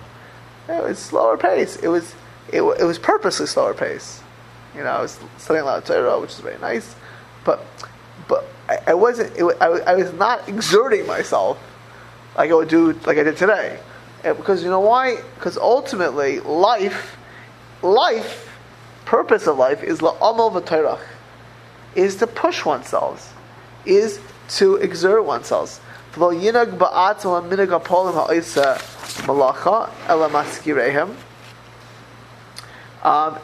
it 0.68 0.82
was 0.82 0.98
slower 0.98 1.36
pace. 1.36 1.76
It 1.76 1.88
was 1.88 2.14
it, 2.52 2.62
it 2.62 2.84
was 2.84 2.98
purposely 2.98 3.46
slower 3.46 3.74
pace. 3.74 4.22
You 4.74 4.82
know, 4.82 4.90
I 4.90 5.02
was 5.02 5.18
studying 5.38 5.62
a 5.62 5.66
lot 5.66 5.78
of 5.78 5.84
Torah, 5.84 6.20
which 6.20 6.30
is 6.30 6.40
very 6.40 6.58
nice, 6.58 6.94
but 7.44 7.64
but 8.26 8.44
I, 8.68 8.78
I 8.88 8.94
wasn't. 8.94 9.36
It, 9.36 9.44
I, 9.60 9.66
I 9.66 9.94
was 9.94 10.12
not 10.14 10.48
exerting 10.48 11.06
myself 11.06 11.58
like 12.36 12.50
I 12.50 12.54
would 12.54 12.68
do 12.68 12.92
like 13.06 13.18
I 13.18 13.22
did 13.22 13.36
today, 13.36 13.80
and 14.24 14.36
because 14.36 14.62
you 14.62 14.70
know 14.70 14.80
why? 14.80 15.16
Because 15.34 15.56
ultimately, 15.56 16.40
life, 16.40 17.16
life, 17.82 18.47
purpose 19.08 19.46
of 19.46 19.56
life 19.56 19.82
is 19.82 20.00
la'amal 20.00 20.52
v'torach, 20.52 21.00
is 21.94 22.16
to 22.16 22.26
push 22.26 22.66
oneself, 22.66 23.34
is 23.86 24.20
to 24.48 24.76
exert 24.76 25.24
oneself. 25.24 25.80
Um, 33.02 33.38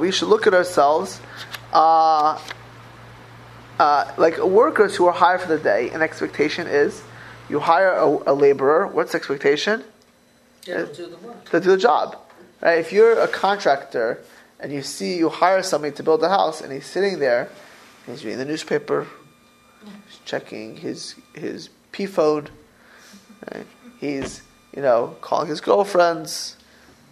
we 0.00 0.10
should 0.10 0.28
look 0.28 0.46
at 0.48 0.54
ourselves 0.54 1.20
uh, 1.72 2.38
uh, 3.78 4.12
like 4.16 4.38
workers 4.38 4.96
who 4.96 5.06
are 5.06 5.12
hired 5.12 5.40
for 5.42 5.48
the 5.48 5.58
day. 5.58 5.90
An 5.90 6.02
expectation 6.02 6.66
is 6.66 7.02
you 7.48 7.60
hire 7.60 7.92
a, 7.92 8.32
a 8.32 8.34
laborer. 8.34 8.88
What's 8.88 9.12
the 9.12 9.18
expectation? 9.18 9.84
Yeah, 10.66 10.86
to 10.86 10.92
do 10.92 11.06
the 11.06 11.16
work. 11.18 11.44
To 11.50 11.60
do 11.60 11.70
the 11.70 11.76
job. 11.76 12.16
Right? 12.60 12.78
If 12.78 12.92
you're 12.92 13.18
a 13.18 13.28
contractor 13.28 14.22
and 14.58 14.72
you 14.72 14.82
see 14.82 15.16
you 15.16 15.28
hire 15.28 15.62
somebody 15.62 15.94
to 15.96 16.02
build 16.02 16.22
a 16.22 16.28
house 16.28 16.60
and 16.60 16.72
he's 16.72 16.86
sitting 16.86 17.18
there, 17.18 17.50
he's 18.06 18.24
reading 18.24 18.38
the 18.38 18.44
newspaper, 18.44 19.06
he's 20.06 20.18
checking 20.24 20.76
his 20.76 21.14
his 21.34 21.70
p 21.92 22.06
phone. 22.06 22.48
Right? 23.52 23.66
He's 23.98 24.42
you 24.74 24.82
know 24.82 25.16
calling 25.20 25.48
his 25.48 25.60
girlfriends. 25.60 26.56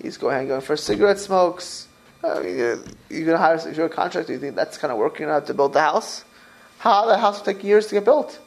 He's 0.02 0.16
going 0.16 0.48
going 0.48 0.60
for 0.60 0.76
cigarette 0.76 1.18
smokes. 1.18 1.88
Uh, 2.22 2.34
I 2.34 2.42
mean, 2.42 2.56
you're, 2.56 2.76
to 3.26 3.38
hire 3.38 3.54
if 3.54 3.76
you're 3.76 3.86
a 3.86 3.90
contractor. 3.90 4.32
You 4.32 4.38
think 4.38 4.56
that's 4.56 4.76
kind 4.76 4.92
of 4.92 4.98
working 4.98 5.26
out 5.26 5.46
to 5.46 5.54
build 5.54 5.72
the 5.72 5.80
house? 5.80 6.24
How 6.78 7.06
the 7.06 7.18
house 7.18 7.38
will 7.38 7.46
take 7.46 7.64
years 7.64 7.86
to 7.88 7.94
get 7.94 8.04
built? 8.04 8.38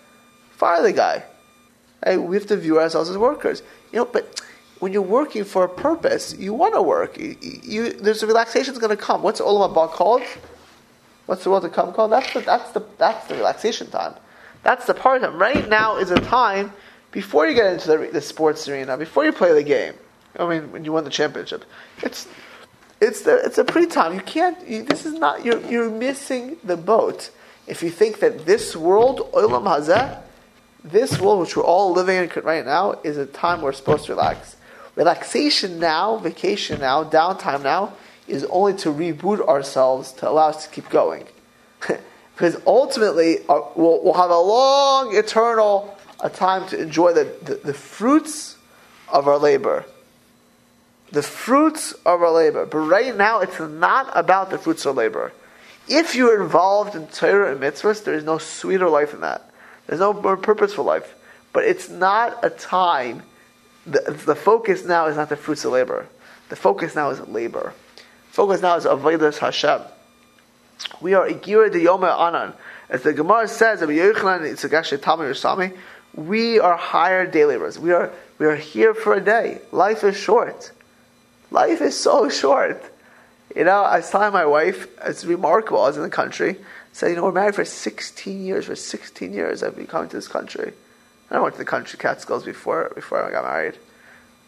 Fire 0.52 0.82
the 0.84 0.94
guy. 0.94 1.24
We 2.06 2.36
have 2.36 2.48
to 2.48 2.58
view 2.58 2.80
ourselves 2.80 3.10
as 3.10 3.18
workers. 3.18 3.62
You 3.92 4.00
know, 4.00 4.06
but 4.06 4.42
when 4.82 4.92
you're 4.92 5.02
working 5.02 5.44
for 5.44 5.64
a 5.64 5.70
purpose, 5.70 6.36
you 6.38 6.54
want 6.54 6.74
to 6.74 6.82
work. 6.82 7.18
You, 7.18 7.38
you, 7.42 7.94
there's 7.94 8.24
a 8.24 8.28
relaxation 8.28 8.74
that's 8.74 8.86
going 8.86 8.96
to 8.96 9.02
come. 9.02 9.22
What's 9.22 9.40
Olam 9.40 9.74
Haba 9.74 9.90
called? 9.90 10.24
What's 11.28 11.44
the 11.44 11.50
world 11.50 11.64
to 11.64 11.70
come 11.70 11.94
called? 11.94 12.12
That's 12.12 12.34
the, 12.34 12.42
that's 12.42 12.72
the, 12.72 12.84
that's 12.98 13.28
the 13.28 13.36
relaxation 13.36 13.90
time. 13.90 14.16
That's 14.64 14.86
the 14.86 14.94
part 14.94 15.24
of 15.24 15.34
Right 15.36 15.70
now 15.70 15.98
is 15.98 16.12
a 16.12 16.20
time 16.20 16.74
before 17.12 17.48
you 17.48 17.54
get 17.54 17.74
into 17.74 17.88
the, 17.88 18.10
the 18.12 18.22
sports 18.22 18.68
arena, 18.68 18.98
before 18.98 19.24
you 19.24 19.32
play 19.32 19.54
the 19.54 19.64
game. 19.64 19.94
I 20.38 20.48
mean, 20.48 20.72
when 20.72 20.84
you 20.86 20.92
won 20.92 21.04
the 21.04 21.10
championship, 21.10 21.66
it's 22.02 22.28
it's 23.00 23.22
the, 23.22 23.44
it's 23.44 23.58
a 23.58 23.64
pre 23.64 23.86
time. 23.86 24.14
You 24.14 24.22
can't. 24.22 24.68
You, 24.68 24.84
this 24.84 25.06
is 25.06 25.14
not. 25.14 25.44
You're 25.44 25.60
you're 25.62 25.90
missing 25.90 26.58
the 26.64 26.78
boat 26.78 27.32
if 27.68 27.84
you 27.84 27.90
think 27.90 28.20
that 28.20 28.46
this 28.46 28.76
world, 28.76 29.30
olam 29.34 29.64
hazeh, 29.64 30.22
this 30.84 31.20
world 31.20 31.40
which 31.40 31.56
we're 31.56 31.64
all 31.64 31.94
living 31.94 32.18
in 32.18 32.30
right 32.44 32.66
now, 32.66 33.00
is 33.04 33.18
a 33.18 33.26
time 33.26 33.62
we're 33.62 33.72
supposed 33.72 34.06
to 34.06 34.14
relax. 34.14 34.56
Relaxation 34.96 35.80
now, 35.80 36.18
vacation 36.18 36.80
now, 36.80 37.04
downtime 37.04 37.64
now, 37.64 37.94
is 38.28 38.44
only 38.46 38.74
to 38.74 38.90
reboot 38.90 39.46
ourselves 39.48 40.12
to 40.14 40.30
allow 40.30 40.50
us 40.50 40.66
to 40.66 40.72
keep 40.72 40.90
going. 40.90 41.26
because 42.34 42.62
ultimately 42.66 43.40
uh, 43.48 43.62
we'll, 43.76 44.04
we'll, 44.04 44.14
have 44.14 44.32
a 44.32 44.38
long, 44.38 45.16
eternal 45.16 45.98
a 46.22 46.30
time 46.30 46.68
to 46.70 46.80
enjoy 46.80 47.14
the, 47.14 47.26
the, 47.44 47.56
the, 47.56 47.74
fruits 47.74 48.58
of 49.08 49.28
our 49.28 49.38
labor. 49.38 49.86
The 51.12 51.24
fruits 51.24 51.94
of 51.94 52.22
our 52.22 52.32
labor. 52.32 52.66
But 52.66 52.80
right 52.80 53.16
now, 53.16 53.42
it's 53.42 53.60
not 53.60 54.10
about 54.16 54.50
the 54.50 54.58
fruits 54.58 54.86
of 54.86 54.96
labor. 54.96 55.34
If 55.88 56.16
you're 56.16 56.42
involved 56.42 56.96
in 56.96 57.08
Torah 57.08 57.52
and 57.52 57.60
mitzvahs, 57.60 58.04
there 58.04 58.14
is 58.14 58.24
no 58.24 58.38
sweeter 58.38 58.88
life 58.88 59.12
than 59.12 59.22
that. 59.22 59.52
There's 59.88 60.00
no 60.00 60.14
more 60.14 60.38
purposeful 60.38 60.86
life. 60.86 61.16
But 61.54 61.66
it's 61.66 61.90
not 61.90 62.44
a 62.44 62.50
time, 62.50 63.24
the, 63.86 64.20
the 64.26 64.36
focus 64.36 64.86
now 64.86 65.08
is 65.08 65.18
not 65.18 65.30
the 65.30 65.36
fruits 65.36 65.66
of 65.66 65.72
labor. 65.72 66.08
The 66.50 66.56
focus 66.56 66.96
now 66.96 67.10
is 67.10 67.20
labor. 67.28 67.74
Focus 68.30 68.62
now 68.62 68.76
is 68.76 68.86
avodas 68.86 69.38
Hashem. 69.38 69.82
We 71.00 71.14
are 71.14 71.28
Igira 71.28 71.72
de 71.72 71.80
Yoma 71.80 72.18
Anan. 72.20 72.54
As 72.90 73.04
the 73.04 73.14
Gemara 73.14 73.48
says, 73.48 73.82
it's 73.82 74.66
actually 74.66 75.74
we 76.14 76.60
are 76.60 76.76
hired 76.76 77.32
day 77.32 77.46
laborers. 77.46 77.80
We 77.80 77.92
are, 77.94 78.12
we 78.38 78.46
are 78.46 78.56
here 78.56 78.94
for 78.94 79.14
a 79.14 79.22
day. 79.22 79.62
Life 79.72 80.04
is 80.04 80.18
short. 80.18 80.72
Life 81.52 81.82
is 81.82 81.98
so 81.98 82.30
short. 82.30 82.84
You 83.56 83.66
know, 83.66 83.82
I 83.82 83.98
was 83.98 84.10
telling 84.10 84.34
my 84.34 84.46
wife, 84.46 84.88
it's 85.04 85.26
remarkable, 85.26 85.82
I 85.82 85.88
was 85.88 85.98
in 85.98 86.04
the 86.04 86.10
country, 86.10 86.58
said, 86.94 87.10
you 87.10 87.16
know, 87.18 87.24
we're 87.24 87.32
married 87.32 87.56
for 87.56 87.66
16 87.66 88.46
years. 88.46 88.66
For 88.66 88.76
16 88.76 89.34
years 89.34 89.64
I've 89.64 89.76
been 89.76 89.88
coming 89.88 90.10
to 90.10 90.16
this 90.16 90.28
country. 90.28 90.74
I 91.32 91.40
went 91.40 91.56
to 91.56 91.60
the 91.60 91.66
country 91.66 91.98
Catskills 91.98 92.44
before 92.44 92.92
before 92.94 93.24
I 93.24 93.32
got 93.32 93.46
married. 93.46 93.78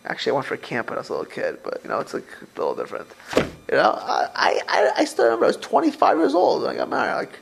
Actually, 0.05 0.31
I 0.31 0.35
went 0.35 0.47
for 0.47 0.55
a 0.55 0.57
camp 0.57 0.89
when 0.89 0.97
I 0.97 1.01
was 1.01 1.09
a 1.09 1.13
little 1.13 1.25
kid, 1.25 1.59
but 1.63 1.79
you 1.83 1.89
know, 1.89 1.99
it's 1.99 2.13
like 2.13 2.27
a 2.41 2.59
little 2.59 2.75
different. 2.75 3.07
You 3.37 3.77
know, 3.77 3.97
I, 3.97 4.59
I, 4.67 4.91
I 4.97 5.05
still 5.05 5.25
remember 5.25 5.45
I 5.45 5.47
was 5.47 5.57
25 5.57 6.17
years 6.17 6.35
old 6.35 6.61
when 6.61 6.71
I 6.71 6.75
got 6.75 6.89
married. 6.89 7.15
Like, 7.15 7.39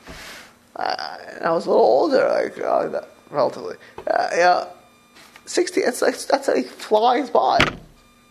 I, 0.75 1.37
I 1.45 1.51
was 1.51 1.65
a 1.65 1.71
little 1.71 1.83
older, 1.83 2.29
like 2.29 2.59
uh, 2.59 3.01
relatively. 3.31 3.77
Uh, 4.05 4.29
yeah, 4.31 4.67
60. 5.45 5.81
It's 5.81 6.03
like 6.03 6.19
that's 6.19 6.47
like 6.47 6.67
flies 6.67 7.31
by. 7.31 7.59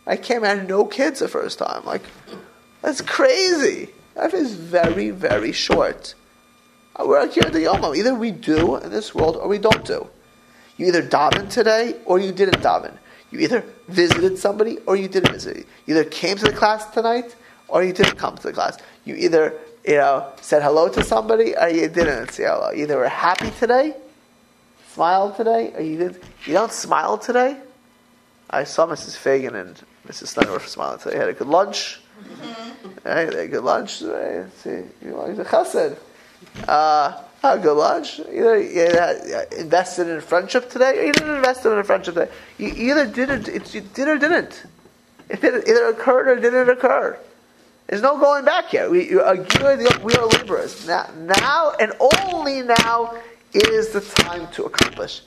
I 0.07 0.17
came 0.17 0.45
out 0.45 0.69
no 0.69 0.85
kids 0.85 1.19
the 1.19 1.29
first 1.29 1.59
time. 1.59 1.85
Like, 1.85 2.03
that's 2.83 3.01
crazy. 3.01 3.91
Life 4.15 4.35
is 4.35 4.55
very, 4.55 5.11
very 5.11 5.53
short. 5.53 6.15
Uh, 6.95 7.05
we're 7.07 7.27
here 7.29 7.45
at 7.45 7.53
the 7.53 7.63
Yom. 7.63 7.85
Either 7.97 8.15
we 8.15 8.31
do 8.31 8.77
in 8.77 8.91
this 8.91 9.13
world 9.13 9.37
or 9.37 9.49
we 9.49 9.59
don't 9.59 9.85
do. 9.85 10.09
You 10.81 10.87
either 10.87 11.03
daven 11.03 11.51
today 11.51 11.97
or 12.07 12.19
you 12.19 12.33
didn't 12.33 12.63
daven. 12.63 12.97
You 13.31 13.41
either 13.41 13.63
visited 13.89 14.39
somebody 14.39 14.79
or 14.87 14.97
you 14.97 15.09
didn't 15.09 15.35
visit. 15.35 15.67
You 15.85 15.95
either 15.95 16.09
came 16.09 16.39
to 16.39 16.47
the 16.47 16.55
class 16.55 16.87
tonight 16.87 17.37
or 17.69 17.85
you 17.85 17.93
didn't 17.93 18.17
come 18.17 18.35
to 18.39 18.43
the 18.45 18.55
class. 18.55 18.79
You 19.05 19.15
either 19.15 19.53
you 19.87 19.97
know 19.97 20.33
said 20.41 20.63
hello 20.63 20.89
to 20.89 21.05
somebody 21.05 21.55
or 21.55 21.69
you 21.69 21.87
didn't 21.87 22.31
say 22.31 22.45
hello. 22.45 22.71
You 22.71 22.85
either 22.85 22.97
were 22.97 23.11
happy 23.11 23.51
today, 23.59 23.95
smiled 24.95 25.37
today, 25.37 25.71
or 25.75 25.83
you 25.83 25.99
didn't. 25.99 26.23
you 26.47 26.55
don't 26.55 26.73
smile 26.73 27.19
today. 27.19 27.59
I 28.49 28.65
saw 28.65 28.87
Mrs. 28.87 29.19
Fagan 29.19 29.57
and 29.57 29.79
Mrs. 30.09 30.29
Snyder 30.29 30.53
were 30.53 30.61
smiling 30.61 30.99
today. 30.99 31.19
Had 31.19 31.29
a 31.29 31.35
good 31.35 31.47
lunch. 31.47 32.01
Mm-hmm. 32.23 32.89
Right, 32.89 33.03
they 33.05 33.25
had 33.25 33.35
a 33.35 33.49
good 33.49 33.65
lunch. 33.65 34.01
Right? 34.01 34.47
See, 34.57 34.71
you 34.71 35.11
know, 35.11 35.29
he's 35.29 35.39
a 35.39 35.45
chesed. 35.45 35.99
Uh, 36.67 37.23
a 37.43 37.59
good 37.59 37.75
lunch. 37.75 38.21
Either 38.21 38.61
you 38.61 38.83
uh, 38.83 39.45
invested 39.59 40.09
in 40.09 40.21
friendship 40.21 40.71
today, 40.71 40.99
or 40.99 41.05
you 41.05 41.13
didn't 41.13 41.37
invest 41.37 41.65
in 41.65 41.73
a 41.73 41.85
friendship 41.85 42.15
today. 42.15 42.31
You 42.59 42.69
either 42.91 43.07
did 43.07 43.31
it, 43.31 43.49
it 43.49 43.75
you 43.75 43.81
did 43.81 44.09
or 44.09 44.19
didn't. 44.19 44.65
It 45.29 45.45
either 45.45 45.87
occurred 45.87 46.29
or 46.29 46.37
didn't 46.37 46.69
occur. 46.69 47.19
There's 47.87 48.03
no 48.03 48.19
going 48.19 48.45
back 48.45 48.73
yet. 48.73 48.91
We, 48.91 49.19
uh, 49.19 49.35
are 49.35 49.99
we 50.05 50.15
are 50.15 50.27
laborers. 50.27 50.87
Now, 50.87 51.09
now 51.19 51.73
and 51.81 51.93
only 51.99 52.63
now 52.63 53.17
is 53.53 53.91
the 53.91 54.01
time 54.01 54.49
to 54.53 54.65
accomplish. 54.65 55.23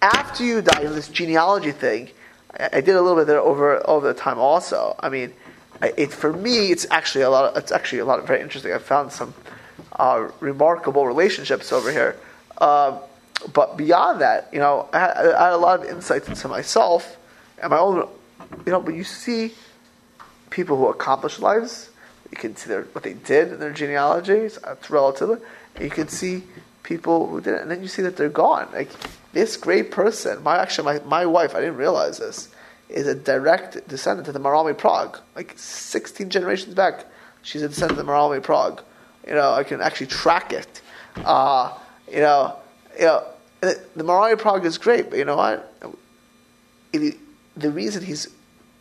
After 0.00 0.44
you 0.44 0.62
die, 0.62 0.84
this 0.84 1.08
genealogy 1.08 1.72
thing, 1.72 2.10
I, 2.58 2.70
I 2.74 2.80
did 2.80 2.96
a 2.96 3.02
little 3.02 3.16
bit 3.16 3.26
there 3.26 3.40
over 3.40 3.86
over 3.88 4.06
the 4.06 4.18
time 4.18 4.38
also. 4.38 4.96
I 5.00 5.08
mean, 5.08 5.32
it 5.82 6.12
for 6.12 6.32
me, 6.32 6.70
it's 6.70 6.86
actually 6.90 7.22
a 7.22 7.30
lot. 7.30 7.52
Of, 7.52 7.62
it's 7.62 7.72
actually 7.72 7.98
a 7.98 8.04
lot 8.04 8.20
of 8.20 8.26
very 8.26 8.40
interesting. 8.40 8.72
I 8.72 8.78
found 8.78 9.12
some 9.12 9.34
uh, 9.92 10.28
remarkable 10.40 11.06
relationships 11.06 11.72
over 11.72 11.90
here. 11.90 12.16
Um, 12.58 12.98
but 13.52 13.76
beyond 13.76 14.20
that, 14.20 14.48
you 14.52 14.58
know, 14.58 14.88
I 14.92 14.98
had, 14.98 15.16
I 15.16 15.44
had 15.44 15.52
a 15.52 15.56
lot 15.56 15.80
of 15.80 15.86
insights 15.86 16.28
into 16.28 16.48
myself 16.48 17.16
and 17.62 17.70
my 17.70 17.78
own. 17.78 18.08
You 18.64 18.72
know, 18.72 18.80
but 18.80 18.94
you 18.94 19.04
see 19.04 19.54
people 20.50 20.76
who 20.76 20.88
accomplish 20.88 21.38
lives, 21.38 21.90
you 22.30 22.36
can 22.36 22.56
see 22.56 22.68
their, 22.68 22.82
what 22.82 23.04
they 23.04 23.14
did 23.14 23.52
in 23.52 23.60
their 23.60 23.72
genealogies. 23.72 24.58
It's 24.66 24.90
relative. 24.90 25.42
And 25.74 25.84
you 25.84 25.90
can 25.90 26.08
see 26.08 26.44
people 26.82 27.26
who 27.26 27.40
did 27.40 27.54
it, 27.54 27.62
and 27.62 27.70
then 27.70 27.82
you 27.82 27.88
see 27.88 28.02
that 28.02 28.16
they're 28.16 28.28
gone. 28.28 28.68
Like 28.72 28.90
this 29.32 29.56
great 29.56 29.90
person, 29.90 30.42
my 30.42 30.58
actually 30.58 30.98
my, 30.98 31.04
my 31.04 31.26
wife, 31.26 31.54
I 31.54 31.60
didn't 31.60 31.76
realize 31.76 32.18
this, 32.18 32.48
is 32.88 33.06
a 33.06 33.14
direct 33.14 33.86
descendant 33.86 34.26
of 34.28 34.34
the 34.34 34.40
Maharal 34.40 34.66
mi 34.66 34.72
Prague. 34.72 35.18
Like 35.36 35.52
16 35.56 36.30
generations 36.30 36.74
back, 36.74 37.04
she's 37.42 37.62
a 37.62 37.68
descendant 37.68 38.00
of 38.00 38.06
the 38.06 38.10
Maharal 38.10 38.34
mi 38.34 38.40
Prague. 38.40 38.82
You 39.28 39.34
know, 39.34 39.52
I 39.52 39.62
can 39.62 39.80
actually 39.80 40.06
track 40.06 40.52
it. 40.52 40.80
Uh, 41.16 41.76
you 42.10 42.20
know, 42.20 42.56
you 42.98 43.04
know, 43.04 43.24
the, 43.60 43.80
the 43.94 44.02
Maharal 44.02 44.30
mi 44.30 44.36
Prague 44.36 44.64
is 44.64 44.78
great, 44.78 45.10
but 45.10 45.18
you 45.18 45.24
know 45.24 45.36
what? 45.36 45.72
The 46.92 47.70
reason 47.70 48.02
he's 48.04 48.28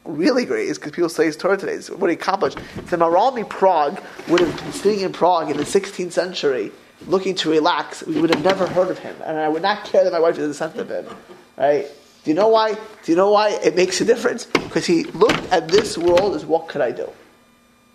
really 0.05 0.45
great 0.45 0.69
is 0.69 0.77
because 0.77 0.93
people 0.93 1.09
say 1.09 1.25
his 1.25 1.35
Torah 1.35 1.57
today. 1.57 1.73
Is 1.73 1.91
what 1.91 2.09
he 2.09 2.15
accomplished. 2.15 2.57
The 2.75 2.97
Maharal 2.97 3.35
mi 3.35 3.43
Prague 3.43 4.01
would 4.29 4.39
have 4.39 4.55
been 4.57 4.71
sitting 4.71 5.01
in 5.01 5.11
Prague 5.11 5.51
in 5.51 5.57
the 5.57 5.63
16th 5.63 6.13
century, 6.13 6.71
looking 7.07 7.35
to 7.35 7.49
relax, 7.49 8.03
we 8.03 8.21
would 8.21 8.33
have 8.33 8.43
never 8.43 8.65
heard 8.67 8.89
of 8.89 8.99
him, 8.99 9.15
and 9.25 9.37
I 9.37 9.49
would 9.49 9.61
not 9.61 9.83
care 9.83 10.03
that 10.03 10.13
my 10.13 10.19
wife 10.19 10.37
is 10.37 10.45
a 10.45 10.47
descendant 10.47 10.89
of 10.89 11.05
him. 11.05 11.17
Right? 11.57 11.87
Do 12.23 12.31
you 12.31 12.35
know 12.35 12.47
why? 12.47 12.73
Do 12.73 13.11
you 13.11 13.15
know 13.15 13.31
why 13.31 13.51
it 13.51 13.75
makes 13.75 13.99
a 14.01 14.05
difference? 14.05 14.45
Because 14.45 14.85
he 14.85 15.03
looked 15.05 15.51
at 15.51 15.67
this 15.67 15.97
world 15.97 16.35
as 16.35 16.45
what 16.45 16.67
could 16.67 16.81
I 16.81 16.91
do? 16.91 17.09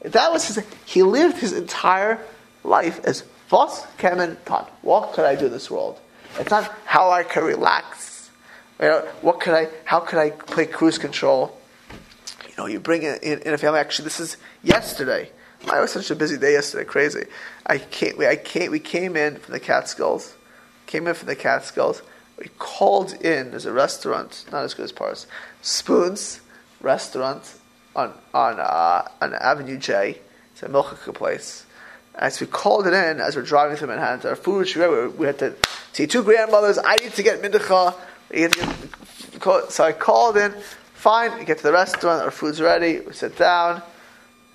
That 0.03 0.33
was 0.33 0.47
his. 0.47 0.65
He 0.85 1.03
lived 1.03 1.39
his 1.39 1.53
entire 1.53 2.19
life 2.65 3.01
is 3.05 3.25
was 3.51 3.85
kemen 3.99 4.37
tan. 4.45 4.65
What 4.83 5.13
could 5.13 5.25
I 5.25 5.35
do 5.35 5.47
in 5.47 5.53
this 5.53 5.71
world? 5.71 6.01
It's 6.39 6.51
not 6.51 6.73
how 6.87 7.11
I 7.11 7.23
can 7.23 7.45
relax. 7.45 8.31
You 8.81 8.89
know, 8.89 9.01
what 9.21 9.41
could 9.41 9.55
I? 9.55 9.69
How 9.85 10.01
could 10.01 10.19
I 10.19 10.31
play 10.31 10.67
cruise 10.67 10.99
control? 10.99 11.59
You 12.49 12.55
know, 12.57 12.67
you 12.67 12.81
bring 12.81 13.03
it 13.03 13.23
in, 13.23 13.41
in 13.41 13.55
a 13.55 13.59
family. 13.59 13.81
Actually, 13.81 14.05
this 14.05 14.21
is 14.21 14.37
yesterday. 14.63 15.31
I 15.71 15.81
was 15.81 15.93
such 15.93 16.11
a 16.11 16.17
busy 16.17 16.37
day 16.37 16.53
yesterday, 16.53 16.85
crazy. 16.85 17.25
I 17.67 17.79
came, 17.79 18.21
I 18.21 18.37
came, 18.37 18.73
we 18.73 18.81
came 18.81 19.17
in 19.17 19.37
from 19.37 19.53
the 19.53 19.61
Catskills, 19.61 20.35
came 20.87 21.07
in 21.07 21.15
from 21.15 21.29
the 21.29 21.37
Catskills. 21.37 22.03
We 22.39 22.49
called 22.59 23.13
in. 23.13 23.51
There's 23.51 23.67
a 23.67 23.73
restaurant, 23.73 24.45
not 24.51 24.65
as 24.65 24.75
good 24.75 24.85
as 24.85 24.93
Paris. 24.93 25.27
Spoons 25.61 26.41
restaurant 26.81 27.55
on 27.95 28.13
on 28.35 28.59
uh, 28.59 29.09
on 29.21 29.35
Avenue 29.35 29.79
J. 29.79 30.19
It's 30.53 30.63
a 30.63 30.69
milchika 30.69 31.15
place. 31.15 31.67
As 32.23 32.41
we 32.41 32.47
called 32.47 32.87
it 32.87 32.93
in, 32.93 33.19
as 33.19 33.35
we're 33.35 33.43
driving 33.43 33.77
through 33.77 33.89
Manhattan, 33.89 34.31
our 34.31 34.37
food. 34.37 34.73
We 35.19 35.27
had 35.27 35.41
to 35.41 35.57
see 35.93 36.07
two 36.07 36.23
grandmothers. 36.23 36.79
I 36.79 36.95
need 36.99 37.15
to 37.15 37.23
get 37.25 37.43
mindacha. 37.43 37.97
So 39.73 39.83
I 39.83 39.91
called 39.91 40.37
in. 40.37 40.53
Fine, 40.95 41.37
we 41.37 41.45
get 41.45 41.57
to 41.59 41.65
the 41.65 41.73
restaurant. 41.73 42.23
Our 42.23 42.31
food's 42.31 42.61
ready. 42.61 43.01
We 43.01 43.13
sit 43.13 43.37
down 43.37 43.83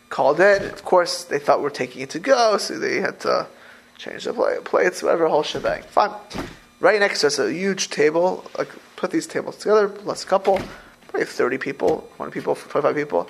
called 0.08 0.40
in. 0.40 0.64
Of 0.64 0.86
course, 0.86 1.26
they 1.26 1.40
thought 1.40 1.58
we 1.60 1.64
were 1.66 1.70
taking 1.70 2.04
it 2.04 2.12
to 2.12 2.20
go, 2.20 2.58
so 2.58 2.80
they 2.80 3.02
had 3.02 3.20
to 3.28 3.48
change 3.98 4.24
the 4.24 4.62
plates, 4.64 5.04
whatever, 5.04 5.28
whole 5.28 5.44
shebang. 5.44 5.84
Fine. 5.84 6.12
Right 6.80 7.02
next 7.02 7.20
to 7.20 7.28
us, 7.28 7.38
a 7.38 7.52
huge 7.52 7.90
table. 7.90 8.50
Like 8.58 8.70
put 8.96 9.12
these 9.12 9.28
tables 9.28 9.58
together, 9.58 9.90
plus 9.90 10.24
a 10.24 10.28
couple, 10.28 10.62
probably 11.10 11.26
thirty 11.26 11.58
people, 11.58 12.10
twenty 12.16 12.32
people, 12.32 12.56
twenty-five 12.56 12.96
people, 12.96 13.30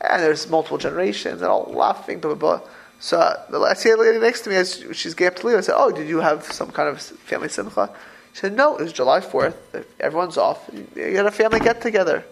and 0.00 0.22
there's 0.22 0.48
multiple 0.48 0.78
generations 0.78 1.42
and 1.42 1.50
all 1.50 1.70
laughing, 1.70 2.20
blah 2.20 2.34
blah 2.34 2.58
blah. 2.58 2.68
So 3.00 3.16
the 3.50 3.58
last 3.58 3.84
year, 3.84 3.96
lady 3.96 4.18
next 4.18 4.42
to 4.42 4.50
me, 4.50 4.94
she's 4.94 5.14
gave 5.14 5.28
up 5.28 5.36
to 5.36 5.46
leave, 5.46 5.58
I 5.58 5.60
said, 5.60 5.74
"Oh, 5.76 5.90
did 5.90 6.08
you 6.08 6.20
have 6.20 6.44
some 6.44 6.70
kind 6.70 6.88
of 6.88 7.00
family 7.00 7.48
simcha?" 7.48 7.90
She 8.32 8.40
said, 8.40 8.56
"No, 8.56 8.76
it 8.76 8.82
was 8.82 8.92
July 8.92 9.20
fourth. 9.20 9.56
Everyone's 10.00 10.38
off. 10.38 10.70
You 10.96 11.16
had 11.16 11.26
a 11.26 11.30
family 11.30 11.60
get 11.60 11.80
together." 11.80 12.24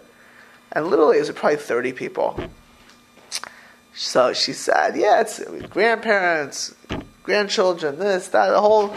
And 0.71 0.87
literally, 0.87 1.17
it 1.17 1.21
was 1.21 1.31
probably 1.31 1.57
thirty 1.57 1.93
people. 1.93 2.39
So 3.95 4.33
she 4.33 4.53
said, 4.53 4.95
yeah, 4.95 5.21
it's 5.21 5.39
grandparents, 5.67 6.73
grandchildren, 7.21 7.99
this, 7.99 8.27
that, 8.29 8.49
the 8.49 8.59
whole, 8.59 8.87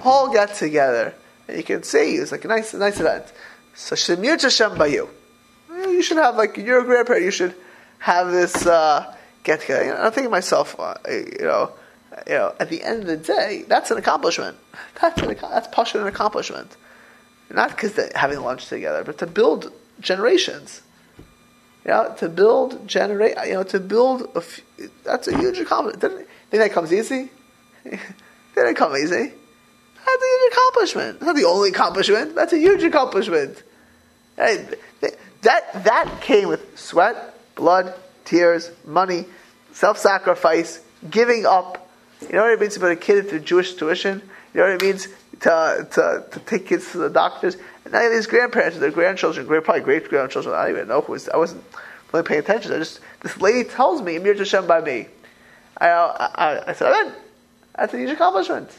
whole 0.00 0.28
get 0.28 0.54
together. 0.54 1.14
And 1.46 1.56
you 1.56 1.62
can 1.62 1.84
see 1.84 2.16
it 2.16 2.20
was 2.20 2.32
like 2.32 2.44
a 2.44 2.48
nice, 2.48 2.74
nice 2.74 2.98
event. 2.98 3.32
So 3.74 3.94
she 3.94 4.04
said, 4.04 4.18
Mir 4.18 4.36
by 4.76 4.86
you. 4.86 5.08
You 5.70 6.02
should 6.02 6.16
have, 6.16 6.36
like, 6.36 6.56
you're 6.56 6.80
a 6.80 6.84
grandparent, 6.84 7.24
you 7.24 7.30
should 7.30 7.54
have 8.00 8.32
this 8.32 8.66
uh, 8.66 9.14
get 9.44 9.60
together. 9.60 9.84
You 9.84 9.90
know, 9.90 9.96
I'm 9.96 10.12
thinking 10.12 10.24
to 10.24 10.30
myself, 10.30 10.78
uh, 10.78 10.94
you 11.08 11.38
know, 11.40 11.72
you 12.26 12.34
know, 12.34 12.54
at 12.58 12.68
the 12.68 12.82
end 12.82 13.02
of 13.02 13.06
the 13.06 13.16
day, 13.16 13.64
that's 13.68 13.90
an 13.90 13.98
accomplishment. 13.98 14.56
That's, 15.00 15.20
an, 15.22 15.36
that's 15.40 15.68
partially 15.68 16.02
an 16.02 16.08
accomplishment. 16.08 16.76
Not 17.50 17.70
because 17.70 17.94
they're 17.94 18.12
having 18.14 18.40
lunch 18.40 18.68
together, 18.68 19.04
but 19.04 19.18
to 19.18 19.26
build 19.26 19.72
generations. 20.00 20.82
You 21.84 21.92
know, 21.92 22.14
to 22.18 22.28
build, 22.28 22.86
generate, 22.86 23.36
you 23.46 23.54
know, 23.54 23.62
to 23.64 23.80
build, 23.80 24.30
a 24.34 24.38
f- 24.38 24.60
that's 25.02 25.28
a 25.28 25.36
huge 25.36 25.58
accomplishment. 25.58 26.00
Didn't, 26.00 26.28
think 26.50 26.62
that 26.62 26.72
comes 26.72 26.92
easy? 26.92 27.30
Didn't 27.84 28.00
it 28.56 28.76
come 28.76 28.94
easy. 28.96 29.32
That's 30.06 30.22
a 30.22 30.26
huge 30.26 30.52
accomplishment. 30.52 31.22
Not 31.22 31.36
the 31.36 31.44
only 31.44 31.70
accomplishment. 31.70 32.34
That's 32.34 32.52
a 32.52 32.58
huge 32.58 32.82
accomplishment. 32.82 33.62
Hey, 34.36 34.66
that, 35.42 35.84
that 35.84 36.20
came 36.20 36.48
with 36.48 36.78
sweat, 36.78 37.34
blood, 37.54 37.94
tears, 38.30 38.70
money, 38.86 39.24
self-sacrifice, 39.72 40.80
giving 41.10 41.44
up. 41.44 41.90
You 42.22 42.32
know 42.32 42.42
what 42.42 42.52
it 42.52 42.60
means 42.60 42.74
to 42.74 42.80
put 42.80 42.92
a 42.92 42.96
kid 42.96 43.28
through 43.28 43.40
Jewish 43.40 43.74
tuition? 43.74 44.22
You 44.54 44.60
know 44.60 44.66
what 44.68 44.82
it 44.82 44.82
means 44.82 45.08
to, 45.40 45.88
to, 45.90 46.24
to 46.30 46.40
take 46.46 46.66
kids 46.66 46.92
to 46.92 46.98
the 46.98 47.10
doctors? 47.10 47.56
And 47.84 47.92
now 47.92 48.08
these 48.08 48.26
grandparents 48.26 48.76
and 48.76 48.82
their 48.82 48.92
grandchildren, 48.92 49.46
probably 49.46 49.80
great 49.80 50.08
grandchildren, 50.08 50.54
I 50.54 50.62
don't 50.62 50.76
even 50.76 50.88
know 50.88 51.00
who 51.00 51.12
was, 51.12 51.28
I 51.28 51.36
wasn't 51.36 51.64
really 52.12 52.26
paying 52.26 52.40
attention. 52.40 52.72
I 52.72 52.78
just, 52.78 53.00
this 53.20 53.40
lady 53.40 53.68
tells 53.68 54.00
me, 54.00 54.16
Amir 54.16 54.36
Hashem 54.36 54.66
by 54.66 54.80
me. 54.80 55.08
I, 55.78 55.88
I, 55.88 56.70
I 56.70 56.72
said, 56.72 56.92
Amen. 56.92 57.14
That's 57.74 57.94
a 57.94 57.98
huge 57.98 58.10
accomplishment. 58.10 58.70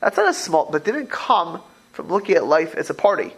That's 0.00 0.16
not 0.16 0.28
a 0.28 0.34
small, 0.34 0.68
but 0.70 0.84
didn't 0.84 1.08
come 1.08 1.60
from 1.92 2.08
looking 2.08 2.36
at 2.36 2.46
life 2.46 2.74
as 2.74 2.90
a 2.90 2.94
party. 2.94 3.32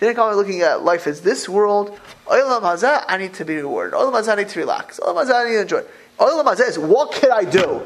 Didn't 0.00 0.14
come 0.14 0.30
from 0.30 0.36
looking 0.36 0.60
at 0.60 0.84
life 0.84 1.06
as 1.06 1.22
this 1.22 1.48
world. 1.48 1.98
Olam 2.26 2.62
hazeh, 2.62 3.04
I 3.08 3.16
need 3.16 3.34
to 3.34 3.44
be 3.44 3.56
rewarded. 3.56 3.94
Olam 3.94 4.12
hazeh, 4.12 4.32
I 4.32 4.34
need 4.36 4.48
to 4.50 4.60
relax. 4.60 5.00
Olam 5.00 5.24
hazeh, 5.24 5.34
I 5.34 5.44
need 5.44 5.54
to 5.56 5.60
enjoy. 5.62 5.82
Olam 6.18 6.44
hazeh 6.44 6.68
is 6.68 6.78
what 6.78 7.12
can 7.12 7.32
I 7.32 7.44
do? 7.44 7.82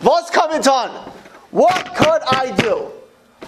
What's 0.00 0.30
coming 0.30 0.66
on? 0.66 1.12
What 1.50 1.94
could 1.94 2.22
I 2.26 2.54
do? 2.56 2.90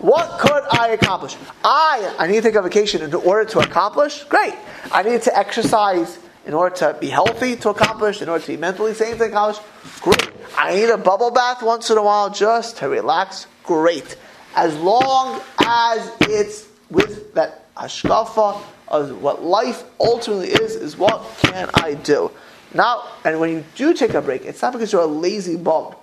What 0.00 0.38
could 0.38 0.64
I 0.70 0.88
accomplish? 0.88 1.36
I 1.64 2.14
I 2.18 2.26
need 2.26 2.36
to 2.36 2.42
take 2.42 2.56
a 2.56 2.62
vacation 2.62 3.02
in 3.02 3.14
order 3.14 3.48
to 3.50 3.60
accomplish. 3.60 4.24
Great. 4.24 4.54
I 4.90 5.02
need 5.02 5.22
to 5.22 5.38
exercise 5.38 6.18
in 6.44 6.54
order 6.54 6.74
to 6.76 6.96
be 7.00 7.08
healthy 7.08 7.56
to 7.56 7.70
accomplish. 7.70 8.20
In 8.20 8.28
order 8.28 8.44
to 8.44 8.52
be 8.52 8.58
mentally 8.58 8.92
sane 8.94 9.16
to 9.16 9.24
accomplish. 9.24 9.64
Great. 10.00 10.30
I 10.58 10.74
need 10.74 10.90
a 10.90 10.98
bubble 10.98 11.30
bath 11.30 11.62
once 11.62 11.88
in 11.88 11.96
a 11.96 12.02
while 12.02 12.28
just 12.28 12.78
to 12.78 12.88
relax. 12.88 13.46
Great. 13.64 14.16
As 14.56 14.76
long 14.76 15.40
as 15.64 16.12
it's 16.22 16.66
with 16.90 17.32
that 17.34 17.61
hashkafa 17.82 18.62
of 18.88 19.22
what 19.22 19.42
life 19.42 19.84
ultimately 20.00 20.48
is, 20.48 20.76
is 20.76 20.96
what 20.96 21.24
can 21.42 21.70
I 21.74 21.94
do? 21.94 22.30
Now, 22.74 23.04
and 23.24 23.40
when 23.40 23.50
you 23.50 23.64
do 23.74 23.94
take 23.94 24.14
a 24.14 24.22
break, 24.22 24.44
it's 24.44 24.62
not 24.62 24.72
because 24.72 24.92
you're 24.92 25.02
a 25.02 25.06
lazy 25.06 25.56
bum 25.56 25.94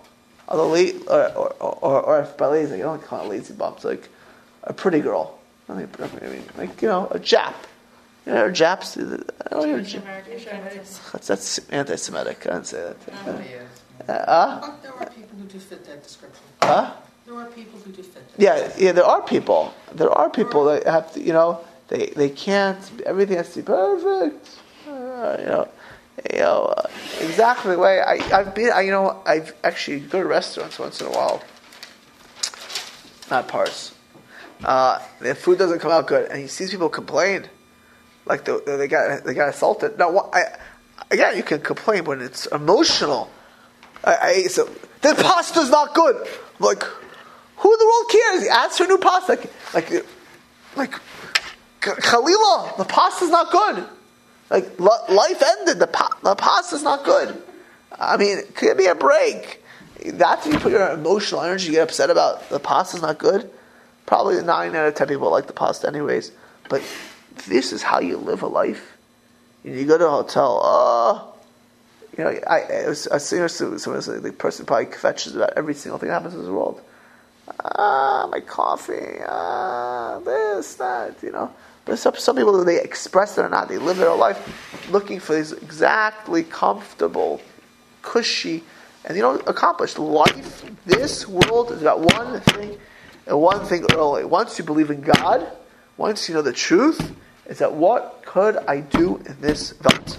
or 0.48 0.58
the 0.58 0.64
late, 0.66 0.96
or, 1.08 1.30
or, 1.32 1.54
or, 1.82 2.02
or 2.02 2.20
if 2.22 2.38
by 2.38 2.48
lazy, 2.48 2.78
you 2.78 2.84
don't 2.84 3.02
call 3.04 3.26
it 3.26 3.30
lazy 3.30 3.54
bumps, 3.54 3.84
like 3.84 4.10
a 4.64 4.74
pretty 4.74 5.00
girl. 5.00 5.40
I 5.68 5.74
mean, 5.74 5.90
like, 6.58 6.82
you 6.82 6.88
know, 6.88 7.08
a 7.12 7.20
Jap. 7.20 7.54
You 8.26 8.34
know, 8.34 8.52
Japs, 8.52 8.98
I 8.98 9.02
don't 9.50 9.68
hear 9.68 10.02
that's, 10.02 11.28
that's 11.28 11.60
anti 11.70 11.96
Semitic. 11.96 12.46
I 12.46 12.54
didn't 12.54 12.68
say 12.68 12.94
that. 13.26 13.50
Uh, 14.08 14.12
uh, 14.12 14.76
there 14.82 14.94
are 14.94 15.06
people 15.08 15.38
who 15.40 15.46
do 15.46 15.60
fit 15.60 15.86
that 15.86 16.04
description. 16.04 16.44
Huh? 16.62 16.94
There 17.26 17.36
are 17.36 17.46
people 17.46 17.80
who 17.80 17.92
do 17.92 18.04
fit 18.04 18.28
that. 18.36 18.42
Yeah, 18.42 18.72
yeah, 18.78 18.92
there 18.92 19.06
are 19.06 19.22
people. 19.22 19.74
There 19.94 20.12
are 20.12 20.30
people 20.30 20.66
that 20.66 20.86
have 20.86 21.14
to, 21.14 21.22
you 21.22 21.34
know, 21.34 21.62
they, 21.90 22.08
they 22.08 22.30
can't, 22.30 22.78
everything 23.06 23.38
has 23.38 23.54
to 23.54 23.60
be 23.60 23.66
perfect. 23.66 24.50
Uh, 24.88 25.38
you 25.40 25.46
know, 25.46 25.70
you 26.32 26.40
know, 26.40 26.74
uh, 26.78 26.88
exactly 27.20 27.74
the 27.74 27.80
way 27.80 28.02
I, 28.02 28.16
I've 28.34 28.56
been. 28.56 28.72
I, 28.72 28.82
you 28.82 28.92
know, 28.92 29.22
I've 29.26 29.54
actually 29.64 30.00
go 30.02 30.22
to 30.22 30.28
restaurants 30.28 30.80
once 30.80 31.02
in 31.02 31.08
a 31.08 31.12
while. 31.12 31.44
Not 33.32 33.48
parse. 33.48 33.94
Uh, 34.64 35.00
the 35.20 35.36
food 35.36 35.58
doesn't 35.58 35.80
come 35.80 35.92
out 35.92 36.08
good, 36.08 36.30
and 36.30 36.42
he 36.42 36.48
sees 36.48 36.72
people 36.72 36.90
complain, 36.90 37.48
like 38.26 38.46
the, 38.46 38.62
they 38.66 38.88
got 38.88 39.24
they 39.24 39.34
got 39.34 39.50
assaulted. 39.50 39.98
Now, 39.98 40.30
I, 40.34 40.58
again, 41.10 41.38
you 41.38 41.44
can 41.44 41.62
complain 41.62 42.04
when 42.06 42.22
it's 42.22 42.46
emotional. 42.48 43.30
I, 44.04 44.18
I 44.18 44.44
so 44.44 44.66
the 45.02 45.16
pasta's 45.16 45.70
not 45.70 45.94
good. 45.94 46.28
Like, 46.60 46.84
who 46.84 47.74
in 47.74 47.80
the 47.80 47.86
world 47.86 48.12
cares? 48.12 48.44
He 48.44 48.50
asks 48.50 48.78
for 48.78 48.86
new 48.86 48.98
pasta. 48.98 49.40
Like, 49.74 49.74
like, 49.74 50.06
like 50.76 50.94
Khalila, 51.82 52.78
the 52.78 52.86
pasta's 52.86 53.30
not 53.30 53.52
good. 53.52 53.86
Like 54.50 54.80
li- 54.80 55.16
life 55.16 55.44
ended. 55.60 55.80
The 55.80 55.88
pa- 55.88 56.18
the 56.24 56.82
not 56.84 57.04
good. 57.06 57.42
I 57.98 58.18
mean, 58.18 58.40
give 58.60 58.78
be 58.78 58.88
a 58.88 58.96
break. 58.96 59.64
That's 60.06 60.46
when 60.46 60.56
you 60.56 60.60
put 60.60 60.72
your 60.72 60.90
emotional 60.92 61.42
energy. 61.42 61.68
You 61.68 61.74
get 61.74 61.84
upset 61.84 62.10
about 62.10 62.50
the 62.50 62.60
pasta's 62.60 63.02
not 63.02 63.18
good. 63.18 63.50
Probably 64.06 64.42
nine 64.44 64.76
out 64.76 64.88
of 64.88 64.96
ten 64.96 65.08
people 65.08 65.30
like 65.30 65.48
the 65.48 65.54
pasta 65.54 65.88
anyways. 65.88 66.32
But 66.70 66.82
this 67.48 67.72
is 67.72 67.84
how 67.84 68.00
you 68.00 68.18
live 68.18 68.42
a 68.42 68.48
life. 68.48 68.98
You 69.64 69.86
go 69.86 69.98
to 69.98 70.08
a 70.08 70.10
hotel. 70.10 70.62
Oh, 70.64 71.34
you 72.18 72.24
know, 72.24 72.30
I, 72.48 72.62
I 72.62 72.88
was, 72.88 73.08
saying 73.24 73.44
to 73.44 73.50
someone, 73.50 74.24
the 74.24 74.34
person 74.38 74.66
probably 74.66 74.88
kvetches 74.88 75.36
about 75.36 75.54
every 75.56 75.74
single 75.74 76.00
thing 76.00 76.08
that 76.08 76.16
happens 76.16 76.34
in 76.34 76.42
this 76.42 76.50
world. 76.50 76.82
Ah, 77.64 78.28
my 78.32 78.40
coffee. 78.40 79.20
Ah, 79.28 80.20
this, 80.24 80.76
that. 80.76 81.22
You 81.22 81.32
know. 81.32 81.54
But 81.90 81.98
some, 81.98 82.16
some 82.18 82.36
people, 82.36 82.64
they 82.64 82.80
express 82.80 83.36
it 83.40 83.42
or 83.42 83.50
not, 83.50 83.68
they 83.68 83.80
live 83.80 83.98
their 83.98 84.14
life 84.14 84.92
looking 84.92 85.20
for 85.20 85.34
these 85.36 85.54
exactly 85.54 86.44
comfortable, 86.44 87.42
cushy, 88.04 88.64
and 89.06 89.18
you 89.18 89.24
know, 89.24 89.38
accomplished 89.48 89.98
life. 89.98 90.64
This 90.86 91.28
world 91.28 91.72
is 91.72 91.82
about 91.82 92.02
one 92.02 92.42
thing, 92.42 92.78
and 93.26 93.42
one 93.42 93.66
thing 93.66 93.92
only. 93.96 94.24
Once 94.24 94.60
you 94.60 94.66
believe 94.66 94.92
in 94.92 95.02
God, 95.02 95.52
once 95.98 96.30
you 96.30 96.36
know 96.36 96.44
the 96.44 96.54
truth, 96.54 97.16
is 97.48 97.58
that 97.58 97.74
what 97.74 98.22
could 98.24 98.58
I 98.58 98.82
do 98.82 99.18
in 99.26 99.42
this 99.42 99.74
world? 99.82 100.18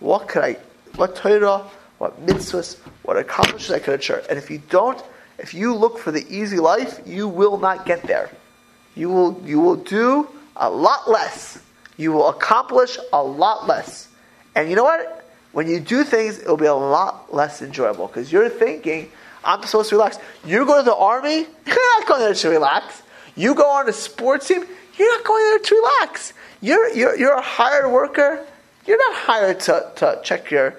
What 0.00 0.26
could 0.26 0.42
I, 0.42 0.56
what 0.96 1.14
Torah, 1.14 1.58
what 1.98 2.26
mitzvahs, 2.26 2.78
what 3.04 3.16
accomplishments 3.16 3.70
I 3.70 3.78
could 3.78 3.94
achieve? 3.94 4.26
And 4.28 4.38
if 4.40 4.50
you 4.50 4.60
don't, 4.70 5.00
if 5.38 5.54
you 5.54 5.72
look 5.72 6.00
for 6.00 6.10
the 6.10 6.26
easy 6.28 6.58
life, 6.58 7.00
you 7.06 7.28
will 7.28 7.58
not 7.58 7.86
get 7.86 8.02
there. 8.02 8.28
You 8.96 9.08
will, 9.08 9.40
you 9.44 9.60
will 9.60 9.76
do 9.76 10.28
a 10.56 10.70
lot 10.70 11.10
less. 11.10 11.58
You 11.96 12.12
will 12.12 12.28
accomplish 12.28 12.98
a 13.12 13.22
lot 13.22 13.66
less. 13.66 14.08
And 14.54 14.68
you 14.68 14.76
know 14.76 14.84
what? 14.84 15.30
When 15.52 15.68
you 15.68 15.80
do 15.80 16.04
things, 16.04 16.38
it'll 16.38 16.56
be 16.56 16.66
a 16.66 16.74
lot 16.74 17.34
less 17.34 17.62
enjoyable 17.62 18.06
because 18.06 18.32
you're 18.32 18.48
thinking, 18.48 19.10
I'm 19.44 19.62
supposed 19.64 19.90
to 19.90 19.96
relax. 19.96 20.18
You 20.44 20.64
go 20.64 20.78
to 20.78 20.82
the 20.82 20.94
army, 20.94 21.46
you're 21.66 22.00
not 22.00 22.08
going 22.08 22.20
there 22.20 22.34
to 22.34 22.48
relax. 22.48 23.02
You 23.36 23.54
go 23.54 23.68
on 23.68 23.88
a 23.88 23.92
sports 23.92 24.48
team, 24.48 24.64
you're 24.96 25.18
not 25.18 25.24
going 25.24 25.42
there 25.42 25.58
to 25.58 25.74
relax. 25.74 26.32
You're, 26.60 26.88
you're, 26.94 27.16
you're 27.16 27.34
a 27.34 27.42
hired 27.42 27.90
worker. 27.90 28.46
You're 28.86 28.98
not 28.98 29.14
hired 29.14 29.60
to, 29.60 29.92
to 29.96 30.20
check 30.24 30.50
your 30.50 30.76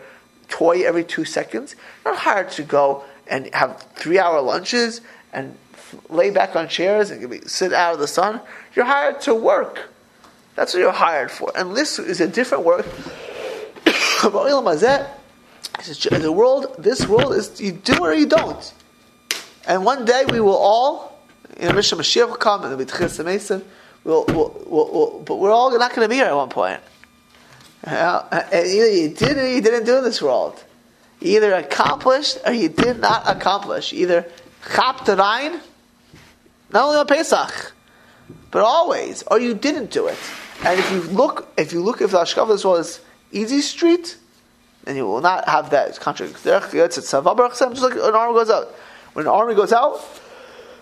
toy 0.49 0.83
every 0.83 1.03
two 1.03 1.25
seconds. 1.25 1.75
You're 2.03 2.13
not 2.13 2.23
hired 2.23 2.49
to 2.51 2.63
go 2.63 3.03
and 3.27 3.53
have 3.53 3.81
three 3.95 4.19
hour 4.19 4.41
lunches 4.41 5.01
and 5.31 5.57
lay 6.09 6.29
back 6.29 6.55
on 6.55 6.67
chairs 6.67 7.11
and 7.11 7.49
sit 7.49 7.73
out 7.73 7.93
of 7.93 7.99
the 7.99 8.07
sun. 8.07 8.41
You're 8.75 8.85
hired 8.85 9.21
to 9.21 9.35
work. 9.35 9.89
That's 10.55 10.73
what 10.73 10.79
you're 10.79 10.91
hired 10.91 11.31
for. 11.31 11.51
And 11.55 11.75
this 11.75 11.99
is 11.99 12.21
a 12.21 12.27
different 12.27 12.63
work. 12.63 12.85
the 16.21 16.31
world, 16.31 16.75
this 16.77 17.07
world 17.07 17.33
is 17.33 17.59
you 17.59 17.71
do 17.71 17.97
or 17.99 18.13
you 18.13 18.25
don't. 18.25 18.73
And 19.67 19.85
one 19.85 20.05
day 20.05 20.25
we 20.29 20.39
will 20.39 20.55
all, 20.55 21.19
you 21.59 21.67
know, 21.67 21.73
Mishnah 21.73 21.97
Mashiach 21.97 22.27
will 22.27 22.35
come 22.35 22.63
and 22.63 22.79
the 22.79 22.85
B'tchis 22.85 23.23
Mason, 23.23 23.63
we'll, 24.03 24.25
we'll, 24.27 24.63
we'll, 24.65 25.19
but 25.25 25.35
we're 25.37 25.51
all 25.51 25.71
not 25.77 25.95
going 25.95 26.05
to 26.05 26.09
be 26.09 26.15
here 26.15 26.25
at 26.25 26.35
one 26.35 26.49
point. 26.49 26.79
Uh, 27.83 28.45
and 28.51 28.67
either 28.67 28.89
you 28.89 29.09
did 29.09 29.37
or 29.37 29.47
you 29.47 29.61
didn't 29.61 29.85
do 29.85 30.01
this 30.01 30.21
world. 30.21 30.63
You 31.19 31.37
either 31.37 31.53
accomplished 31.53 32.37
or 32.45 32.53
you 32.53 32.69
did 32.69 32.99
not 32.99 33.23
accomplish. 33.25 33.93
Either 33.93 34.25
chap 34.73 35.07
rein, 35.07 35.59
not 36.71 36.85
only 36.85 36.97
on 36.97 37.07
Pesach, 37.07 37.73
but 38.51 38.63
always, 38.63 39.23
or 39.23 39.39
you 39.39 39.53
didn't 39.53 39.91
do 39.91 40.07
it. 40.07 40.17
And 40.63 40.79
if 40.79 40.91
you 40.91 41.01
look, 41.01 41.51
if 41.57 41.73
you 41.73 41.81
look, 41.81 42.01
if 42.01 42.11
the 42.11 42.19
Ashkav 42.19 42.47
this 42.47 42.63
was 42.63 43.01
easy 43.31 43.61
street, 43.61 44.17
then 44.83 44.95
you 44.95 45.05
will 45.05 45.21
not 45.21 45.47
have 45.47 45.71
that 45.71 45.99
contract. 45.99 46.43
Just 46.43 46.45
like 46.45 46.73
an 46.73 48.15
army 48.15 48.33
goes 48.33 48.49
out. 48.49 48.67
When 49.13 49.25
an 49.25 49.31
army 49.31 49.55
goes 49.55 49.73
out, 49.73 49.95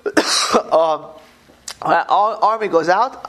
um, 0.71 1.05
when 1.81 1.93
an 1.93 2.05
army 2.09 2.67
goes 2.67 2.89
out, 2.89 3.23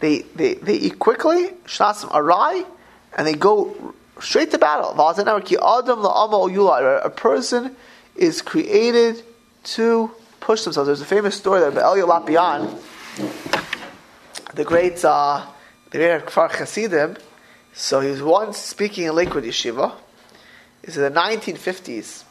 they, 0.00 0.18
they, 0.34 0.54
they 0.54 0.74
eat 0.74 0.98
quickly, 0.98 1.48
arai, 1.66 2.66
and 3.16 3.26
they 3.26 3.34
go 3.34 3.94
straight 4.20 4.50
to 4.50 4.58
battle. 4.58 4.90
A 7.00 7.10
person 7.10 7.76
is 8.14 8.42
created 8.42 9.24
to 9.64 10.10
push 10.40 10.62
themselves. 10.62 10.86
There's 10.86 11.00
a 11.00 11.04
famous 11.04 11.36
story 11.36 11.60
that 11.60 11.74
Elya 11.74 12.06
Lopian, 12.06 12.78
the 14.54 14.64
great, 14.64 15.04
uh, 15.04 15.46
the 15.90 15.98
great 15.98 16.26
Kfar 16.26 16.50
Hasidim, 16.50 17.16
so 17.72 18.00
he 18.00 18.10
was 18.10 18.22
once 18.22 18.56
speaking 18.56 19.04
in 19.04 19.14
Lakewood 19.14 19.44
Yeshiva. 19.44 19.92
This 20.82 20.96
is 20.96 21.02
the 21.02 21.10
1950s. 21.10 22.24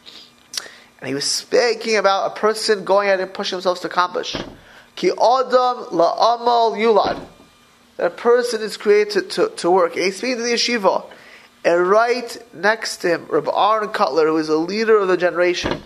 And 0.99 1.07
he 1.07 1.13
was 1.13 1.25
speaking 1.25 1.97
about 1.97 2.31
a 2.31 2.39
person 2.39 2.83
going 2.83 3.09
out 3.09 3.19
and 3.19 3.33
pushing 3.33 3.57
themselves 3.57 3.81
to 3.81 3.87
accomplish. 3.87 4.35
Ki 4.95 5.09
Adam 5.09 5.85
la'amal 5.91 6.75
yulad. 6.77 7.23
That 7.97 8.07
a 8.07 8.15
person 8.15 8.61
is 8.61 8.75
created 8.75 9.29
to, 9.31 9.49
to 9.49 9.69
work. 9.69 9.95
And 9.95 10.05
he's 10.05 10.17
speaking 10.17 10.37
to 10.37 10.43
the 10.43 10.53
yeshiva. 10.53 11.05
And 11.63 11.89
right 11.89 12.37
next 12.53 12.97
to 12.97 13.09
him, 13.09 13.25
Rabbi 13.29 13.51
Aaron 13.51 13.89
Kotler, 13.89 14.27
who 14.27 14.37
is 14.37 14.49
a 14.49 14.57
leader 14.57 14.97
of 14.97 15.07
the 15.07 15.17
generation, 15.17 15.83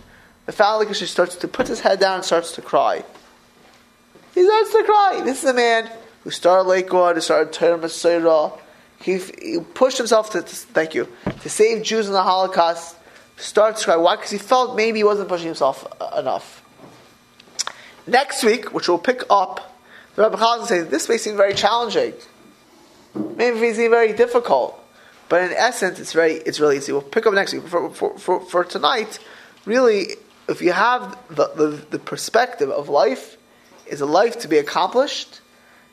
the 0.50 0.54
family 0.54 0.92
starts 0.96 1.36
to 1.36 1.48
put 1.48 1.68
his 1.68 1.82
head 1.82 2.00
down 2.00 2.16
and 2.16 2.26
starts 2.26 2.54
to 2.54 2.62
cry. 2.64 3.04
He 4.34 4.44
starts 4.44 4.72
to 4.72 4.84
cry. 4.84 5.22
This 5.24 5.44
is 5.44 5.50
a 5.52 5.54
man 5.54 5.92
who 6.24 6.32
started 6.32 6.68
Lakewood, 6.68 7.18
who 7.18 7.22
started 7.22 7.54
Torah 7.54 7.78
Umesorah. 7.78 8.60
He, 9.00 9.20
he, 9.20 9.60
pushed 9.76 10.00
himself 10.00 10.32
to, 10.32 10.42
to, 10.42 10.48
thank 10.48 10.96
you, 10.96 11.08
to 11.42 11.50
save 11.52 11.84
Jews 11.84 12.08
in 12.08 12.14
the 12.14 12.24
Holocaust. 12.24 12.96
Starts 13.38 13.82
to 13.82 13.86
cry. 13.86 13.96
Why? 13.98 14.16
Because 14.16 14.32
he 14.32 14.40
felt 14.40 14.76
maybe 14.76 14.98
he 14.98 15.04
wasn't 15.04 15.30
pushing 15.30 15.46
himself 15.46 15.86
uh, 16.02 16.20
enough. 16.20 16.64
Next 18.08 18.44
week, 18.44 18.74
which 18.74 18.90
we'll 18.90 18.98
pick 18.98 19.22
up, 19.30 19.80
the 20.16 20.24
Rabbi 20.24 20.38
Chazan 20.38 20.66
says, 20.66 20.88
this 20.88 21.08
may 21.08 21.18
seem 21.18 21.38
very 21.38 21.54
challenging. 21.54 22.14
Maybe 23.14 23.60
it 23.60 23.76
seem 23.76 23.92
very 23.92 24.14
difficult. 24.14 24.84
But 25.30 25.44
in 25.44 25.52
essence, 25.52 26.00
it's 26.00 26.12
very, 26.12 26.38
it's 26.38 26.60
really 26.60 26.78
easy. 26.78 26.92
We'll 26.92 27.04
pick 27.04 27.28
up 27.28 27.36
next 27.36 27.54
week. 27.54 27.68
For, 27.68 27.92
for, 27.92 28.18
for, 28.18 28.40
for 28.40 28.64
tonight, 28.64 29.20
really, 29.66 30.16
if 30.50 30.62
you 30.62 30.72
have 30.72 31.18
the, 31.30 31.48
the, 31.56 31.68
the, 31.92 32.00
perspective 32.00 32.70
of 32.70 32.90
life, 32.90 33.38
is 33.88 34.02
a 34.02 34.06
life 34.06 34.40
to 34.40 34.48
be 34.48 34.58
accomplished. 34.58 35.42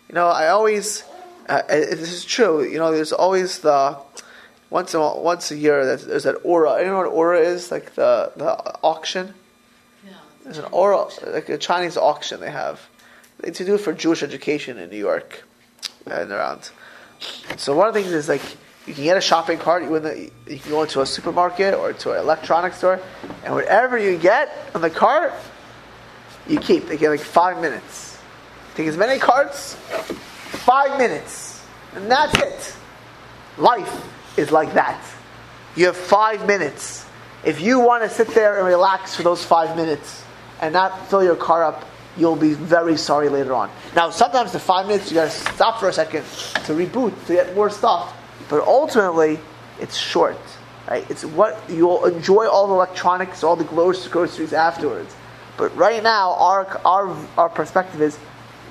You 0.08 0.14
know, 0.14 0.26
I 0.26 0.48
always, 0.48 1.04
uh, 1.48 1.62
this 1.68 2.12
is 2.12 2.24
true. 2.24 2.64
You 2.64 2.78
know, 2.78 2.92
there's 2.92 3.12
always 3.12 3.60
the 3.60 3.98
once 4.70 4.94
a 4.94 5.00
once 5.00 5.50
a 5.50 5.56
year 5.56 5.96
there's 5.96 6.24
that 6.24 6.34
aura. 6.42 6.80
You 6.80 6.86
know 6.86 6.98
what 6.98 7.06
aura 7.06 7.40
is? 7.40 7.70
Like 7.70 7.94
the 7.94 8.32
the 8.36 8.52
auction. 8.82 9.34
Yeah. 10.04 10.12
There's 10.44 10.58
an 10.58 10.66
aura, 10.72 11.06
like 11.26 11.48
a 11.48 11.58
Chinese 11.58 11.96
auction 11.96 12.40
they 12.40 12.50
have. 12.50 12.80
They 13.40 13.50
to 13.50 13.64
do 13.64 13.74
it 13.74 13.80
for 13.80 13.92
Jewish 13.92 14.22
education 14.22 14.78
in 14.78 14.90
New 14.90 14.98
York 14.98 15.44
and 16.06 16.30
around. 16.30 16.70
So 17.56 17.76
one 17.76 17.88
of 17.88 17.94
the 17.94 18.00
things 18.00 18.12
is 18.12 18.28
like 18.28 18.42
you 18.86 18.94
can 18.94 19.04
get 19.04 19.16
a 19.16 19.20
shopping 19.20 19.58
cart. 19.58 19.82
You, 19.82 19.98
the, 19.98 20.30
you 20.46 20.58
can 20.58 20.70
go 20.70 20.82
into 20.82 21.00
a 21.00 21.06
supermarket 21.06 21.74
or 21.74 21.92
to 21.92 22.12
an 22.12 22.18
electronics 22.18 22.78
store, 22.78 23.00
and 23.44 23.54
whatever 23.54 23.98
you 23.98 24.16
get 24.16 24.56
on 24.74 24.80
the 24.80 24.90
cart, 24.90 25.32
you 26.46 26.60
keep. 26.60 26.86
They 26.86 26.96
get 26.96 27.10
like 27.10 27.20
five 27.20 27.60
minutes. 27.60 28.18
Take 28.76 28.86
as 28.86 28.96
many 28.96 29.18
carts, 29.18 29.74
five 29.74 30.98
minutes, 30.98 31.66
and 31.94 32.10
that's 32.10 32.38
it. 32.38 32.76
Life 33.58 34.38
is 34.38 34.52
like 34.52 34.74
that. 34.74 35.02
You 35.74 35.86
have 35.86 35.96
five 35.96 36.46
minutes. 36.46 37.04
If 37.44 37.60
you 37.60 37.80
want 37.80 38.04
to 38.04 38.10
sit 38.10 38.28
there 38.28 38.58
and 38.58 38.66
relax 38.66 39.16
for 39.16 39.22
those 39.22 39.44
five 39.44 39.76
minutes 39.76 40.22
and 40.60 40.72
not 40.72 41.08
fill 41.08 41.24
your 41.24 41.36
car 41.36 41.64
up, 41.64 41.84
you'll 42.16 42.36
be 42.36 42.54
very 42.54 42.96
sorry 42.96 43.28
later 43.28 43.54
on. 43.54 43.70
Now, 43.94 44.10
sometimes 44.10 44.52
the 44.52 44.60
five 44.60 44.86
minutes 44.86 45.10
you 45.10 45.16
got 45.16 45.30
to 45.30 45.52
stop 45.54 45.80
for 45.80 45.88
a 45.88 45.92
second 45.92 46.22
to 46.22 46.72
reboot 46.72 47.12
to 47.26 47.32
get 47.32 47.54
more 47.54 47.70
stuff 47.70 48.14
but 48.48 48.62
ultimately, 48.66 49.38
it's 49.80 49.96
short. 49.96 50.38
Right? 50.88 51.08
It's 51.10 51.24
what 51.24 51.60
you'll 51.68 52.04
enjoy 52.04 52.46
all 52.46 52.68
the 52.68 52.74
electronics, 52.74 53.42
all 53.42 53.56
the 53.56 53.64
groceries 53.64 54.52
afterwards. 54.52 55.14
But 55.56 55.76
right 55.76 56.02
now, 56.02 56.34
our, 56.34 56.80
our, 56.84 57.16
our 57.36 57.48
perspective 57.48 58.02
is 58.02 58.18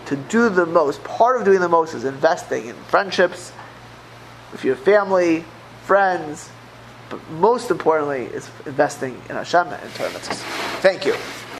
to 0.05 0.15
do 0.15 0.49
the 0.49 0.65
most. 0.65 1.03
Part 1.03 1.37
of 1.37 1.45
doing 1.45 1.59
the 1.59 1.69
most 1.69 1.93
is 1.93 2.05
investing 2.05 2.67
in 2.67 2.75
friendships, 2.75 3.51
with 4.51 4.63
your 4.63 4.75
family, 4.75 5.43
friends, 5.83 6.49
but 7.09 7.19
most 7.31 7.71
importantly 7.71 8.23
is 8.25 8.49
investing 8.65 9.21
in 9.29 9.35
Hashem 9.35 9.67
and 9.67 9.93
Torah 9.95 10.09
Thank 10.09 11.05
you. 11.05 11.15